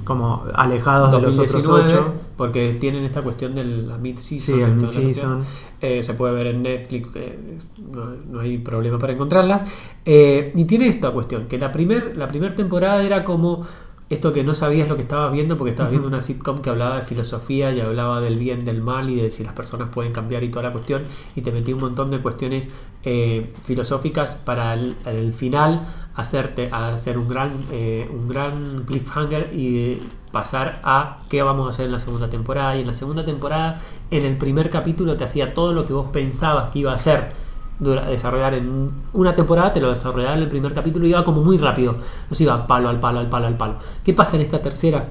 como 0.03 0.43
alejados 0.53 1.11
de 1.11 1.21
los 1.21 1.35
2019, 1.37 1.83
otros 1.83 1.93
ocho. 1.93 2.13
porque 2.37 2.77
tienen 2.79 3.03
esta 3.03 3.21
cuestión 3.21 3.55
de 3.55 3.63
la 3.63 3.97
mid-season. 3.97 4.55
Sí, 4.55 4.61
el 4.61 4.75
mid-season. 4.75 5.43
Eh, 5.81 6.01
se 6.01 6.13
puede 6.13 6.33
ver 6.33 6.47
en 6.47 6.63
Netflix, 6.63 7.09
eh, 7.15 7.57
no, 7.91 8.05
no 8.31 8.39
hay 8.39 8.57
problema 8.57 8.97
para 8.97 9.13
encontrarla. 9.13 9.63
Eh, 10.05 10.53
y 10.55 10.65
tiene 10.65 10.87
esta 10.87 11.11
cuestión, 11.11 11.47
que 11.47 11.57
la 11.57 11.71
primera 11.71 12.05
la 12.15 12.27
primer 12.27 12.53
temporada 12.53 13.03
era 13.03 13.23
como 13.23 13.65
esto 14.13 14.31
que 14.31 14.43
no 14.43 14.53
sabías 14.53 14.87
lo 14.87 14.95
que 14.95 15.01
estabas 15.01 15.31
viendo, 15.31 15.57
porque 15.57 15.71
estabas 15.71 15.91
viendo 15.91 16.07
una 16.07 16.21
sitcom 16.21 16.61
que 16.61 16.69
hablaba 16.69 16.97
de 16.97 17.01
filosofía 17.01 17.71
y 17.71 17.79
hablaba 17.79 18.21
del 18.21 18.37
bien, 18.37 18.65
del 18.65 18.81
mal 18.81 19.09
y 19.09 19.15
de 19.15 19.31
si 19.31 19.43
las 19.43 19.53
personas 19.53 19.89
pueden 19.89 20.13
cambiar 20.13 20.43
y 20.43 20.49
toda 20.49 20.63
la 20.63 20.71
cuestión, 20.71 21.03
y 21.35 21.41
te 21.41 21.51
metí 21.51 21.73
un 21.73 21.81
montón 21.81 22.11
de 22.11 22.19
cuestiones 22.19 22.69
eh, 23.03 23.53
filosóficas 23.63 24.35
para 24.35 24.73
el, 24.73 24.95
el 25.05 25.33
final 25.33 25.85
hacerte 26.15 26.69
hacer 26.71 27.17
un 27.17 27.27
gran, 27.27 27.51
eh, 27.71 28.09
un 28.13 28.27
gran 28.27 28.83
cliffhanger 28.83 29.51
y 29.53 29.99
pasar 30.31 30.79
a 30.83 31.21
qué 31.29 31.41
vamos 31.41 31.65
a 31.65 31.69
hacer 31.69 31.87
en 31.87 31.91
la 31.91 31.99
segunda 31.99 32.29
temporada. 32.29 32.75
Y 32.75 32.81
en 32.81 32.87
la 32.87 32.93
segunda 32.93 33.25
temporada, 33.25 33.81
en 34.11 34.25
el 34.25 34.37
primer 34.37 34.69
capítulo, 34.69 35.17
te 35.17 35.23
hacía 35.23 35.53
todo 35.53 35.73
lo 35.73 35.85
que 35.85 35.93
vos 35.93 36.09
pensabas 36.09 36.71
que 36.71 36.79
iba 36.79 36.91
a 36.91 36.95
hacer 36.95 37.31
desarrollar 37.79 38.53
en 38.53 38.89
una 39.13 39.33
temporada, 39.35 39.73
te 39.73 39.81
lo 39.81 39.89
desarrollaba 39.89 40.35
en 40.35 40.43
el 40.43 40.47
primer 40.47 40.73
capítulo 40.73 41.05
y 41.05 41.09
iba 41.09 41.23
como 41.23 41.41
muy 41.41 41.57
rápido. 41.57 41.95
Nos 42.29 42.39
iba 42.41 42.65
palo 42.67 42.89
al 42.89 42.99
palo, 42.99 43.19
al 43.19 43.29
palo, 43.29 43.47
al 43.47 43.57
palo. 43.57 43.75
¿Qué 44.03 44.13
pasa 44.13 44.35
en 44.35 44.41
esta 44.43 44.61
tercera? 44.61 45.07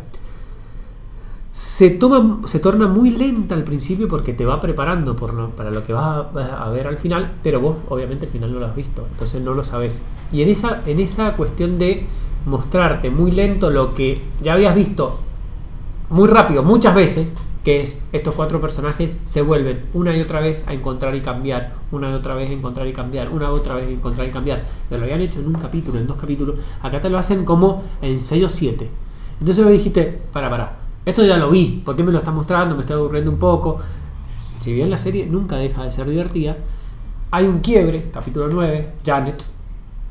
Se, 1.51 1.91
toma, 1.91 2.41
se 2.49 2.61
torna 2.61 2.89
muy 2.89 3.11
lenta 3.11 3.55
al 3.55 3.63
principio 3.63 4.09
porque 4.09 4.33
te 4.33 4.47
va 4.47 4.59
preparando 4.59 5.15
por 5.15 5.35
lo- 5.35 5.51
para 5.51 5.71
lo 5.71 5.85
que 5.85 5.93
vas 5.93 6.25
a, 6.35 6.65
a 6.65 6.71
ver 6.71 6.87
al 6.87 6.97
final, 6.97 7.35
pero 7.43 7.61
vos 7.61 7.77
obviamente 7.91 8.25
al 8.25 8.33
final 8.33 8.55
no 8.55 8.59
lo 8.61 8.67
has 8.67 8.75
visto, 8.75 9.07
entonces 9.11 9.43
no 9.43 9.53
lo 9.53 9.63
sabes. 9.63 10.03
Y 10.33 10.41
en 10.41 10.49
esa, 10.49 10.81
en 10.87 10.99
esa 10.99 11.35
cuestión 11.35 11.79
de 11.79 12.07
mostrarte 12.47 13.11
muy 13.11 13.33
lento 13.33 13.69
lo 13.71 13.93
que 13.93 14.23
ya 14.41 14.55
habías 14.55 14.75
visto 14.75 15.19
muy 16.09 16.27
rápido, 16.29 16.63
muchas 16.63 16.95
veces, 16.95 17.29
que 17.65 17.81
es 17.81 18.03
estos 18.13 18.35
cuatro 18.35 18.61
personajes 18.61 19.15
se 19.25 19.43
vuelven 19.43 19.81
una 19.95 20.17
y 20.17 20.21
otra 20.21 20.41
vez 20.41 20.65
a 20.67 20.75
encontrar 20.75 21.15
y 21.15 21.21
cambiar, 21.21 21.73
una 21.93 22.11
y 22.11 22.15
otra 22.15 22.35
vez 22.35 22.51
a 22.51 22.53
encontrar 22.53 22.87
y 22.87 22.93
cambiar, 22.93 23.29
una 23.31 23.47
y 23.47 23.49
otra 23.49 23.77
vez 23.77 23.87
a 23.87 23.91
encontrar 23.91 24.27
y 24.27 24.31
cambiar. 24.31 24.65
Te 24.89 24.99
lo 24.99 25.05
habían 25.05 25.21
hecho 25.21 25.41
en 25.41 25.47
un 25.47 25.55
capítulo, 25.55 25.99
en 25.99 26.07
dos 26.07 26.17
capítulos, 26.17 26.57
acá 26.83 27.01
te 27.01 27.09
lo 27.09 27.19
hacen 27.19 27.45
como 27.45 27.85
en 28.01 28.19
6 28.19 28.45
o 28.45 28.49
7. 28.49 28.91
Entonces 29.39 29.65
vos 29.65 29.73
dijiste, 29.73 30.21
para, 30.33 30.51
para, 30.51 30.77
esto 31.05 31.25
ya 31.25 31.37
lo 31.37 31.51
vi, 31.51 31.83
¿por 31.85 31.95
qué 31.95 32.03
me 32.03 32.13
lo 32.13 32.19
está 32.19 32.31
mostrando? 32.31 32.75
Me 32.75 32.81
está 32.81 32.95
aburriendo 32.95 33.31
un 33.31 33.39
poco. 33.39 33.79
Si 34.59 34.73
bien 34.73 34.91
la 34.91 34.97
serie 34.97 35.27
nunca 35.27 35.57
deja 35.57 35.85
de 35.85 35.93
ser 35.93 36.09
divertida, 36.09 36.57
hay 37.31 37.47
un 37.47 37.61
quiebre, 37.61 38.11
capítulo 38.13 38.49
9, 38.51 38.93
Janet, 39.05 39.45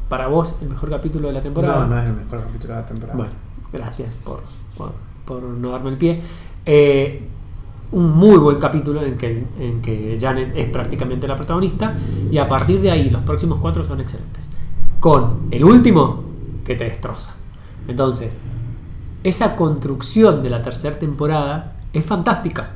para 0.09 0.27
vos 0.27 0.55
el 0.61 0.69
mejor 0.69 0.89
capítulo 0.89 1.27
de 1.27 1.33
la 1.33 1.41
temporada. 1.41 1.85
No, 1.85 1.95
no 1.95 2.01
es 2.01 2.07
el 2.07 2.13
mejor 2.13 2.41
capítulo 2.41 2.73
de 2.73 2.81
la 2.81 2.85
temporada. 2.85 3.17
Bueno, 3.17 3.33
gracias 3.71 4.11
por, 4.25 4.41
por, 4.77 4.93
por 5.25 5.43
no 5.43 5.71
darme 5.71 5.91
el 5.91 5.97
pie. 5.97 6.21
Eh, 6.65 7.27
un 7.91 8.17
muy 8.17 8.37
buen 8.37 8.57
capítulo 8.57 9.03
en 9.03 9.17
que, 9.17 9.45
en 9.59 9.81
que 9.81 10.17
Janet 10.19 10.53
es 10.55 10.67
prácticamente 10.67 11.27
la 11.27 11.35
protagonista 11.35 11.95
y 12.31 12.37
a 12.37 12.47
partir 12.47 12.81
de 12.81 12.91
ahí 12.91 13.09
los 13.09 13.21
próximos 13.23 13.59
cuatro 13.59 13.83
son 13.83 13.99
excelentes. 13.99 14.49
Con 14.99 15.47
el 15.51 15.63
último 15.65 16.23
que 16.63 16.75
te 16.75 16.85
destroza. 16.85 17.35
Entonces, 17.87 18.37
esa 19.23 19.55
construcción 19.55 20.41
de 20.41 20.49
la 20.49 20.61
tercera 20.61 20.97
temporada 20.97 21.73
es 21.91 22.05
fantástica. 22.05 22.71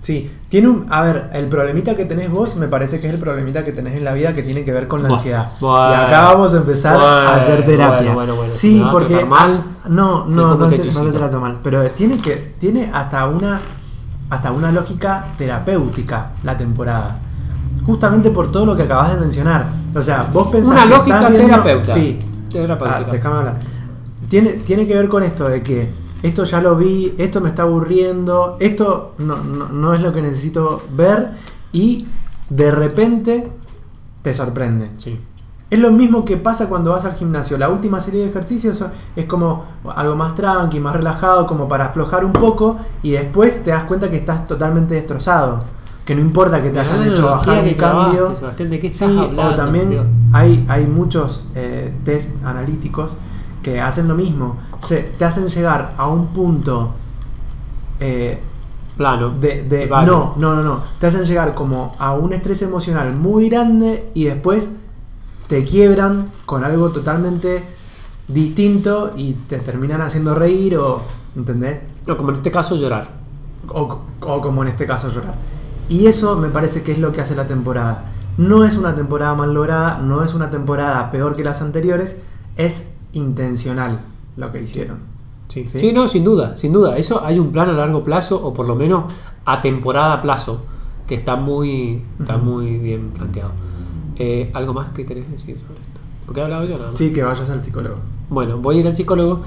Sí, 0.00 0.30
tiene 0.50 0.68
un. 0.68 0.86
A 0.90 1.02
ver, 1.02 1.30
el 1.32 1.46
problemita 1.46 1.94
que 1.94 2.04
tenés 2.04 2.30
vos 2.30 2.56
me 2.56 2.68
parece 2.68 3.00
que 3.00 3.06
es 3.06 3.14
el 3.14 3.18
problemita 3.18 3.64
que 3.64 3.72
tenés 3.72 3.96
en 3.96 4.04
la 4.04 4.12
vida 4.12 4.34
que 4.34 4.42
tiene 4.42 4.62
que 4.62 4.70
ver 4.70 4.86
con 4.86 5.02
la 5.02 5.08
ansiedad. 5.08 5.50
bueno, 5.60 5.92
y 5.92 5.94
acá 5.94 6.20
vamos 6.34 6.52
a 6.52 6.58
empezar 6.58 6.96
bueno, 6.96 7.08
a 7.08 7.36
hacer 7.36 7.64
terapia. 7.64 8.12
bueno, 8.12 8.14
bueno, 8.14 8.34
bueno, 8.34 8.54
sí, 8.54 8.74
¿me 8.74 8.82
va 8.82 8.88
a 8.88 8.92
porque. 8.92 9.24
mal? 9.24 9.64
No, 9.88 10.26
no, 10.26 10.56
no 10.56 10.68
que 10.68 10.78
te, 10.78 10.92
no 10.92 11.04
te 11.04 11.12
trato 11.12 11.40
mal. 11.40 11.58
Pero 11.62 11.90
tiene 11.92 12.18
que. 12.18 12.54
Tiene 12.58 12.90
hasta 12.92 13.26
una. 13.26 13.62
Hasta 14.30 14.52
una 14.52 14.72
lógica 14.72 15.26
terapéutica 15.36 16.32
la 16.42 16.56
temporada. 16.56 17.18
Justamente 17.84 18.30
por 18.30 18.50
todo 18.50 18.64
lo 18.66 18.76
que 18.76 18.84
acabas 18.84 19.14
de 19.14 19.20
mencionar. 19.20 19.66
O 19.94 20.02
sea, 20.02 20.28
vos 20.32 20.48
pensás 20.48 20.70
Una 20.72 20.82
que 20.84 20.88
lógica 20.88 21.16
estás 21.18 21.30
viendo- 21.32 21.48
terapeuta. 21.48 21.94
Sí, 21.94 22.18
Terapéutica. 22.50 22.98
Ah, 23.08 23.12
déjame 23.12 23.36
hablar. 23.36 23.58
Tiene, 24.28 24.50
tiene 24.54 24.86
que 24.86 24.94
ver 24.94 25.08
con 25.08 25.22
esto 25.22 25.48
de 25.48 25.62
que 25.62 25.90
esto 26.22 26.44
ya 26.44 26.60
lo 26.60 26.76
vi, 26.76 27.14
esto 27.18 27.40
me 27.40 27.48
está 27.50 27.62
aburriendo, 27.62 28.56
esto 28.60 29.14
no, 29.18 29.36
no- 29.36 29.68
no 29.68 29.92
es 29.94 30.00
lo 30.00 30.12
que 30.12 30.22
necesito 30.22 30.82
ver 30.96 31.28
y 31.72 32.06
de 32.48 32.70
repente 32.70 33.50
te 34.22 34.32
sorprende. 34.32 34.90
Sí. 34.96 35.20
Es 35.70 35.78
lo 35.80 35.90
mismo 35.90 36.24
que 36.24 36.36
pasa 36.36 36.68
cuando 36.68 36.90
vas 36.90 37.04
al 37.04 37.14
gimnasio. 37.14 37.58
La 37.58 37.68
última 37.70 38.00
serie 38.00 38.20
de 38.22 38.28
ejercicios 38.30 38.84
es 39.16 39.24
como 39.26 39.64
algo 39.96 40.14
más 40.14 40.34
tranqui, 40.34 40.78
más 40.78 40.94
relajado, 40.94 41.46
como 41.46 41.66
para 41.68 41.86
aflojar 41.86 42.24
un 42.24 42.32
poco 42.32 42.76
y 43.02 43.12
después 43.12 43.64
te 43.64 43.70
das 43.70 43.84
cuenta 43.84 44.10
que 44.10 44.16
estás 44.18 44.46
totalmente 44.46 44.94
destrozado. 44.94 45.64
Que 46.04 46.14
no 46.14 46.20
importa 46.20 46.62
que 46.62 46.68
te 46.70 46.78
hayan 46.80 47.02
hecho 47.08 47.26
bajar 47.26 47.64
un 47.64 47.74
cambio. 47.74 48.28
¿de 48.58 48.78
qué 48.78 48.86
estás 48.88 49.10
Sí, 49.10 49.18
hablando, 49.18 49.42
o 49.52 49.54
también 49.54 50.28
hay, 50.32 50.64
hay 50.68 50.86
muchos 50.86 51.48
eh, 51.54 51.92
test 52.04 52.44
analíticos 52.44 53.16
que 53.62 53.80
hacen 53.80 54.06
lo 54.06 54.14
mismo. 54.14 54.58
Se- 54.82 55.02
te 55.02 55.24
hacen 55.24 55.48
llegar 55.48 55.94
a 55.96 56.06
un 56.08 56.26
punto 56.26 56.92
eh, 58.00 58.38
Plano. 58.98 59.30
de, 59.30 59.62
de- 59.62 59.86
no, 59.88 60.34
no, 60.36 60.54
no, 60.54 60.62
no. 60.62 60.80
Te 61.00 61.06
hacen 61.06 61.24
llegar 61.24 61.54
como 61.54 61.94
a 61.98 62.12
un 62.12 62.32
estrés 62.34 62.60
emocional 62.62 63.16
muy 63.16 63.48
grande 63.48 64.10
y 64.14 64.24
después 64.24 64.72
te 65.46 65.64
quiebran 65.64 66.30
con 66.46 66.64
algo 66.64 66.90
totalmente 66.90 67.62
distinto 68.28 69.12
y 69.16 69.34
te 69.34 69.58
terminan 69.58 70.00
haciendo 70.00 70.34
reír 70.34 70.76
o, 70.78 71.02
¿entendés? 71.36 71.82
No, 72.06 72.16
como 72.16 72.30
en 72.30 72.36
este 72.36 72.50
caso, 72.50 72.76
llorar. 72.76 73.10
O, 73.68 73.98
o 74.20 74.40
como 74.40 74.62
en 74.62 74.68
este 74.68 74.86
caso 74.86 75.10
llorar. 75.10 75.34
Y 75.88 76.06
eso 76.06 76.36
me 76.36 76.48
parece 76.48 76.82
que 76.82 76.92
es 76.92 76.98
lo 76.98 77.12
que 77.12 77.20
hace 77.20 77.34
la 77.34 77.46
temporada. 77.46 78.10
No 78.36 78.64
es 78.64 78.76
una 78.76 78.96
temporada 78.96 79.34
mal 79.34 79.54
lograda, 79.54 79.98
no 79.98 80.24
es 80.24 80.34
una 80.34 80.50
temporada 80.50 81.10
peor 81.10 81.36
que 81.36 81.44
las 81.44 81.62
anteriores, 81.62 82.16
es 82.56 82.86
intencional 83.12 84.00
lo 84.36 84.50
que 84.50 84.62
hicieron. 84.62 84.98
Sí. 85.48 85.68
¿Sí? 85.68 85.80
¿Sí? 85.80 85.92
no, 85.92 86.08
sin 86.08 86.24
duda, 86.24 86.56
sin 86.56 86.72
duda. 86.72 86.96
Eso 86.96 87.24
hay 87.24 87.38
un 87.38 87.52
plan 87.52 87.68
a 87.68 87.72
largo 87.72 88.02
plazo, 88.02 88.44
o 88.44 88.52
por 88.52 88.66
lo 88.66 88.74
menos 88.74 89.12
a 89.44 89.60
temporada 89.60 90.20
plazo, 90.20 90.62
que 91.06 91.14
está 91.14 91.36
muy, 91.36 92.02
está 92.18 92.38
muy 92.38 92.78
bien 92.78 93.10
planteado. 93.10 93.52
Eh, 94.16 94.50
¿Algo 94.54 94.72
más 94.74 94.92
que 94.92 95.04
querés 95.04 95.30
decir 95.30 95.56
sobre 95.58 95.80
esto? 95.80 96.00
Porque 96.26 96.40
he 96.40 96.42
hablado 96.44 96.64
yo 96.64 96.72
nada 96.76 96.86
más. 96.86 96.96
Sí, 96.96 97.12
que 97.12 97.22
vayas 97.22 97.48
al 97.50 97.62
psicólogo. 97.64 97.96
Bueno, 98.30 98.58
voy 98.58 98.76
a 98.76 98.80
ir 98.80 98.86
al 98.86 98.94
psicólogo. 98.96 99.40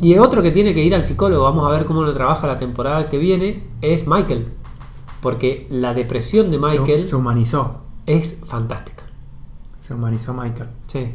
Y 0.00 0.18
otro 0.18 0.42
que 0.42 0.50
tiene 0.50 0.74
que 0.74 0.82
ir 0.82 0.94
al 0.94 1.04
psicólogo, 1.04 1.44
vamos 1.44 1.66
a 1.66 1.70
ver 1.70 1.84
cómo 1.84 2.02
lo 2.02 2.12
trabaja 2.12 2.46
la 2.46 2.58
temporada 2.58 3.06
que 3.06 3.18
viene, 3.18 3.62
es 3.80 4.06
Michael. 4.08 4.48
Porque 5.20 5.66
la 5.70 5.94
depresión 5.94 6.50
de 6.50 6.58
Michael 6.58 7.02
Se, 7.02 7.06
se 7.08 7.16
humanizó. 7.16 7.80
es 8.06 8.40
fantástica. 8.46 9.04
Se 9.80 9.94
humanizó 9.94 10.34
Michael. 10.34 10.68
Sí. 10.86 11.14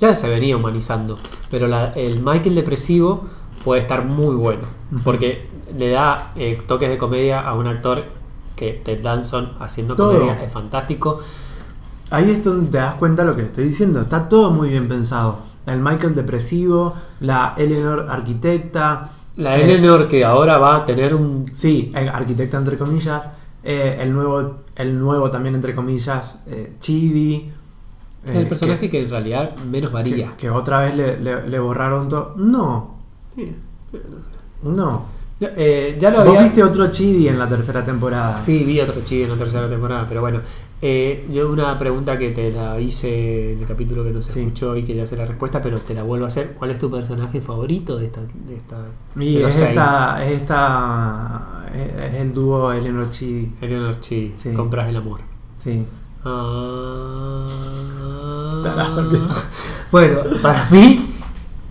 Ya 0.00 0.14
se 0.14 0.28
venía 0.28 0.56
humanizando. 0.56 1.18
Pero 1.50 1.66
la- 1.68 1.92
el 1.92 2.20
Michael 2.22 2.54
depresivo 2.54 3.24
puede 3.64 3.80
estar 3.80 4.04
muy 4.04 4.34
bueno. 4.36 4.62
Porque 5.04 5.46
le 5.76 5.90
da 5.90 6.32
eh, 6.36 6.60
toques 6.66 6.88
de 6.88 6.96
comedia 6.98 7.40
a 7.40 7.54
un 7.54 7.66
actor 7.66 8.04
que 8.56 8.72
Ted 8.72 9.02
Danson 9.02 9.52
haciendo 9.60 9.94
Todo. 9.94 10.12
comedia 10.18 10.42
es 10.42 10.52
fantástico. 10.52 11.18
Ahí 12.10 12.30
es 12.30 12.42
donde 12.42 12.70
te 12.70 12.78
das 12.78 12.94
cuenta 12.94 13.22
de 13.22 13.28
lo 13.30 13.36
que 13.36 13.42
estoy 13.42 13.64
diciendo. 13.64 14.00
Está 14.00 14.28
todo 14.28 14.50
muy 14.50 14.68
bien 14.70 14.88
pensado. 14.88 15.40
El 15.66 15.80
Michael 15.80 16.14
depresivo, 16.14 16.94
la 17.20 17.54
Eleanor 17.56 18.06
arquitecta. 18.08 19.10
La 19.36 19.58
eh, 19.58 19.64
Eleanor 19.64 20.08
que 20.08 20.24
ahora 20.24 20.56
va 20.58 20.76
a 20.76 20.84
tener 20.84 21.14
un... 21.14 21.44
Sí, 21.52 21.92
arquitecta 21.94 22.56
entre 22.56 22.78
comillas. 22.78 23.28
eh, 23.62 23.98
el 24.00 24.12
nuevo, 24.14 24.56
el 24.76 24.98
nuevo 24.98 25.30
también 25.30 25.54
entre 25.54 25.74
comillas, 25.74 26.38
eh, 26.46 26.72
Chibi. 26.80 27.34
eh, 28.26 28.32
el 28.34 28.46
personaje 28.46 28.80
que, 28.82 28.90
que, 28.90 29.02
en 29.02 29.10
realidad 29.10 29.56
menos 29.70 29.92
varía. 29.92 30.30
que- 30.30 30.36
que 30.46 30.50
otra 30.50 30.80
vez 30.80 30.94
le, 30.96 31.20
le- 31.20 31.46
le 31.48 31.58
borraron 31.58 32.08
todo. 32.08 32.34
No, 32.36 32.94
Sí. 33.34 33.54
no. 34.62 35.04
Ya, 35.40 35.52
eh, 35.56 35.96
ya 36.00 36.10
lo 36.10 36.18
Vos 36.18 36.28
había... 36.28 36.42
viste 36.42 36.64
otro 36.64 36.90
Chibi 36.90 37.28
en 37.28 37.38
la 37.38 37.48
tercera 37.48 37.84
temporada. 37.84 38.36
Sí, 38.38 38.64
vi 38.64 38.80
otro 38.80 39.02
chico 39.04 39.24
en 39.24 39.30
la 39.30 39.36
tercera 39.36 39.68
temporada, 39.68 40.06
pero 40.08 40.20
bueno. 40.20 40.40
Eh, 40.80 41.26
yo 41.32 41.50
una 41.50 41.76
pregunta 41.76 42.16
que 42.16 42.30
te 42.30 42.52
la 42.52 42.78
hice 42.78 43.52
en 43.52 43.58
el 43.60 43.66
capítulo 43.66 44.04
que 44.04 44.10
no 44.12 44.22
se 44.22 44.30
Sí. 44.30 44.40
escuchó 44.40 44.76
y 44.76 44.84
que 44.84 44.94
ya 44.94 45.04
sé 45.06 45.16
la 45.16 45.24
respuesta, 45.24 45.60
pero 45.60 45.80
te 45.80 45.92
la 45.92 46.04
vuelvo 46.04 46.24
a 46.24 46.28
hacer. 46.28 46.54
¿Cuál 46.56 46.70
es 46.70 46.78
tu 46.78 46.88
personaje 46.88 47.40
favorito 47.40 47.96
de 47.96 48.06
esta? 48.06 48.20
De 48.20 48.54
esta 48.56 48.76
Y 49.16 49.38
de 49.38 49.46
es 49.48 49.60
esta, 49.60 50.24
es 50.24 50.42
esta. 50.42 51.64
Es 51.74 52.14
el 52.14 52.32
dúo 52.32 52.72
Eleanor 52.72 53.10
Chibi. 53.10 53.52
Eleanor 53.60 53.98
Chi, 53.98 54.32
Sí. 54.36 54.52
compras 54.52 54.88
el 54.88 54.96
amor. 54.96 55.20
Sí. 55.58 55.84
Ah. 56.24 57.46
Sos. 59.20 59.44
bueno, 59.90 60.18
para 60.42 60.68
mí, 60.70 61.14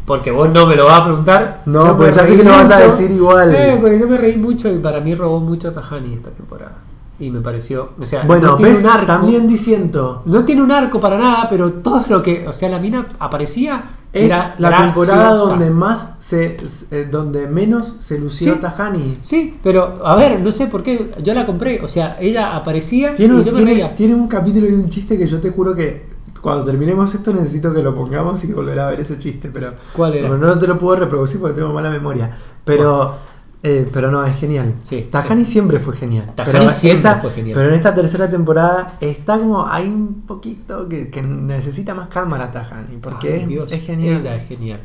porque 0.06 0.32
vos 0.32 0.50
no 0.50 0.66
me 0.68 0.76
lo 0.76 0.86
vas 0.86 1.02
a 1.02 1.06
preguntar. 1.06 1.62
No, 1.66 1.96
pues 1.98 2.16
ya 2.16 2.24
sé 2.24 2.36
que 2.36 2.44
lo 2.44 2.52
vas 2.52 2.70
a 2.72 2.80
decir 2.80 3.12
igual. 3.12 3.54
Eh, 3.56 3.78
porque 3.80 4.00
yo 4.00 4.08
me 4.08 4.18
reí 4.18 4.38
mucho 4.38 4.70
y 4.74 4.78
para 4.80 5.00
mí 5.00 5.16
robó 5.16 5.40
mucho 5.40 5.72
Tajani 5.72 6.14
esta 6.14 6.30
temporada. 6.32 6.78
Y 7.20 7.32
me 7.32 7.42
pareció. 7.42 7.92
O 8.00 8.06
sea, 8.06 8.24
Bueno, 8.24 8.50
no 8.50 8.56
tiene 8.58 8.74
ves, 8.74 8.84
un 8.84 8.90
arco. 8.90 9.06
también 9.08 9.48
diciendo. 9.48 10.22
No 10.26 10.46
tiene 10.46 10.62
un 10.62 10.72
arco 10.72 11.00
para 11.00 11.18
nada, 11.18 11.48
pero 11.50 11.72
todo 11.72 12.04
lo 12.10 12.22
que. 12.22 12.48
O 12.48 12.54
sea, 12.54 12.70
la 12.70 12.80
mina 12.80 13.08
aparecía. 13.20 13.84
Es 14.14 14.24
era 14.32 14.56
la 14.58 14.70
graciosa. 14.70 14.94
temporada 15.12 15.36
donde 15.36 15.70
más 15.70 16.14
se, 16.20 16.58
se- 16.68 17.06
donde 17.06 17.46
menos 17.48 17.98
se 18.00 18.18
lució 18.18 18.54
Sí. 18.56 18.60
Tajani. 18.62 19.18
Sí, 19.22 19.58
pero 19.62 20.06
a 20.06 20.16
ver, 20.16 20.40
no 20.40 20.52
sé 20.52 20.68
por 20.68 20.82
qué. 20.82 21.14
Yo 21.22 21.34
la 21.34 21.46
compré. 21.46 21.82
O 21.84 21.88
sea, 21.88 22.18
ella 22.20 22.56
aparecía 22.56 23.14
Tiene, 23.16 23.34
y 23.36 23.38
un- 23.38 23.44
yo 23.44 23.52
me 23.52 23.58
tiene, 23.58 23.72
reía. 23.74 23.96
tiene 23.96 24.16
un 24.16 24.28
capítulo 24.28 24.68
y 24.68 24.74
un 24.74 24.88
chiste 24.90 25.18
que 25.18 25.28
yo 25.28 25.40
te 25.42 25.52
juro 25.52 25.76
que 25.76 26.08
cuando 26.42 26.64
terminemos 26.64 27.14
esto 27.14 27.34
necesito 27.34 27.74
que 27.74 27.84
lo 27.84 27.94
pongamos 27.94 28.44
y 28.46 28.54
volver 28.54 28.80
a 28.80 28.88
ver 28.90 29.02
ese 29.02 29.18
chiste, 29.20 29.50
pero 29.54 29.74
¿Cuál 29.94 30.14
era? 30.14 30.30
bueno, 30.30 30.48
no 30.48 30.58
te 30.58 30.68
lo 30.68 30.78
puedo 30.78 30.96
reproducir 30.98 31.42
porque 31.42 31.56
tengo 31.60 31.74
mala 31.74 31.90
memoria. 31.90 32.32
Pero, 32.64 33.16
eh, 33.64 33.90
pero 33.92 34.12
no, 34.12 34.24
es 34.26 34.36
genial. 34.38 34.76
Sí. 34.84 35.06
Tajani 35.10 35.44
siempre 35.46 35.80
fue 35.80 35.96
genial. 35.96 36.32
Tajani 36.36 36.60
pero 36.60 36.72
siempre 36.72 37.10
esta- 37.10 37.22
fue 37.22 37.32
genial. 37.32 37.56
Pero 37.58 37.70
en 37.70 37.76
esta 37.76 37.94
tercera 37.96 38.30
temporada 38.30 38.94
está 39.02 39.38
como 39.40 39.66
hay 39.68 39.88
un 39.88 40.22
poquito 40.28 40.88
que, 40.88 41.10
que 41.10 41.22
necesita 41.22 41.94
más 41.96 42.08
cámara 42.10 42.52
Tajani, 42.52 42.98
porque 42.98 43.34
Ay, 43.34 43.40
es, 43.42 43.48
Dios, 43.48 43.72
es 43.72 43.84
genial. 43.86 44.18
Ella 44.20 44.36
es 44.36 44.48
genial. 44.48 44.80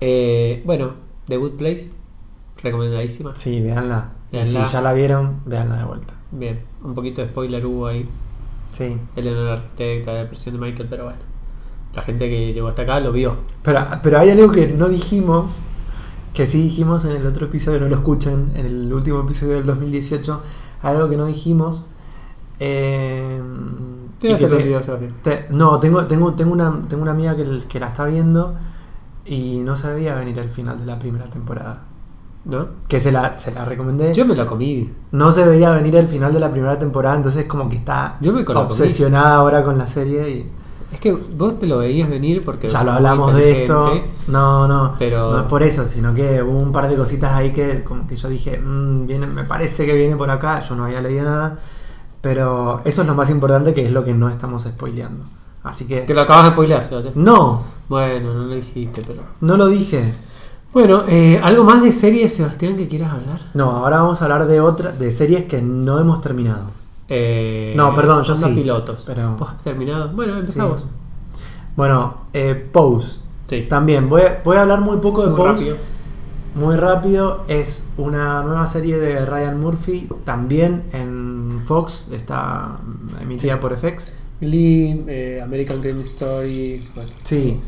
Eh, 0.00 0.62
bueno, 0.64 0.92
The 1.28 1.36
Good 1.36 1.52
Place, 1.52 1.90
recomendadísima. 2.62 3.34
Sí. 3.34 3.50
Y 3.56 3.60
Véanla. 3.62 4.10
si 4.44 4.52
ya 4.72 4.80
la 4.80 4.92
vieron, 4.92 5.40
véanla 5.46 5.76
de 5.76 5.84
vuelta. 5.84 6.14
Bien, 6.30 6.60
un 6.82 6.94
poquito 6.94 7.22
de 7.22 7.28
spoiler 7.28 7.64
hubo 7.66 7.86
ahí. 7.86 8.08
Sí. 8.72 8.96
Eleanor 9.16 9.48
Arquitecta, 9.48 10.12
la 10.12 10.18
depresión 10.20 10.54
de 10.56 10.60
Michael, 10.60 10.88
pero 10.90 11.04
bueno. 11.04 11.18
La 11.94 12.02
gente 12.02 12.28
que 12.28 12.52
llegó 12.52 12.66
hasta 12.66 12.82
acá 12.82 12.98
lo 12.98 13.12
vio. 13.12 13.36
Pero, 13.62 13.86
pero 14.02 14.18
hay 14.18 14.30
algo 14.30 14.50
que 14.50 14.66
no 14.66 14.88
dijimos, 14.88 15.62
que 16.34 16.46
sí 16.46 16.62
dijimos 16.62 17.04
en 17.06 17.12
el 17.12 17.24
otro 17.26 17.46
episodio, 17.46 17.80
no 17.80 17.88
lo 17.88 17.94
escuchan, 17.96 18.50
en 18.56 18.66
el 18.66 18.92
último 18.92 19.20
episodio 19.20 19.54
del 19.54 19.64
2018, 19.66 20.42
algo 20.82 21.08
que 21.08 21.16
no 21.16 21.26
dijimos. 21.26 21.86
Eh, 22.60 23.40
a 24.32 24.34
hacer 24.34 24.50
te- 25.22 25.46
no, 25.50 25.78
tengo, 25.80 26.04
tengo, 26.06 26.34
tengo, 26.34 26.52
una, 26.52 26.82
tengo 26.88 27.02
una 27.02 27.12
amiga 27.12 27.36
que, 27.36 27.62
que 27.68 27.80
la 27.80 27.88
está 27.88 28.04
viendo 28.04 28.54
y 29.24 29.58
no 29.64 29.74
se 29.76 29.92
veía 29.92 30.14
venir 30.14 30.38
el 30.38 30.50
final 30.50 30.78
de 30.78 30.86
la 30.86 30.98
primera 30.98 31.28
temporada. 31.30 31.82
¿No? 32.44 32.66
Que 32.88 33.00
se 33.00 33.10
la, 33.10 33.38
se 33.38 33.52
la 33.52 33.64
recomendé. 33.64 34.12
Yo 34.12 34.26
me 34.26 34.34
la 34.36 34.44
comí. 34.46 34.90
no 35.12 35.32
se 35.32 35.46
veía 35.46 35.70
venir 35.72 35.96
el 35.96 36.08
final 36.08 36.32
de 36.32 36.40
la 36.40 36.50
primera 36.50 36.78
temporada, 36.78 37.16
entonces 37.16 37.46
como 37.46 37.68
que 37.70 37.76
está 37.76 38.18
Yo 38.20 38.34
me 38.34 38.42
obsesionada 38.42 39.36
ahora 39.36 39.64
con 39.64 39.78
la 39.78 39.86
serie 39.86 40.28
y 40.30 40.52
Es 40.94 41.00
que 41.00 41.10
vos 41.12 41.58
te 41.58 41.66
lo 41.66 41.78
veías 41.78 42.08
venir 42.08 42.44
porque. 42.44 42.68
ya 42.68 42.84
lo 42.84 42.92
hablamos 42.92 43.34
de 43.34 43.62
esto. 43.64 44.00
No, 44.28 44.68
no, 44.68 44.94
Pero- 44.98 45.32
no 45.32 45.38
es 45.40 45.44
por 45.44 45.62
eso, 45.64 45.84
sino 45.86 46.14
que 46.14 46.40
hubo 46.42 46.56
un 46.58 46.70
par 46.70 46.88
de 46.88 46.96
cositas 46.96 47.32
ahí 47.32 47.50
que 47.52 47.82
como 47.82 48.06
que 48.06 48.14
yo 48.16 48.28
dije, 48.28 48.58
"Mm, 48.58 49.06
viene, 49.06 49.26
me 49.26 49.42
parece 49.44 49.84
que 49.86 49.94
viene 49.94 50.16
por 50.16 50.30
acá, 50.30 50.60
yo 50.60 50.74
no 50.76 50.84
había 50.84 51.00
leído 51.00 51.24
nada, 51.24 51.58
pero 52.20 52.80
eso 52.84 53.02
es 53.02 53.08
lo 53.08 53.14
más 53.14 53.28
importante 53.30 53.74
que 53.74 53.84
es 53.84 53.90
lo 53.90 54.04
que 54.04 54.14
no 54.14 54.28
estamos 54.28 54.62
spoileando. 54.62 55.24
Así 55.64 55.86
que 55.86 56.04
Que 56.04 56.14
lo 56.14 56.20
acabas 56.22 56.44
de 56.44 56.50
spoilear, 56.52 56.88
no, 57.16 57.62
Bueno, 57.88 58.32
no 58.34 58.44
lo 58.44 58.54
dijiste, 58.54 59.02
pero. 59.06 59.22
no 59.40 59.56
lo 59.56 59.66
dije. 59.66 60.12
Bueno, 60.72 61.04
eh, 61.08 61.40
¿algo 61.42 61.64
más 61.64 61.82
de 61.82 61.90
series, 61.92 62.34
Sebastián, 62.34 62.76
que 62.76 62.86
quieras 62.88 63.12
hablar? 63.12 63.40
No, 63.54 63.70
ahora 63.70 64.00
vamos 64.00 64.20
a 64.20 64.24
hablar 64.24 64.46
de 64.46 64.60
otra 64.60 64.92
de 64.92 65.10
series 65.10 65.44
que 65.44 65.60
no 65.62 65.98
hemos 65.98 66.20
terminado. 66.20 66.70
Eh, 67.08 67.74
No, 67.76 67.94
perdón, 67.94 68.22
yo 68.22 68.36
sí, 68.36 68.44
pilotos. 68.54 69.04
pero- 69.06 69.36
¿Vos 69.36 69.50
has 69.50 69.62
terminado? 69.62 70.10
Bueno, 70.12 70.38
empezamos. 70.38 70.82
Sí. 70.82 70.86
Bueno, 71.76 72.22
eh, 72.32 72.54
Pose. 72.72 73.18
Sí. 73.46 73.66
También 73.68 74.08
voy 74.08 74.22
a, 74.22 74.40
voy 74.44 74.56
a 74.56 74.62
hablar 74.62 74.80
muy 74.80 74.96
poco 74.98 75.22
de 75.22 75.28
Muy 75.28 75.36
Pose. 75.36 75.48
rápido. 75.52 75.76
muy 76.54 76.76
rápido, 76.76 77.42
es 77.48 77.84
una 77.96 78.42
nueva 78.44 78.64
serie 78.66 78.96
de 78.98 79.26
Ryan 79.26 79.58
Murphy, 79.60 80.06
también 80.22 80.84
en 80.92 81.60
Fox, 81.66 82.06
está 82.12 82.78
emitida 83.20 83.54
Sí. 83.54 83.58
por 83.60 83.72
FX. 83.72 84.12
Lee, 84.40 85.04
eh, 85.08 85.40
American 85.42 85.80
Crime 85.80 86.00
Story. 86.02 86.80
Bueno, 86.94 87.10
Sí. 87.24 87.60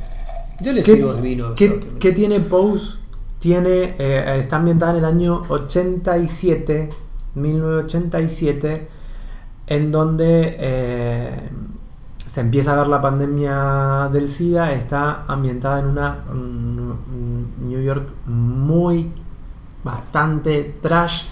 yo 0.60 0.72
le 0.72 0.82
¿Qué, 0.84 0.94
sigo 0.94 1.14
vino. 1.14 1.54
qué 1.56 2.12
tiene 2.14 2.38
Pose? 2.38 2.98
Tiene, 3.40 3.96
eh, 3.98 4.36
está 4.38 4.56
ambientada 4.58 4.92
en 4.92 4.98
el 4.98 5.04
año 5.04 5.42
87, 5.48 6.88
1987, 7.34 8.88
en 9.66 9.90
donde 9.92 10.56
eh, 10.58 11.48
se 12.24 12.40
empieza 12.40 12.72
a 12.74 12.76
ver 12.76 12.88
la 12.88 13.00
pandemia 13.00 14.08
del 14.12 14.28
SIDA. 14.28 14.72
Está 14.72 15.24
ambientada 15.26 15.80
en 15.80 15.86
una 15.86 16.24
un- 16.30 16.96
un 17.60 17.68
New 17.68 17.80
York 17.82 18.08
muy, 18.26 19.10
bastante 19.84 20.76
trash, 20.80 21.24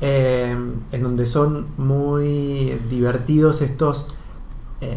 eh, 0.00 0.56
en 0.92 1.02
donde 1.02 1.26
son 1.26 1.66
muy 1.78 2.78
divertidos 2.90 3.62
estos. 3.62 4.14
eh, 4.80 4.96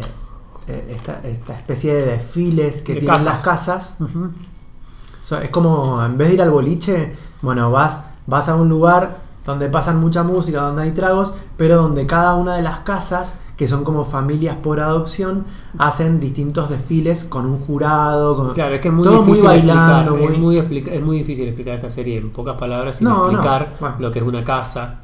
esta, 0.90 1.20
esta 1.24 1.54
especie 1.54 1.94
de 1.94 2.04
desfiles 2.12 2.82
que 2.82 2.92
De 2.92 3.00
tienen 3.00 3.16
casas. 3.16 3.32
las 3.32 3.42
casas. 3.42 3.94
Ujú. 4.00 4.24
O 4.24 5.26
sea, 5.26 5.42
es 5.42 5.48
como, 5.48 6.04
en 6.04 6.18
vez 6.18 6.28
de 6.28 6.34
ir 6.34 6.42
al 6.42 6.50
boliche, 6.50 7.14
bueno, 7.40 7.70
vas, 7.70 8.02
vas 8.26 8.50
a 8.50 8.54
un 8.56 8.68
lugar 8.68 9.16
donde 9.48 9.70
pasan 9.70 9.98
mucha 9.98 10.22
música, 10.22 10.60
donde 10.60 10.82
hay 10.82 10.90
tragos, 10.90 11.32
pero 11.56 11.76
donde 11.76 12.04
cada 12.06 12.34
una 12.34 12.54
de 12.56 12.60
las 12.62 12.80
casas, 12.80 13.36
que 13.56 13.66
son 13.66 13.82
como 13.82 14.04
familias 14.04 14.56
por 14.62 14.78
adopción, 14.78 15.46
hacen 15.78 16.20
distintos 16.20 16.68
desfiles 16.68 17.24
con 17.24 17.46
un 17.46 17.58
jurado, 17.60 18.36
con 18.36 18.52
Claro, 18.52 18.74
es 18.74 18.80
que 18.82 18.88
es 18.88 18.94
muy 18.94 19.04
todo 19.04 19.22
muy 19.22 19.24
difícil 19.28 19.46
bailando, 19.46 20.16
explicar, 20.16 20.20
muy- 20.20 20.32
Es, 20.34 20.38
muy 20.38 20.58
explica- 20.58 20.92
es 20.92 21.02
muy 21.02 21.16
difícil 21.18 21.46
explicar 21.48 21.74
esta 21.76 21.88
serie 21.90 22.18
en 22.18 22.28
pocas 22.30 22.56
palabras 22.58 22.96
sin 22.96 23.08
No, 23.08 23.14
no, 23.14 23.30
explicar 23.30 23.74
bueno. 23.80 23.96
lo 24.00 24.10
que 24.10 24.18
es 24.18 24.24
una 24.26 24.44
casa, 24.44 25.00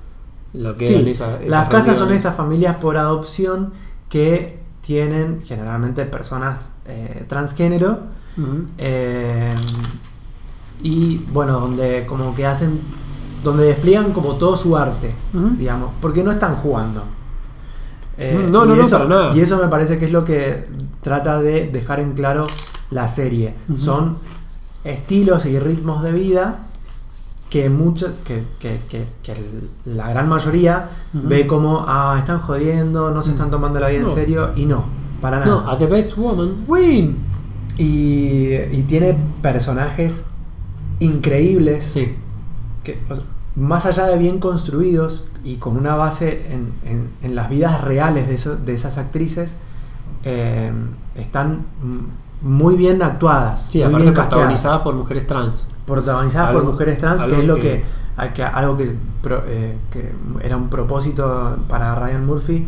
lo 0.53 0.77
que 0.77 0.87
Sí, 0.89 0.95
esas, 1.09 1.37
esas 1.41 1.49
las 1.49 1.69
casas 1.71 1.97
son 1.97 2.13
estas 2.13 2.37
familias 2.37 2.77
por 2.77 2.99
adopción 2.99 3.73
que 4.11 4.61
tienen 4.83 5.41
generalmente 5.47 6.05
personas 6.05 6.71
eh, 6.87 7.25
transgénero. 7.29 8.01
Eh, 8.77 9.49
y 10.83 11.17
bueno, 11.33 11.61
donde 11.61 12.05
como 12.07 12.35
que 12.35 12.45
hacen, 12.47 12.79
donde 13.45 13.65
despliegan 13.67 14.13
como 14.13 14.35
todo 14.35 14.57
su 14.57 14.77
arte, 14.77 15.13
digamos, 15.59 15.91
porque 16.01 16.25
no 16.25 16.33
están 16.33 16.57
jugando. 16.57 17.05
Eh, 18.19 18.49
No, 18.51 18.65
no, 18.65 18.75
no, 18.77 18.83
eso, 18.85 18.97
para 18.99 19.09
nada. 19.09 19.37
Y 19.37 19.41
eso 19.41 19.57
me 19.59 19.69
parece 19.69 19.99
que 19.99 20.07
es 20.07 20.13
lo 20.13 20.25
que 20.25 20.67
trata 21.03 21.41
de 21.41 21.69
dejar 21.69 22.01
en 22.01 22.15
claro 22.15 22.47
la 22.91 23.07
serie. 23.09 23.55
Son 23.79 24.17
estilos 24.85 25.47
y 25.47 25.59
ritmos 25.59 26.03
de 26.03 26.13
vida 26.13 26.59
que 27.51 27.71
muchos, 27.71 28.11
que, 28.27 28.43
que- 28.59 28.81
que- 28.89 29.35
la 29.85 30.09
gran 30.11 30.29
mayoría 30.29 30.89
ve 31.13 31.47
como, 31.47 31.85
ah, 31.87 32.17
están 32.19 32.41
jodiendo, 32.41 33.11
no 33.13 33.23
se 33.23 33.31
están 33.31 33.51
tomando 33.51 33.79
la 33.81 33.89
vida 33.91 34.03
No. 34.03 34.09
en 34.09 34.15
serio, 34.15 34.51
y 34.57 34.67
no, 34.67 34.85
para 35.21 35.39
nada. 35.41 35.51
No, 35.51 35.71
a 35.71 35.79
The 35.79 35.87
Best 35.87 36.17
Woman 36.17 36.65
Win. 36.67 37.17
Y, 37.79 38.55
y 38.73 38.85
tiene 38.89 39.17
personajes 39.43 40.25
increíbles, 41.01 41.85
Sí. 41.85 42.15
que, 42.83 42.99
o 43.11 43.15
sea, 43.17 43.25
más 43.57 43.87
allá 43.87 44.07
de 44.07 44.19
bien 44.19 44.39
construidos 44.41 45.25
y 45.45 45.57
con 45.57 45.77
una 45.77 45.95
base 45.95 46.47
en, 46.53 46.73
en- 46.85 47.09
en 47.23 47.35
las 47.35 47.49
vidas 47.51 47.83
reales 47.83 48.27
de, 48.29 48.35
eso- 48.35 48.57
de 48.57 48.75
esas 48.75 48.99
actrices, 48.99 49.55
eh, 50.25 50.73
están 51.17 51.65
muy 52.43 52.75
bien 52.77 53.03
actuadas. 53.03 53.69
Sí, 53.71 53.79
muy 53.79 53.87
aparte 53.89 54.03
bien 54.03 54.15
protagonizadas 54.15 54.81
por 54.83 54.95
mujeres 54.95 55.27
trans. 55.27 55.69
Protagonizadas 55.87 56.53
por 56.53 56.65
mujeres 56.65 56.99
trans, 56.99 57.23
que 57.23 57.39
es 57.41 57.45
lo 57.47 57.57
que, 57.57 57.85
que- 58.21 58.33
que- 58.35 58.43
algo 58.43 58.77
que, 58.77 58.95
eh, 59.47 59.79
que 59.91 60.13
era 60.43 60.57
un 60.57 60.69
propósito 60.69 61.57
para 61.69 61.95
Ryan 61.95 62.27
Murphy. 62.27 62.67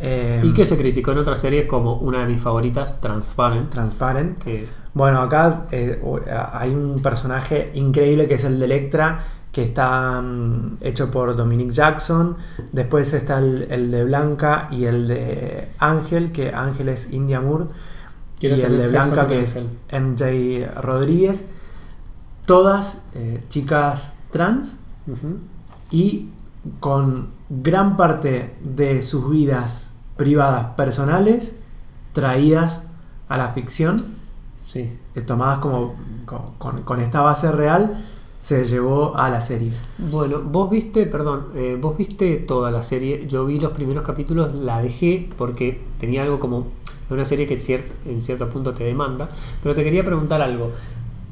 eh, 0.00 0.40
Y 0.44 0.52
que 0.52 0.64
se 0.64 0.76
criticó 0.76 1.10
en 1.12 1.18
otras 1.18 1.40
series 1.40 1.66
como 1.66 1.94
una 1.94 2.20
de 2.20 2.26
mis 2.26 2.40
favoritas, 2.40 3.00
Transparent. 3.00 3.70
Transparent. 3.70 4.38
Que 4.38 4.68
Bueno, 4.94 5.20
acá 5.20 5.64
eh, 5.72 6.00
hay 6.52 6.70
un 6.74 7.00
personaje 7.02 7.70
increíble 7.74 8.26
que 8.28 8.34
es 8.34 8.44
el 8.44 8.58
de 8.60 8.64
Electra, 8.66 9.20
que 9.52 9.62
está 9.62 10.20
mm, 10.20 10.78
hecho 10.80 11.10
por 11.10 11.36
Dominic 11.36 11.70
Jackson. 11.72 12.36
Después 12.72 13.12
está 13.14 13.38
el, 13.38 13.66
el 13.70 13.90
de 13.90 14.04
Blanca 14.04 14.68
y 14.70 14.84
el 14.84 15.08
de 15.08 15.68
Ángel, 15.78 16.32
que 16.32 16.52
Ángel 16.52 16.88
es 16.90 17.12
India 17.12 17.40
Moore. 17.40 17.66
Quiero 18.38 18.56
y 18.56 18.60
el 18.60 18.78
de 18.78 18.88
Blanca, 18.88 19.26
que 19.26 19.42
es. 19.42 19.58
MJ 19.92 20.80
Rodríguez. 20.80 21.46
Todas 22.46 23.02
eh, 23.14 23.42
chicas 23.48 24.14
trans 24.30 24.78
y 25.90 26.30
con 26.80 27.28
gran 27.48 27.96
parte 27.96 28.56
de 28.62 29.02
sus 29.02 29.30
vidas 29.30 29.92
privadas 30.16 30.66
personales 30.76 31.56
traídas 32.12 32.84
a 33.28 33.36
la 33.38 33.48
ficción 33.48 34.16
Sí. 34.60 34.98
eh, 35.14 35.20
tomadas 35.22 35.58
como 35.60 35.94
con, 36.26 36.54
con- 36.58 36.82
con 36.82 37.00
esta 37.00 37.20
base 37.22 37.50
real, 37.52 38.04
se 38.40 38.64
llevó 38.64 39.16
a 39.16 39.30
la 39.30 39.40
serie. 39.40 39.72
Bueno, 39.98 40.40
vos 40.42 40.70
viste, 40.70 41.06
perdón, 41.06 41.46
eh, 41.54 41.76
vos 41.80 41.96
viste 41.96 42.36
toda 42.36 42.70
la 42.70 42.82
serie. 42.82 43.26
Yo 43.26 43.44
vi 43.44 43.58
los 43.58 43.72
primeros 43.72 44.04
capítulos, 44.04 44.54
la 44.54 44.80
dejé 44.80 45.28
porque 45.36 45.80
tenía 45.98 46.22
algo 46.22 46.38
como 46.38 46.68
una 47.10 47.24
serie 47.24 47.46
que 47.46 47.56
ciert- 47.56 47.92
en 48.06 48.22
cierto 48.22 48.48
punto 48.48 48.74
te 48.74 48.84
demanda. 48.84 49.28
Pero 49.62 49.74
te 49.74 49.82
quería 49.82 50.04
preguntar 50.04 50.40
algo. 50.42 50.70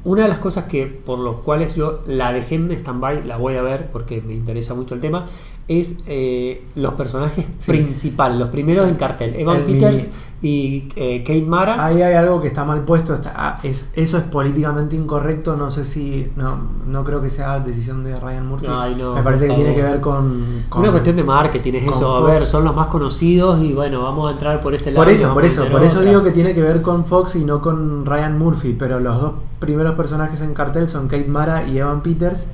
Una 0.03 0.23
de 0.23 0.29
las 0.29 0.39
cosas 0.39 0.65
que 0.65 0.85
por 0.85 1.19
los 1.19 1.37
cuales 1.37 1.75
yo 1.75 2.01
la 2.05 2.31
dejé 2.31 2.55
en 2.55 2.71
stand-by, 2.71 3.25
la 3.25 3.37
voy 3.37 3.55
a 3.55 3.61
ver 3.61 3.89
porque 3.91 4.21
me 4.21 4.33
interesa 4.33 4.73
mucho 4.73 4.95
el 4.95 5.01
tema, 5.01 5.25
es 5.67 5.99
eh, 6.07 6.63
los 6.75 6.93
personajes 6.93 7.45
Sí. 7.57 7.71
principales, 7.71 8.37
los 8.39 8.47
primeros 8.49 8.87
en 8.89 8.95
cartel. 8.95 9.35
Evan 9.35 9.57
El 9.57 9.63
Peters 9.63 10.09
y 10.41 10.87
eh, 10.95 11.23
Kate 11.25 11.41
Mara. 11.41 11.83
Ahí 11.83 12.01
hay 12.01 12.13
algo 12.13 12.39
que 12.39 12.47
está 12.47 12.63
mal 12.63 12.81
puesto, 12.85 13.15
está- 13.15 13.33
ah, 13.35 13.59
es, 13.63 13.89
eso 13.95 14.17
es 14.17 14.23
políticamente 14.23 14.95
incorrecto, 14.95 15.57
no 15.57 15.69
sé 15.71 15.83
si, 15.83 16.31
no, 16.35 16.59
no 16.85 17.03
creo 17.03 17.21
que 17.21 17.29
sea 17.29 17.59
decisión 17.59 18.03
de 18.03 18.17
Ryan 18.19 18.47
Murphy. 18.47 18.67
Ay, 18.69 18.95
no, 18.97 19.15
Me 19.15 19.23
parece 19.23 19.47
que 19.47 19.55
tiene 19.55 19.73
que 19.75 19.81
ver 19.81 19.99
con... 19.99 20.41
con- 20.69 20.81
Una 20.83 20.91
cuestión 20.91 21.15
de 21.15 21.23
marketing 21.23 21.73
es 21.73 21.87
eso, 21.87 22.15
a 22.15 22.31
ver, 22.31 22.45
son 22.45 22.63
los 22.63 22.75
más 22.75 22.87
conocidos 22.87 23.59
y 23.61 23.73
bueno, 23.73 24.03
vamos 24.03 24.29
a 24.29 24.33
entrar 24.33 24.61
por 24.61 24.73
este 24.75 24.91
lado. 24.91 25.03
Por 25.03 25.11
eso, 25.13 25.33
por 25.33 25.43
eso, 25.43 25.67
por 25.69 25.83
eso 25.83 25.99
otra. 25.99 26.09
digo 26.11 26.23
que 26.23 26.31
tiene 26.31 26.53
que 26.53 26.61
ver 26.61 26.81
con 26.83 27.05
Fox 27.05 27.35
y 27.35 27.43
no 27.43 27.61
con 27.61 28.05
Ryan 28.05 28.37
Murphy, 28.37 28.75
pero 28.77 28.99
los 28.99 29.19
dos 29.19 29.31
primeros 29.59 29.95
personajes 29.95 30.39
en 30.41 30.53
cartel 30.53 30.87
son 30.87 31.07
Kate 31.07 31.25
Mara 31.27 31.67
y 31.67 31.79
Evan 31.79 32.01
Peters 32.03 32.47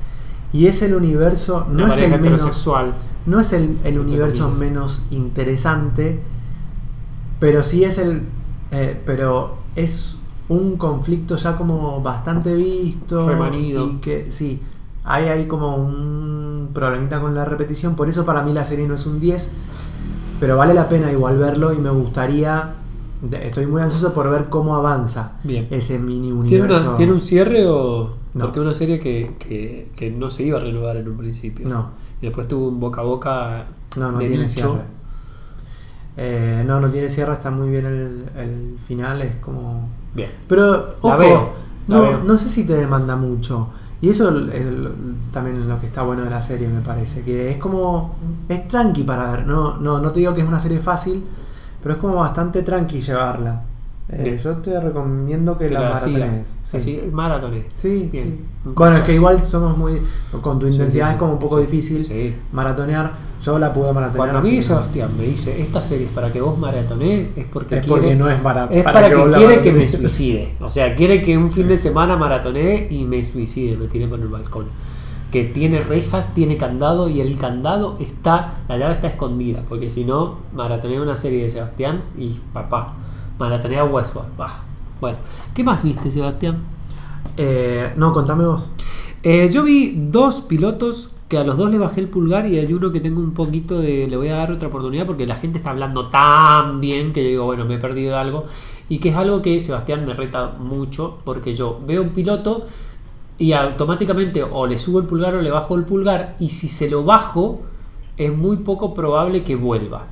y 0.53 0.67
es 0.67 0.81
el 0.83 0.93
universo, 0.95 1.65
no 1.69 1.87
es 1.87 1.99
el 1.99 2.11
menos, 2.21 2.67
no 3.25 3.39
es 3.39 3.53
el, 3.53 3.77
el 3.83 3.99
universo 3.99 4.45
comillas. 4.45 4.59
menos 4.59 5.01
interesante, 5.11 6.19
pero 7.39 7.63
sí 7.63 7.83
es 7.83 7.97
el, 7.97 8.21
eh, 8.71 8.99
pero 9.05 9.55
es 9.75 10.15
un 10.49 10.77
conflicto 10.77 11.35
ya 11.35 11.57
como 11.57 12.01
bastante 12.01 12.53
visto 12.55 13.27
Remanido. 13.27 13.87
y 13.89 13.95
que 13.97 14.31
sí, 14.31 14.61
hay 15.03 15.25
ahí 15.25 15.47
como 15.47 15.75
un 15.75 16.69
problemita 16.73 17.19
con 17.19 17.33
la 17.35 17.45
repetición, 17.45 17.95
por 17.95 18.07
eso 18.09 18.25
para 18.25 18.41
mí 18.43 18.53
la 18.53 18.63
serie 18.65 18.87
no 18.87 18.95
es 18.95 19.05
un 19.05 19.19
10, 19.19 19.49
pero 20.39 20.57
vale 20.57 20.73
la 20.73 20.87
pena 20.89 21.11
igual 21.11 21.37
verlo 21.37 21.73
y 21.73 21.77
me 21.77 21.89
gustaría, 21.89 22.73
estoy 23.41 23.65
muy 23.65 23.81
ansioso 23.81 24.13
por 24.13 24.29
ver 24.29 24.49
cómo 24.49 24.75
avanza 24.75 25.33
Bien. 25.43 25.67
ese 25.71 25.97
mini 25.99 26.27
¿Tiene, 26.47 26.63
universo. 26.63 26.83
una- 26.89 26.95
¿Tiene 26.97 27.11
un 27.13 27.19
cierre 27.19 27.65
o.? 27.67 28.21
No. 28.34 28.45
Porque 28.45 28.59
es 28.59 28.65
una 28.65 28.73
serie 28.73 28.99
que, 28.99 29.36
que, 29.39 29.91
que 29.95 30.09
no 30.11 30.29
se 30.29 30.43
iba 30.43 30.57
a 30.57 30.61
renovar 30.61 30.97
en 30.97 31.07
un 31.07 31.17
principio. 31.17 31.67
No. 31.67 31.91
Y 32.21 32.25
después 32.25 32.47
tuvo 32.47 32.67
un 32.69 32.79
boca 32.79 33.01
a 33.01 33.03
boca. 33.03 33.65
No, 33.97 34.11
no 34.11 34.17
de 34.19 34.27
tiene 34.27 34.43
nicho. 34.43 34.71
cierre. 34.71 34.86
Eh, 36.17 36.63
no, 36.65 36.79
no 36.79 36.89
tiene 36.89 37.09
cierre, 37.09 37.34
está 37.34 37.49
muy 37.51 37.69
bien 37.69 37.86
el, 37.86 38.25
el 38.38 38.77
final, 38.86 39.21
es 39.23 39.36
como... 39.38 39.89
Bien. 40.13 40.29
Pero, 40.47 40.71
La 40.71 40.93
ojo, 41.01 41.17
veo, 41.17 41.53
la 41.88 41.95
no, 41.95 42.01
veo. 42.03 42.23
no 42.23 42.38
sé 42.38 42.49
si 42.49 42.65
te 42.65 42.73
demanda 42.73 43.15
mucho. 43.15 43.69
Y 44.01 44.09
eso 44.09 44.29
es 44.51 44.63
también 45.31 45.67
lo 45.67 45.79
que 45.79 45.86
está 45.88 46.03
bueno 46.03 46.23
de 46.23 46.29
la 46.29 46.41
serie, 46.41 46.67
me 46.67 46.81
parece. 46.81 47.23
Que 47.23 47.51
es 47.51 47.57
como... 47.57 48.15
Es 48.49 48.67
tranqui 48.67 49.03
para 49.03 49.31
ver. 49.31 49.47
No, 49.47 49.77
no, 49.77 49.99
no 49.99 50.11
te 50.11 50.19
digo 50.19 50.34
que 50.34 50.41
es 50.41 50.47
una 50.47 50.59
serie 50.59 50.79
fácil, 50.79 51.23
pero 51.81 51.95
es 51.95 52.01
como 52.01 52.15
bastante 52.15 52.61
tranqui 52.63 52.99
llevarla. 52.99 53.61
Eh, 54.09 54.39
yo 54.43 54.57
te 54.57 54.79
recomiendo 54.79 55.57
que, 55.57 55.67
Que 55.67 55.73
la, 55.73 55.79
la 55.81 55.89
maratones. 55.91 56.55
Sí. 56.61 56.77
Así, 56.77 57.01
maratones. 57.11 57.65
Sí, 57.77 58.09
Bien. 58.11 58.23
sí. 58.23 58.45
Bueno, 58.75 58.97
es 58.97 59.01
que 59.01 59.15
igual 59.15 59.43
somos 59.43 59.77
muy. 59.77 59.99
Con 60.41 60.59
tu 60.59 60.67
intensidad 60.67 61.07
sí, 61.07 61.13
es 61.13 61.19
como 61.19 61.33
un 61.33 61.39
poco 61.39 61.59
difícil 61.59 62.35
maratonear. 62.51 63.11
Yo 63.41 63.59
la 63.59 63.73
pude 63.73 63.91
maratonear. 63.91 64.29
Cuando 64.31 64.39
a 64.39 64.41
mí 64.51 64.61
Sebastián 64.61 65.09
me 65.17 65.23
dice 65.23 65.59
esta 65.61 65.81
serie 65.81 66.05
es 66.07 66.11
para 66.13 66.31
que 66.31 66.39
vos 66.41 66.57
maratonees, 66.57 67.29
es 67.35 67.45
porque 67.51 67.75
Es 67.75 67.81
quiere, 67.85 68.01
porque 68.01 68.15
no 68.15 68.29
es 68.29 68.39
para- 68.41 68.65
es 68.65 68.83
para 68.83 68.93
para, 69.01 69.09
que 69.09 69.15
que, 69.15 69.31
quiere 69.31 69.61
que 69.61 69.71
me 69.71 69.87
suicide. 69.87 70.55
O 70.61 70.69
sea, 70.71 70.95
quiere 70.95 71.21
que 71.21 71.37
un 71.37 71.51
fin 71.51 71.67
de 71.67 71.75
semana 71.77 72.15
maratonee 72.15 72.87
y 72.89 73.03
me 73.05 73.23
suicide, 73.23 73.75
me 73.77 73.87
tire 73.87 74.07
por 74.07 74.19
el 74.19 74.27
balcón. 74.27 74.65
Que 75.31 75.43
tiene 75.45 75.81
rejas, 75.81 76.33
tiene 76.33 76.57
candado 76.57 77.09
y 77.09 77.19
el 77.19 77.37
candado 77.39 77.97
está, 77.99 78.59
la 78.69 78.77
llave 78.77 78.93
está 78.93 79.07
escondida, 79.07 79.63
porque 79.67 79.89
si 79.89 80.05
no, 80.05 80.37
maratonea 80.53 81.01
una 81.01 81.15
serie 81.15 81.41
de 81.43 81.49
Sebastián 81.49 82.01
y 82.17 82.39
papá, 82.53 82.93
maratonea 83.38 83.84
Westworld. 83.86 84.36
Bah. 84.38 84.63
Bueno, 85.01 85.17
¿qué 85.53 85.63
más 85.63 85.84
viste, 85.84 86.09
Sebastián? 86.11 86.57
Eh, 87.38 87.91
no, 87.95 88.13
contame 88.13 88.45
vos. 88.45 88.71
Eh, 89.23 89.49
yo 89.51 89.63
vi 89.63 89.95
dos 89.97 90.41
pilotos 90.41 91.09
que 91.27 91.38
a 91.38 91.43
los 91.43 91.57
dos 91.57 91.71
le 91.71 91.77
bajé 91.77 92.01
el 92.01 92.09
pulgar 92.09 92.45
y 92.45 92.59
hay 92.59 92.71
uno 92.73 92.91
que 92.91 92.99
tengo 92.99 93.19
un 93.19 93.34
poquito 93.34 93.79
de. 93.79 94.07
Le 94.07 94.17
voy 94.17 94.27
a 94.27 94.36
dar 94.36 94.51
otra 94.51 94.67
oportunidad 94.67 95.05
porque 95.05 95.25
la 95.25 95.36
gente 95.36 95.57
está 95.57 95.71
hablando 95.71 96.09
tan 96.09 96.79
bien 96.79 97.13
que 97.13 97.23
yo 97.23 97.29
digo, 97.29 97.45
bueno, 97.45 97.65
me 97.65 97.75
he 97.75 97.79
perdido 97.79 98.17
algo. 98.17 98.45
Y 98.89 98.99
que 98.99 99.09
es 99.09 99.15
algo 99.15 99.41
que 99.41 99.59
Sebastián 99.59 100.05
me 100.05 100.13
reta 100.13 100.55
mucho 100.59 101.19
porque 101.23 101.53
yo 101.53 101.79
veo 101.86 102.01
un 102.01 102.09
piloto 102.09 102.65
y 103.38 103.53
automáticamente 103.53 104.43
o 104.43 104.67
le 104.67 104.77
subo 104.77 104.99
el 104.99 105.05
pulgar 105.05 105.36
o 105.36 105.41
le 105.41 105.51
bajo 105.51 105.75
el 105.75 105.86
pulgar 105.86 106.36
y 106.39 106.49
si 106.49 106.67
se 106.67 106.89
lo 106.89 107.03
bajo 107.03 107.61
es 108.17 108.36
muy 108.36 108.57
poco 108.57 108.93
probable 108.93 109.43
que 109.43 109.55
vuelva. 109.55 110.07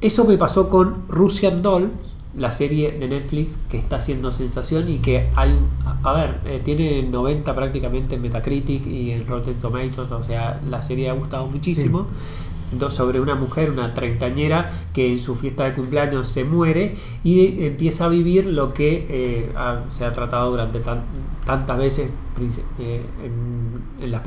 Eso 0.00 0.24
me 0.24 0.36
pasó 0.36 0.68
con 0.68 1.08
Russian 1.08 1.62
Dolls, 1.62 2.15
la 2.36 2.52
serie 2.52 2.92
de 2.92 3.08
Netflix 3.08 3.58
que 3.70 3.78
está 3.78 3.96
haciendo 3.96 4.30
sensación 4.30 4.88
y 4.90 4.98
que 4.98 5.28
hay, 5.36 5.50
un- 5.50 5.68
a 6.04 6.12
ver, 6.12 6.40
eh, 6.44 6.60
tiene 6.64 7.02
90 7.02 7.54
prácticamente 7.54 8.16
en 8.16 8.22
Metacritic 8.22 8.86
y 8.86 9.10
en 9.12 9.26
Rotten 9.26 9.54
Tomatoes, 9.54 10.10
o 10.10 10.22
sea, 10.22 10.60
la 10.68 10.82
serie 10.82 11.08
ha 11.08 11.14
gustado 11.14 11.46
muchísimo. 11.46 12.06
Sobre 12.90 13.20
una 13.20 13.34
mujer, 13.34 13.70
una 13.70 13.94
treintañera, 13.94 14.70
que 14.92 15.12
en 15.12 15.18
su 15.18 15.34
fiesta 15.34 15.64
de 15.64 15.74
cumpleaños 15.74 16.28
se 16.28 16.44
muere 16.44 16.94
y 17.24 17.64
empieza 17.64 18.06
a 18.06 18.08
vivir 18.08 18.46
lo 18.46 18.72
que 18.74 19.06
eh, 19.08 19.52
se 19.88 20.04
ha 20.04 20.12
tratado 20.12 20.50
durante 20.50 20.80
tan- 20.80 21.02
tantas 21.44 21.78
veces. 21.78 22.10
eh, 22.78 23.02
en, 23.24 24.10
las 24.10 24.22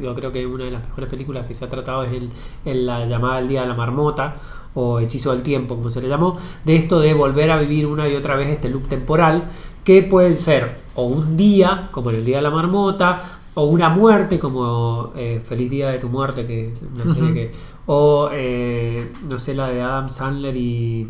yo 0.00 0.14
creo 0.14 0.32
que 0.32 0.46
una 0.46 0.64
de 0.64 0.70
las 0.70 0.84
mejores 0.86 1.08
películas 1.08 1.46
que 1.46 1.54
se 1.54 1.64
ha 1.64 1.70
tratado 1.70 2.02
es 2.04 2.12
el, 2.12 2.30
en 2.64 2.86
la 2.86 3.06
llamada 3.06 3.38
El 3.38 3.48
Día 3.48 3.62
de 3.62 3.68
la 3.68 3.74
Marmota 3.74 4.36
o 4.74 5.00
Hechizo 5.00 5.32
del 5.32 5.42
Tiempo, 5.42 5.76
como 5.76 5.90
se 5.90 6.00
le 6.00 6.08
llamó, 6.08 6.36
de 6.64 6.76
esto 6.76 7.00
de 7.00 7.12
volver 7.14 7.50
a 7.50 7.58
vivir 7.58 7.86
una 7.86 8.08
y 8.08 8.14
otra 8.14 8.36
vez 8.36 8.48
este 8.48 8.68
loop 8.68 8.88
temporal, 8.88 9.44
que 9.84 10.02
puede 10.02 10.34
ser 10.34 10.76
o 10.94 11.04
un 11.04 11.36
día, 11.36 11.88
como 11.90 12.10
en 12.10 12.16
el 12.16 12.24
Día 12.24 12.36
de 12.36 12.42
la 12.42 12.50
Marmota, 12.50 13.39
o 13.60 13.64
una 13.64 13.90
muerte 13.90 14.38
como 14.38 15.12
eh, 15.14 15.38
Feliz 15.44 15.70
Día 15.70 15.90
de 15.90 15.98
tu 15.98 16.08
Muerte, 16.08 16.46
que 16.46 16.72
es 16.72 16.80
una 16.94 17.12
serie 17.12 17.34
que... 17.34 17.52
O, 17.84 18.30
eh, 18.32 19.12
no 19.28 19.38
sé, 19.38 19.54
la 19.54 19.68
de 19.68 19.82
Adam 19.82 20.08
Sandler 20.08 20.56
y, 20.56 21.06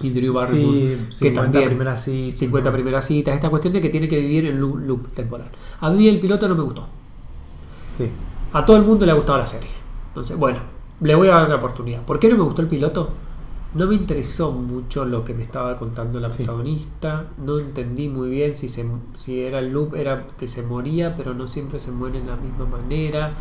y 0.00 0.10
Drew 0.10 0.34
Barrymore, 0.34 0.96
Sí, 1.10 1.24
que 1.24 1.30
50 1.30 1.42
también... 1.42 1.68
primeras 1.68 2.04
citas. 2.04 2.38
50 2.38 2.72
primeras 2.72 3.04
citas, 3.04 3.34
esta 3.34 3.50
cuestión 3.50 3.72
de 3.72 3.80
que 3.80 3.88
tiene 3.88 4.06
que 4.06 4.20
vivir 4.20 4.46
en 4.46 4.60
loop, 4.60 4.76
loop 4.76 5.08
temporal. 5.08 5.50
A 5.80 5.90
mí 5.90 6.06
el 6.06 6.20
piloto 6.20 6.48
no 6.48 6.54
me 6.54 6.62
gustó. 6.62 6.86
Sí. 7.90 8.08
A 8.52 8.64
todo 8.64 8.76
el 8.76 8.84
mundo 8.84 9.04
le 9.04 9.10
ha 9.10 9.16
gustado 9.16 9.38
la 9.38 9.46
serie. 9.46 9.70
Entonces, 10.08 10.36
bueno, 10.36 10.60
le 11.00 11.14
voy 11.16 11.26
a 11.26 11.34
dar 11.34 11.44
otra 11.44 11.56
oportunidad. 11.56 12.02
¿Por 12.02 12.20
qué 12.20 12.28
no 12.28 12.36
me 12.36 12.44
gustó 12.44 12.62
el 12.62 12.68
piloto? 12.68 13.10
No 13.74 13.86
me 13.86 13.94
interesó 13.94 14.50
mucho 14.52 15.04
lo 15.04 15.24
que 15.24 15.34
me 15.34 15.42
estaba 15.42 15.76
contando 15.76 16.18
la 16.20 16.30
Sí. 16.30 16.44
protagonista. 16.44 17.26
No 17.44 17.58
entendí 17.58 18.08
muy 18.08 18.28
bien 18.30 18.56
si, 18.56 18.68
se, 18.68 18.86
si 19.14 19.40
era 19.40 19.58
el 19.58 19.70
loop, 19.72 19.94
era 19.94 20.26
que 20.38 20.46
se 20.46 20.62
moría, 20.62 21.14
pero 21.14 21.34
no 21.34 21.46
siempre 21.46 21.78
se 21.78 21.90
muere 21.90 22.20
de 22.20 22.26
la 22.26 22.36
misma 22.36 22.64
manera. 22.64 23.32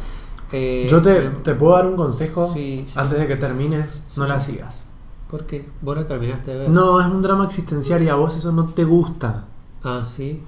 Eh, 0.52 0.86
Yo 0.90 1.02
te, 1.02 1.22
te 1.44 1.56
puedo 1.56 1.74
dar 1.76 1.86
un 1.88 1.96
consejo 1.96 2.52
Sí, 2.54 2.86
sí. 2.88 3.00
antes 3.00 3.20
de 3.20 3.28
que 3.28 3.36
termines, 3.38 4.04
no 4.18 4.28
la 4.28 4.40
sigas. 4.40 4.86
¿Por 5.30 5.46
qué? 5.46 5.66
¿Vos 5.82 5.96
la 5.98 6.04
terminaste 6.06 6.52
de 6.52 6.58
ver? 6.60 6.70
No, 6.70 7.02
es 7.02 7.08
un 7.08 7.22
drama 7.22 7.46
existencial 7.46 8.02
y 8.04 8.10
a 8.10 8.16
vos 8.16 8.36
eso 8.36 8.52
no 8.52 8.70
te 8.70 8.84
gusta. 8.86 9.46
Ah, 9.84 10.04
sí. 10.06 10.42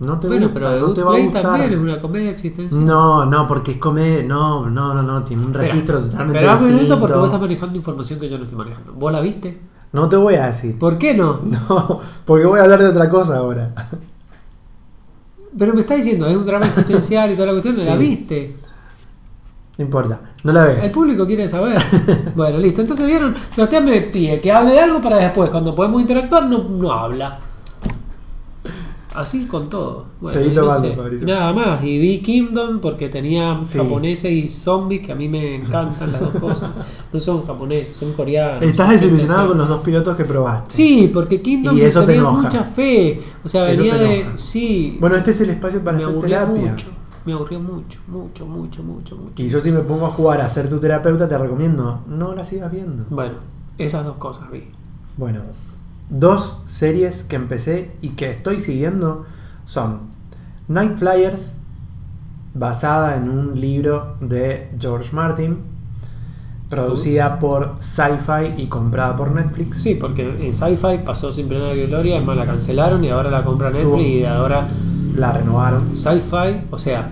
No 0.00 0.20
te 0.20 0.28
bueno, 0.28 0.44
gusta, 0.46 0.60
pero 0.60 0.80
no 0.80 0.92
te 0.94 1.02
va 1.02 1.14
a 1.14 1.18
gustar. 1.18 1.42
también 1.42 1.72
es 1.72 1.78
una 1.78 2.00
comedia 2.00 2.30
existencial. 2.30 2.86
No, 2.86 3.26
no, 3.26 3.48
porque 3.48 3.72
es 3.72 3.78
comedia. 3.78 4.22
No, 4.22 4.70
no, 4.70 4.94
no, 4.94 5.02
no, 5.02 5.24
tiene 5.24 5.44
un 5.44 5.52
registro 5.52 6.00
totalmente 6.00 6.38
Pero 6.38 6.56
un 6.58 6.64
minuto 6.74 7.00
porque 7.00 7.16
vos 7.16 7.24
estás 7.26 7.40
manejando 7.40 7.76
información 7.76 8.20
que 8.20 8.28
yo 8.28 8.38
no 8.38 8.44
estoy 8.44 8.58
manejando. 8.58 8.92
¿Vos 8.92 9.12
la 9.12 9.20
viste? 9.20 9.58
No 9.92 10.08
te 10.08 10.16
voy 10.16 10.34
a 10.36 10.46
decir. 10.46 10.78
¿Por 10.78 10.96
qué 10.96 11.14
no? 11.14 11.40
No, 11.44 12.00
porque 12.24 12.46
voy 12.46 12.60
a 12.60 12.64
hablar 12.64 12.80
de 12.80 12.88
otra 12.88 13.10
cosa 13.10 13.38
ahora. 13.38 13.74
Pero 15.56 15.74
me 15.74 15.80
está 15.80 15.94
diciendo, 15.94 16.26
es 16.28 16.36
un 16.36 16.44
drama 16.44 16.66
existencial 16.66 17.30
y 17.30 17.34
toda 17.34 17.46
la 17.46 17.52
cuestión, 17.52 17.76
¿no 17.78 17.82
la 17.82 17.92
Sí. 17.92 17.98
viste? 17.98 18.56
No 19.78 19.84
importa, 19.84 20.20
no 20.44 20.52
la 20.52 20.70
El 20.72 20.76
ves. 20.80 20.92
público 20.92 21.26
quiere 21.26 21.48
saber. 21.48 21.78
bueno, 22.36 22.58
listo. 22.58 22.80
Entonces 22.82 23.06
vieron, 23.06 23.34
Sebastián 23.54 23.84
me 23.84 24.00
pide 24.02 24.40
que 24.40 24.52
hable 24.52 24.72
de 24.72 24.80
algo 24.80 25.00
para 25.00 25.16
después, 25.16 25.50
cuando 25.50 25.74
podemos 25.74 26.00
interactuar, 26.00 26.46
no, 26.48 26.62
no 26.64 26.92
habla. 26.92 27.40
Así 29.18 29.46
con 29.46 29.68
todo. 29.68 30.06
Bueno, 30.20 30.38
Seguí 30.38 30.54
no 30.54 30.62
tomando, 30.62 31.18
sé. 31.18 31.26
Nada 31.26 31.52
más. 31.52 31.82
Y 31.82 31.98
vi 31.98 32.20
Kingdom 32.20 32.80
porque 32.80 33.08
tenía 33.08 33.58
Sí. 33.64 33.76
japoneses 33.76 34.30
y 34.30 34.46
zombies, 34.46 35.04
que 35.04 35.10
a 35.10 35.16
mí 35.16 35.28
me 35.28 35.56
encantan 35.56 36.12
las 36.12 36.20
dos 36.20 36.34
cosas. 36.40 36.70
No 37.12 37.18
son 37.18 37.44
japoneses, 37.44 37.96
son 37.96 38.12
coreanos. 38.12 38.62
Estás 38.62 38.90
desilusionado 38.90 39.48
con 39.48 39.58
los 39.58 39.68
dos 39.68 39.80
pilotos 39.80 40.16
que 40.16 40.24
probaste. 40.24 40.70
Sí, 40.72 41.10
porque 41.12 41.42
Kingdom 41.42 41.76
Y 41.76 41.80
eso 41.80 42.04
tenía 42.04 42.30
mucha 42.30 42.62
fe. 42.62 43.20
O 43.42 43.48
sea, 43.48 43.64
venía 43.64 43.96
de. 43.96 44.26
Sí. 44.36 44.96
Bueno, 45.00 45.16
este 45.16 45.32
es 45.32 45.40
el 45.40 45.50
espacio 45.50 45.82
para 45.82 45.98
hacer 45.98 46.18
terapia. 46.20 46.70
mucho. 46.70 46.86
Me 47.26 47.32
aburrió 47.32 47.58
mucho, 47.58 47.98
mucho, 48.06 48.46
mucho, 48.46 48.82
mucho, 48.84 49.16
mucho. 49.16 49.42
Y 49.42 49.48
yo 49.48 49.60
si 49.60 49.72
me 49.72 49.80
pongo 49.80 50.06
a 50.06 50.10
jugar 50.10 50.40
a 50.40 50.48
ser 50.48 50.68
tu 50.68 50.78
terapeuta 50.78 51.28
te 51.28 51.36
recomiendo, 51.36 52.02
no 52.06 52.34
la 52.34 52.44
sigas 52.44 52.70
viendo. 52.70 53.04
Bueno, 53.10 53.34
esas 53.78 54.04
dos 54.06 54.16
cosas 54.16 54.50
vi. 54.50 54.64
Bueno, 55.16 55.40
dos 56.10 56.62
series 56.66 57.24
que 57.24 57.36
empecé 57.36 57.90
y 58.00 58.10
que 58.10 58.30
estoy 58.30 58.60
siguiendo 58.60 59.26
son 59.64 60.00
Night 60.68 60.96
Flyers, 60.98 61.54
basada 62.54 63.16
en 63.16 63.28
un 63.28 63.60
libro 63.60 64.16
de 64.20 64.70
George 64.78 65.10
Martin, 65.12 65.58
producida 66.68 67.38
por 67.38 67.76
Sci-Fi 67.80 68.60
y 68.62 68.66
comprada 68.66 69.16
por 69.16 69.30
Netflix. 69.30 69.82
Sí, 69.82 69.94
porque 69.94 70.22
en 70.22 70.52
Sci-Fi 70.52 70.98
pasó 71.04 71.32
sin 71.32 71.48
pena 71.48 71.68
de 71.68 71.86
gloria, 71.86 72.16
además 72.16 72.36
la 72.36 72.46
cancelaron 72.46 73.02
y 73.04 73.10
ahora 73.10 73.30
la 73.30 73.42
compra 73.44 73.70
Netflix 73.70 74.06
y 74.06 74.24
ahora 74.24 74.68
La 75.16 75.32
renovaron. 75.32 75.96
Sci-Fi, 75.96 76.66
o 76.70 76.78
sea, 76.78 77.10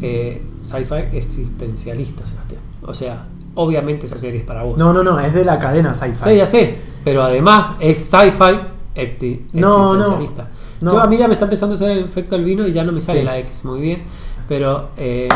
eh, 0.00 0.42
Sci-Fi 0.62 1.16
existencialista, 1.16 2.24
Sebastián. 2.24 2.60
O 2.82 2.94
sea, 2.94 3.26
obviamente 3.54 4.06
esa 4.06 4.18
serie 4.18 4.40
es 4.40 4.46
para 4.46 4.62
vos. 4.62 4.78
No, 4.78 4.92
no, 4.92 5.02
no, 5.02 5.18
es 5.20 5.34
de 5.34 5.44
la 5.44 5.58
cadena 5.58 5.94
Sci-Fi. 5.94 6.30
Sí, 6.30 6.36
ya 6.36 6.46
sé, 6.46 6.78
pero 7.06 7.22
además 7.22 7.70
es 7.78 7.98
Sci-Fi 8.10 8.58
ecti- 8.96 9.46
No, 9.52 9.94
no, 9.94 10.00
existencialista. 10.00 10.48
Yo 10.80 11.00
a 11.00 11.06
mí 11.06 11.16
ya 11.16 11.28
me 11.28 11.34
está 11.34 11.44
empezando 11.44 11.74
a 11.74 11.76
hacer 11.76 11.90
el 11.92 12.04
efecto 12.04 12.34
del 12.34 12.44
vino 12.44 12.66
y 12.66 12.72
ya 12.72 12.82
no 12.82 12.90
me 12.90 13.00
sale 13.00 13.20
Sí. 13.20 13.24
la 13.24 13.38
X 13.38 13.64
muy 13.64 13.80
bien, 13.80 14.02
pero 14.48 14.88
eh, 14.96 15.28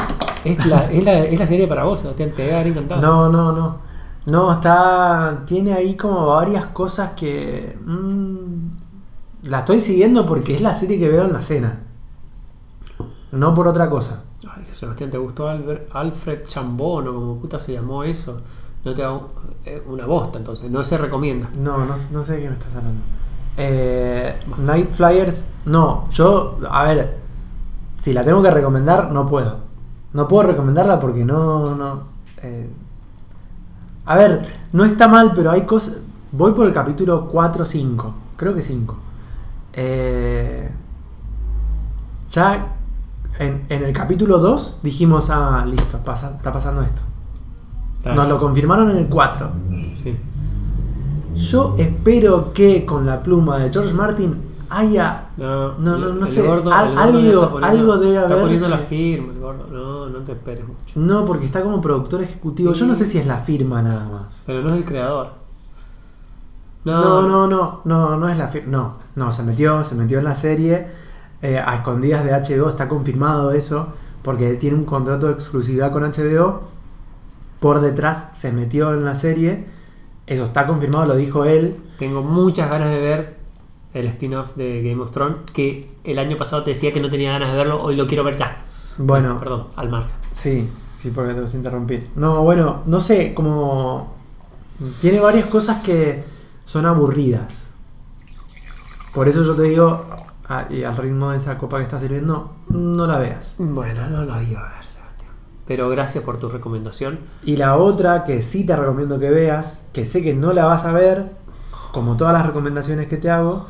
es, 0.44 0.66
la, 0.66 0.84
es, 0.90 1.04
la, 1.04 1.18
es 1.20 1.38
la 1.38 1.46
serie 1.46 1.68
para 1.68 1.84
vos, 1.84 2.00
Sebastián, 2.00 2.32
te 2.34 2.48
va 2.48 2.56
a 2.56 2.60
haber 2.60 2.72
encantado. 2.72 3.00
No, 3.00 3.28
no, 3.28 3.52
no. 3.52 3.78
No, 4.26 4.52
está. 4.52 5.44
Tiene 5.46 5.72
ahí 5.72 5.94
como 5.96 6.26
varias 6.26 6.68
cosas 6.70 7.12
que. 7.12 7.78
mm, 7.86 9.48
la 9.48 9.60
estoy 9.60 9.80
siguiendo 9.80 10.26
porque 10.26 10.56
es 10.56 10.60
la 10.60 10.72
serie 10.72 10.98
que 10.98 11.08
veo 11.08 11.24
en 11.24 11.32
la 11.32 11.42
cena. 11.42 11.78
No 13.32 13.54
por 13.54 13.68
otra 13.68 13.88
cosa. 13.88 14.24
Ay, 14.52 14.64
Sebastián, 14.74 15.08
¿te 15.10 15.18
gustó 15.18 15.48
Albert- 15.48 15.88
Alfred 15.92 16.42
Chambón 16.44 17.06
o 17.08 17.14
como 17.14 17.36
puta 17.38 17.58
se 17.58 17.72
llamó 17.72 18.02
eso? 18.04 18.40
No 18.84 18.94
te 18.94 19.02
hago 19.04 19.28
eh, 19.64 19.82
una 19.86 20.06
bosta, 20.06 20.38
entonces, 20.38 20.70
no 20.70 20.82
se 20.84 20.96
recomienda. 20.96 21.50
No, 21.54 21.84
no, 21.84 21.94
no 22.12 22.22
sé 22.22 22.32
de 22.34 22.42
qué 22.42 22.48
me 22.48 22.54
estás 22.54 22.74
hablando. 22.74 23.02
Eh, 23.56 24.34
Night 24.58 24.90
Flyers. 24.92 25.44
No, 25.66 26.08
yo. 26.10 26.58
A 26.70 26.84
ver. 26.84 27.18
Si 27.98 28.14
la 28.14 28.24
tengo 28.24 28.42
que 28.42 28.50
recomendar, 28.50 29.12
no 29.12 29.26
puedo. 29.26 29.58
No 30.14 30.26
puedo 30.26 30.48
recomendarla 30.48 30.98
porque 30.98 31.24
no. 31.24 31.74
no 31.74 32.04
eh, 32.42 32.68
a 34.06 34.16
ver, 34.16 34.42
no 34.72 34.84
está 34.84 35.08
mal, 35.08 35.32
pero 35.34 35.50
hay 35.50 35.62
cosas. 35.62 35.98
Voy 36.32 36.52
por 36.52 36.66
el 36.66 36.72
capítulo 36.72 37.28
4 37.28 37.62
o 37.62 37.66
5. 37.66 38.14
Creo 38.36 38.54
que 38.54 38.62
5. 38.62 38.96
Eh, 39.74 40.70
ya 42.30 42.74
en, 43.38 43.66
en 43.68 43.82
el 43.84 43.92
capítulo 43.92 44.38
2 44.38 44.78
dijimos, 44.82 45.28
ah, 45.30 45.64
listo, 45.66 45.98
pasa, 45.98 46.34
está 46.36 46.50
pasando 46.50 46.82
esto. 46.82 47.02
Nos 48.04 48.28
lo 48.28 48.38
confirmaron 48.38 48.90
en 48.90 48.96
el 48.98 49.06
4. 49.08 49.50
Sí. 50.02 50.16
Yo 51.34 51.74
espero 51.78 52.52
que 52.52 52.84
con 52.86 53.06
la 53.06 53.22
pluma 53.22 53.58
de 53.58 53.70
George 53.72 53.92
Martin 53.94 54.36
haya. 54.70 55.26
No, 55.36 55.78
No, 55.78 55.96
no, 55.98 56.26
sé, 56.26 56.42
gordo- 56.46 56.72
al- 56.72 56.96
algo- 56.96 57.18
está 57.18 57.50
poniendo- 57.50 57.66
algo 57.66 57.98
debe 57.98 58.14
Está 58.16 58.26
haber 58.26 58.40
poniendo 58.42 58.68
la 58.68 58.78
que- 58.78 58.84
firma, 58.84 59.32
el 59.32 59.38
gordo. 59.40 59.66
No, 59.70 60.06
no 60.08 60.18
te 60.20 60.32
esperes 60.32 60.64
mucho. 60.66 60.78
No, 60.94 61.24
porque 61.24 61.44
está 61.46 61.62
como 61.62 61.80
productor 61.80 62.22
ejecutivo. 62.22 62.72
Yo 62.72 62.86
no 62.86 62.94
sé 62.94 63.04
si 63.06 63.18
es 63.18 63.26
la 63.26 63.38
firma 63.38 63.82
nada 63.82 64.08
más. 64.08 64.44
Pero 64.46 64.62
no 64.62 64.70
es 64.74 64.78
el 64.78 64.84
creador. 64.84 65.28
No, 66.84 67.22
no, 67.28 67.46
no, 67.46 67.82
no, 67.84 68.16
no 68.16 68.28
es 68.28 68.38
la 68.38 68.48
firma. 68.48 68.68
No, 68.70 68.94
no, 69.16 69.32
se 69.32 69.42
metió, 69.42 69.84
se 69.84 69.94
metió 69.94 70.18
en 70.18 70.24
la 70.24 70.34
serie. 70.36 70.86
eh, 71.42 71.58
a 71.58 71.74
escondidas 71.76 72.22
de 72.22 72.32
HBO 72.34 72.68
está 72.68 72.86
confirmado 72.86 73.52
eso. 73.52 73.88
Porque 74.22 74.54
tiene 74.56 74.76
un 74.76 74.84
contrato 74.84 75.26
de 75.26 75.32
exclusividad 75.32 75.90
con 75.90 76.02
HBO. 76.04 76.60
Por 77.60 77.80
detrás 77.80 78.30
se 78.32 78.52
metió 78.52 78.92
en 78.94 79.04
la 79.04 79.14
serie. 79.14 79.66
Eso 80.26 80.44
está 80.44 80.66
confirmado, 80.66 81.06
lo 81.06 81.16
dijo 81.16 81.44
él. 81.44 81.76
Tengo 81.98 82.22
muchas 82.22 82.70
ganas 82.70 82.88
de 82.88 82.98
ver 83.00 83.36
el 83.94 84.06
spin-off 84.06 84.54
de 84.56 84.82
Game 84.82 85.02
of 85.02 85.10
Thrones. 85.10 85.36
Que 85.52 85.90
el 86.04 86.18
año 86.18 86.36
pasado 86.36 86.62
te 86.64 86.70
decía 86.70 86.92
que 86.92 87.00
no 87.00 87.10
tenía 87.10 87.32
ganas 87.32 87.50
de 87.52 87.56
verlo. 87.58 87.82
Hoy 87.82 87.96
lo 87.96 88.06
quiero 88.06 88.24
ver 88.24 88.36
ya. 88.36 88.64
Bueno, 88.98 89.38
Perdón, 89.38 89.66
al 89.76 89.88
margen. 89.90 90.10
Sí, 90.32 90.68
sí, 90.96 91.10
porque 91.10 91.34
te 91.34 91.40
gusta 91.40 91.56
interrumpir. 91.56 92.08
No, 92.16 92.42
bueno, 92.42 92.82
no 92.86 93.00
sé, 93.00 93.34
como. 93.34 94.14
Tiene 95.00 95.20
varias 95.20 95.46
cosas 95.46 95.82
que 95.82 96.24
son 96.64 96.86
aburridas. 96.86 97.70
Por 99.12 99.28
eso 99.28 99.44
yo 99.44 99.54
te 99.54 99.64
digo, 99.64 100.06
a- 100.48 100.66
y 100.70 100.84
al 100.84 100.96
ritmo 100.96 101.30
de 101.30 101.36
esa 101.38 101.58
copa 101.58 101.78
que 101.78 101.82
está 101.82 101.98
sirviendo, 101.98 102.52
no 102.68 103.06
la 103.06 103.18
veas. 103.18 103.56
Bueno, 103.58 104.08
no 104.08 104.24
lo 104.24 104.40
iba 104.42 104.60
a 104.60 104.72
ver. 104.76 104.84
Pero 105.66 105.88
gracias 105.88 106.24
por 106.24 106.38
tu 106.38 106.48
recomendación. 106.48 107.20
Y 107.44 107.56
la 107.56 107.76
otra 107.76 108.24
que 108.24 108.42
sí 108.42 108.64
te 108.66 108.74
recomiendo 108.74 109.18
que 109.18 109.30
veas, 109.30 109.84
que 109.92 110.06
sé 110.06 110.22
que 110.22 110.34
no 110.34 110.52
la 110.52 110.64
vas 110.64 110.84
a 110.84 110.92
ver, 110.92 111.32
como 111.92 112.16
todas 112.16 112.32
las 112.32 112.46
recomendaciones 112.46 113.06
que 113.06 113.16
te 113.16 113.30
hago, 113.30 113.66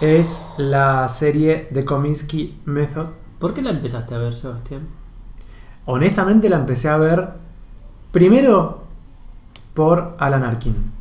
es 0.00 0.44
la 0.56 1.08
serie 1.08 1.68
The 1.72 1.84
Kominsky 1.84 2.60
Method. 2.64 3.08
¿Por 3.38 3.54
qué 3.54 3.62
la 3.62 3.70
empezaste 3.70 4.14
a 4.14 4.18
ver, 4.18 4.34
Sebastián? 4.34 4.88
Honestamente 5.84 6.48
la 6.48 6.56
empecé 6.56 6.88
a 6.88 6.98
ver 6.98 7.30
primero 8.12 8.82
por 9.74 10.16
Alan 10.18 10.44
Arkin. 10.44 10.92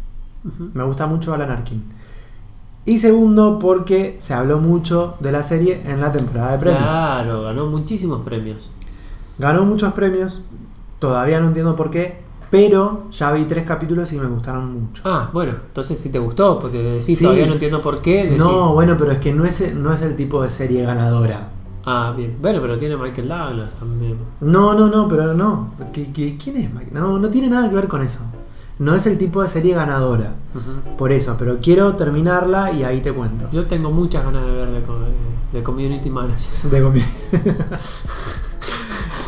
Me 0.73 0.83
gusta 0.83 1.07
mucho 1.07 1.33
Alan 1.33 1.51
Arkin. 1.51 1.83
Y 2.85 2.99
segundo 2.99 3.59
porque 3.59 4.15
se 4.19 4.33
habló 4.33 4.59
mucho 4.59 5.17
de 5.19 5.33
la 5.33 5.43
serie 5.43 5.81
en 5.85 5.99
la 5.99 6.11
temporada 6.11 6.53
de 6.53 6.57
premios. 6.57 6.83
Claro, 6.83 7.43
ganó 7.43 7.65
muchísimos 7.65 8.21
premios. 8.21 8.71
Ganó 9.39 9.65
muchos 9.65 9.93
premios, 9.93 10.45
todavía 10.99 11.39
no 11.39 11.47
entiendo 11.47 11.75
por 11.75 11.89
qué, 11.91 12.21
pero 12.49 13.05
ya 13.11 13.31
vi 13.33 13.45
tres 13.45 13.63
capítulos 13.65 14.11
y 14.13 14.17
me 14.19 14.25
gustaron 14.27 14.73
mucho. 14.81 15.03
Ah, 15.05 15.29
bueno, 15.33 15.53
entonces 15.67 15.97
sí 15.99 16.09
te 16.09 16.19
gustó, 16.19 16.59
porque 16.59 16.81
decís 16.81 17.17
Sí. 17.17 17.23
todavía 17.23 17.45
no 17.45 17.53
entiendo 17.53 17.81
por 17.81 18.01
qué. 18.01 18.25
decís- 18.29 18.37
No, 18.37 18.73
bueno, 18.73 18.95
pero 18.97 19.11
es 19.11 19.19
que 19.19 19.33
no 19.33 19.45
es, 19.45 19.73
no 19.75 19.93
es 19.93 20.01
el 20.01 20.15
tipo 20.15 20.41
de 20.41 20.49
serie 20.49 20.83
ganadora. 20.83 21.49
Ah, 21.85 22.13
bien. 22.15 22.37
Bueno, 22.41 22.59
pero 22.61 22.77
tiene 22.77 22.97
Michael 22.97 23.27
Douglas 23.29 23.73
también. 23.75 24.17
No, 24.41 24.73
no, 24.73 24.87
no, 24.87 25.07
pero 25.07 25.33
no. 25.33 25.71
¿Qué- 25.93 26.11
qué- 26.11 26.37
¿Quién 26.41 26.57
es 26.57 26.73
Mike? 26.73 26.89
No, 26.91 27.17
no 27.19 27.29
tiene 27.29 27.47
nada 27.49 27.69
que 27.69 27.75
ver 27.75 27.87
con 27.87 28.01
eso. 28.01 28.19
No 28.79 28.93
es 28.93 29.07
el 29.07 29.17
tipo 29.17 29.41
de 29.41 29.47
serie 29.47 29.73
ganadora. 29.73 30.33
Por 30.97 31.11
eso, 31.11 31.35
pero 31.39 31.57
quiero 31.61 31.95
terminarla 31.95 32.71
y 32.71 32.83
ahí 32.83 33.01
te 33.01 33.11
cuento. 33.13 33.49
Yo 33.51 33.65
tengo 33.67 33.89
muchas 33.89 34.23
ganas 34.25 34.45
de 34.45 34.51
ver 34.51 34.67
de, 34.69 34.81
de 35.53 35.63
Community 35.63 36.09
Manager. 36.09 36.71
De 36.71 36.83
comi- 36.83 37.03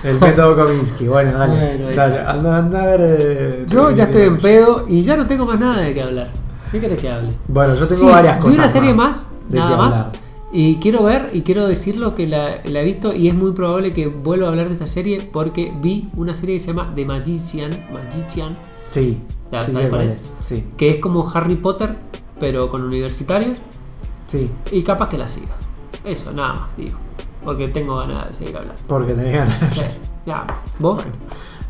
el 0.04 0.20
método 0.20 0.56
Kominsky. 0.56 1.08
Bueno, 1.08 1.38
dale. 1.38 1.78
Bueno, 1.78 1.96
dale 1.96 2.20
anda, 2.20 2.58
anda 2.58 2.82
a 2.84 2.86
ver. 2.86 3.00
eh, 3.04 3.66
Yo 3.68 3.92
ya 3.92 4.06
estoy 4.06 4.24
en 4.24 4.38
pedo 4.38 4.86
y 4.88 5.02
ya 5.02 5.16
no 5.18 5.26
tengo 5.28 5.46
más 5.46 5.60
nada 5.60 5.82
de 5.82 5.94
qué 5.94 6.02
hablar. 6.02 6.28
¿Qué 6.72 6.80
querés 6.80 7.00
que 7.00 7.10
hable? 7.10 7.32
Bueno, 7.48 7.74
yo 7.76 7.88
tengo 7.88 8.00
Sí, 8.02 8.06
varias 8.08 8.38
vi 8.38 8.42
cosas. 8.44 8.58
una 8.60 8.68
serie 8.68 8.94
más, 8.94 9.26
nada 9.50 9.76
más. 9.78 10.06
Y 10.52 10.76
quiero 10.78 11.04
ver 11.04 11.30
y 11.34 11.42
quiero 11.42 11.68
decirlo 11.68 12.16
que 12.16 12.28
la, 12.28 12.58
la 12.64 12.80
he 12.82 12.84
visto 12.84 13.14
y 13.14 13.28
es 13.28 13.36
muy 13.36 13.52
probable 13.52 13.92
que 13.92 14.08
vuelva 14.08 14.48
a 14.48 14.50
hablar 14.50 14.68
de 14.68 14.74
esta 14.74 14.88
serie 14.88 15.22
porque 15.32 15.72
vi 15.82 16.10
una 16.18 16.34
serie 16.34 16.56
que 16.56 16.60
se 16.60 16.68
llama 16.68 16.92
The 16.96 17.06
Magician, 17.06 17.72
Magician 17.92 18.58
Sí. 18.90 19.20
Ya, 19.52 19.66
sí 19.66 19.74
¿sabes 19.74 19.90
cuál 19.90 20.02
es. 20.04 20.32
Sí. 20.44 20.66
que 20.78 20.90
es 20.92 20.98
como 21.00 21.30
Harry 21.34 21.56
Potter 21.56 21.96
pero 22.40 22.70
con 22.70 22.84
universitarios 22.84 23.58
Sí. 24.28 24.50
y 24.72 24.82
capaz 24.84 25.10
que 25.10 25.18
la 25.20 25.28
siga. 25.28 25.56
Eso, 26.04 26.32
nada 26.32 26.54
más, 26.54 26.78
digo. 26.78 26.98
Porque 27.44 27.68
tengo 27.70 27.98
ganas 27.98 28.28
de 28.28 28.34
seguir 28.34 28.58
hablando. 28.58 28.82
Porque 28.88 29.14
tenés 29.14 29.36
ganas. 29.36 29.58
Sí, 29.74 29.82
ya, 30.26 30.46
¿vos? 30.80 31.02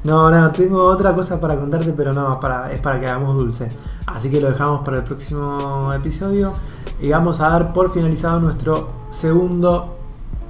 No, 0.04 0.32
no, 0.32 0.52
tengo 0.52 0.86
otra 0.86 1.14
cosa 1.14 1.42
para 1.42 1.58
contarte, 1.58 1.94
pero 1.94 2.14
no, 2.14 2.40
para, 2.40 2.72
es 2.72 2.80
para 2.80 3.00
que 3.00 3.08
hagamos 3.08 3.36
dulce. 3.36 3.70
Así 4.06 4.32
que 4.32 4.40
lo 4.40 4.50
dejamos 4.50 4.82
para 4.86 4.98
el 4.98 5.04
próximo 5.04 5.92
episodio. 5.94 6.54
Y 7.02 7.10
vamos 7.10 7.42
a 7.42 7.50
dar 7.50 7.74
por 7.74 7.92
finalizado 7.92 8.40
nuestro 8.40 8.90
segundo 9.10 9.98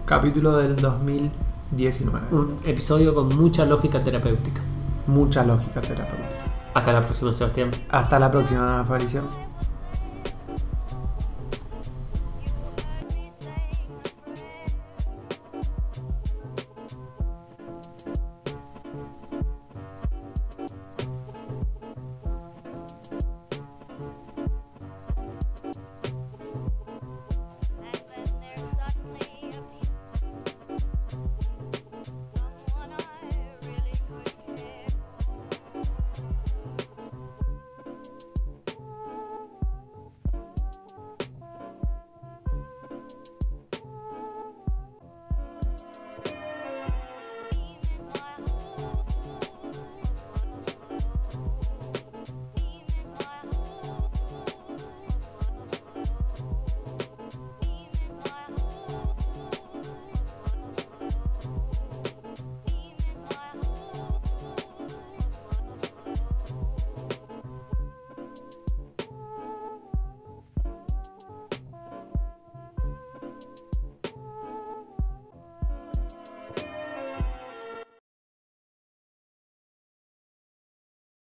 capítulo 0.05 0.57
del 0.57 0.75
2019. 0.75 2.19
Un 2.31 2.59
episodio 2.63 3.13
con 3.13 3.35
mucha 3.35 3.65
lógica 3.65 4.03
terapéutica. 4.03 4.61
Mucha 5.07 5.43
lógica 5.43 5.81
terapéutica. 5.81 6.45
Hasta 6.73 6.93
la 6.93 7.01
próxima, 7.01 7.33
Sebastián. 7.33 7.71
Hasta 7.89 8.19
la 8.19 8.31
próxima, 8.31 8.85
Fabricio. 8.85 9.48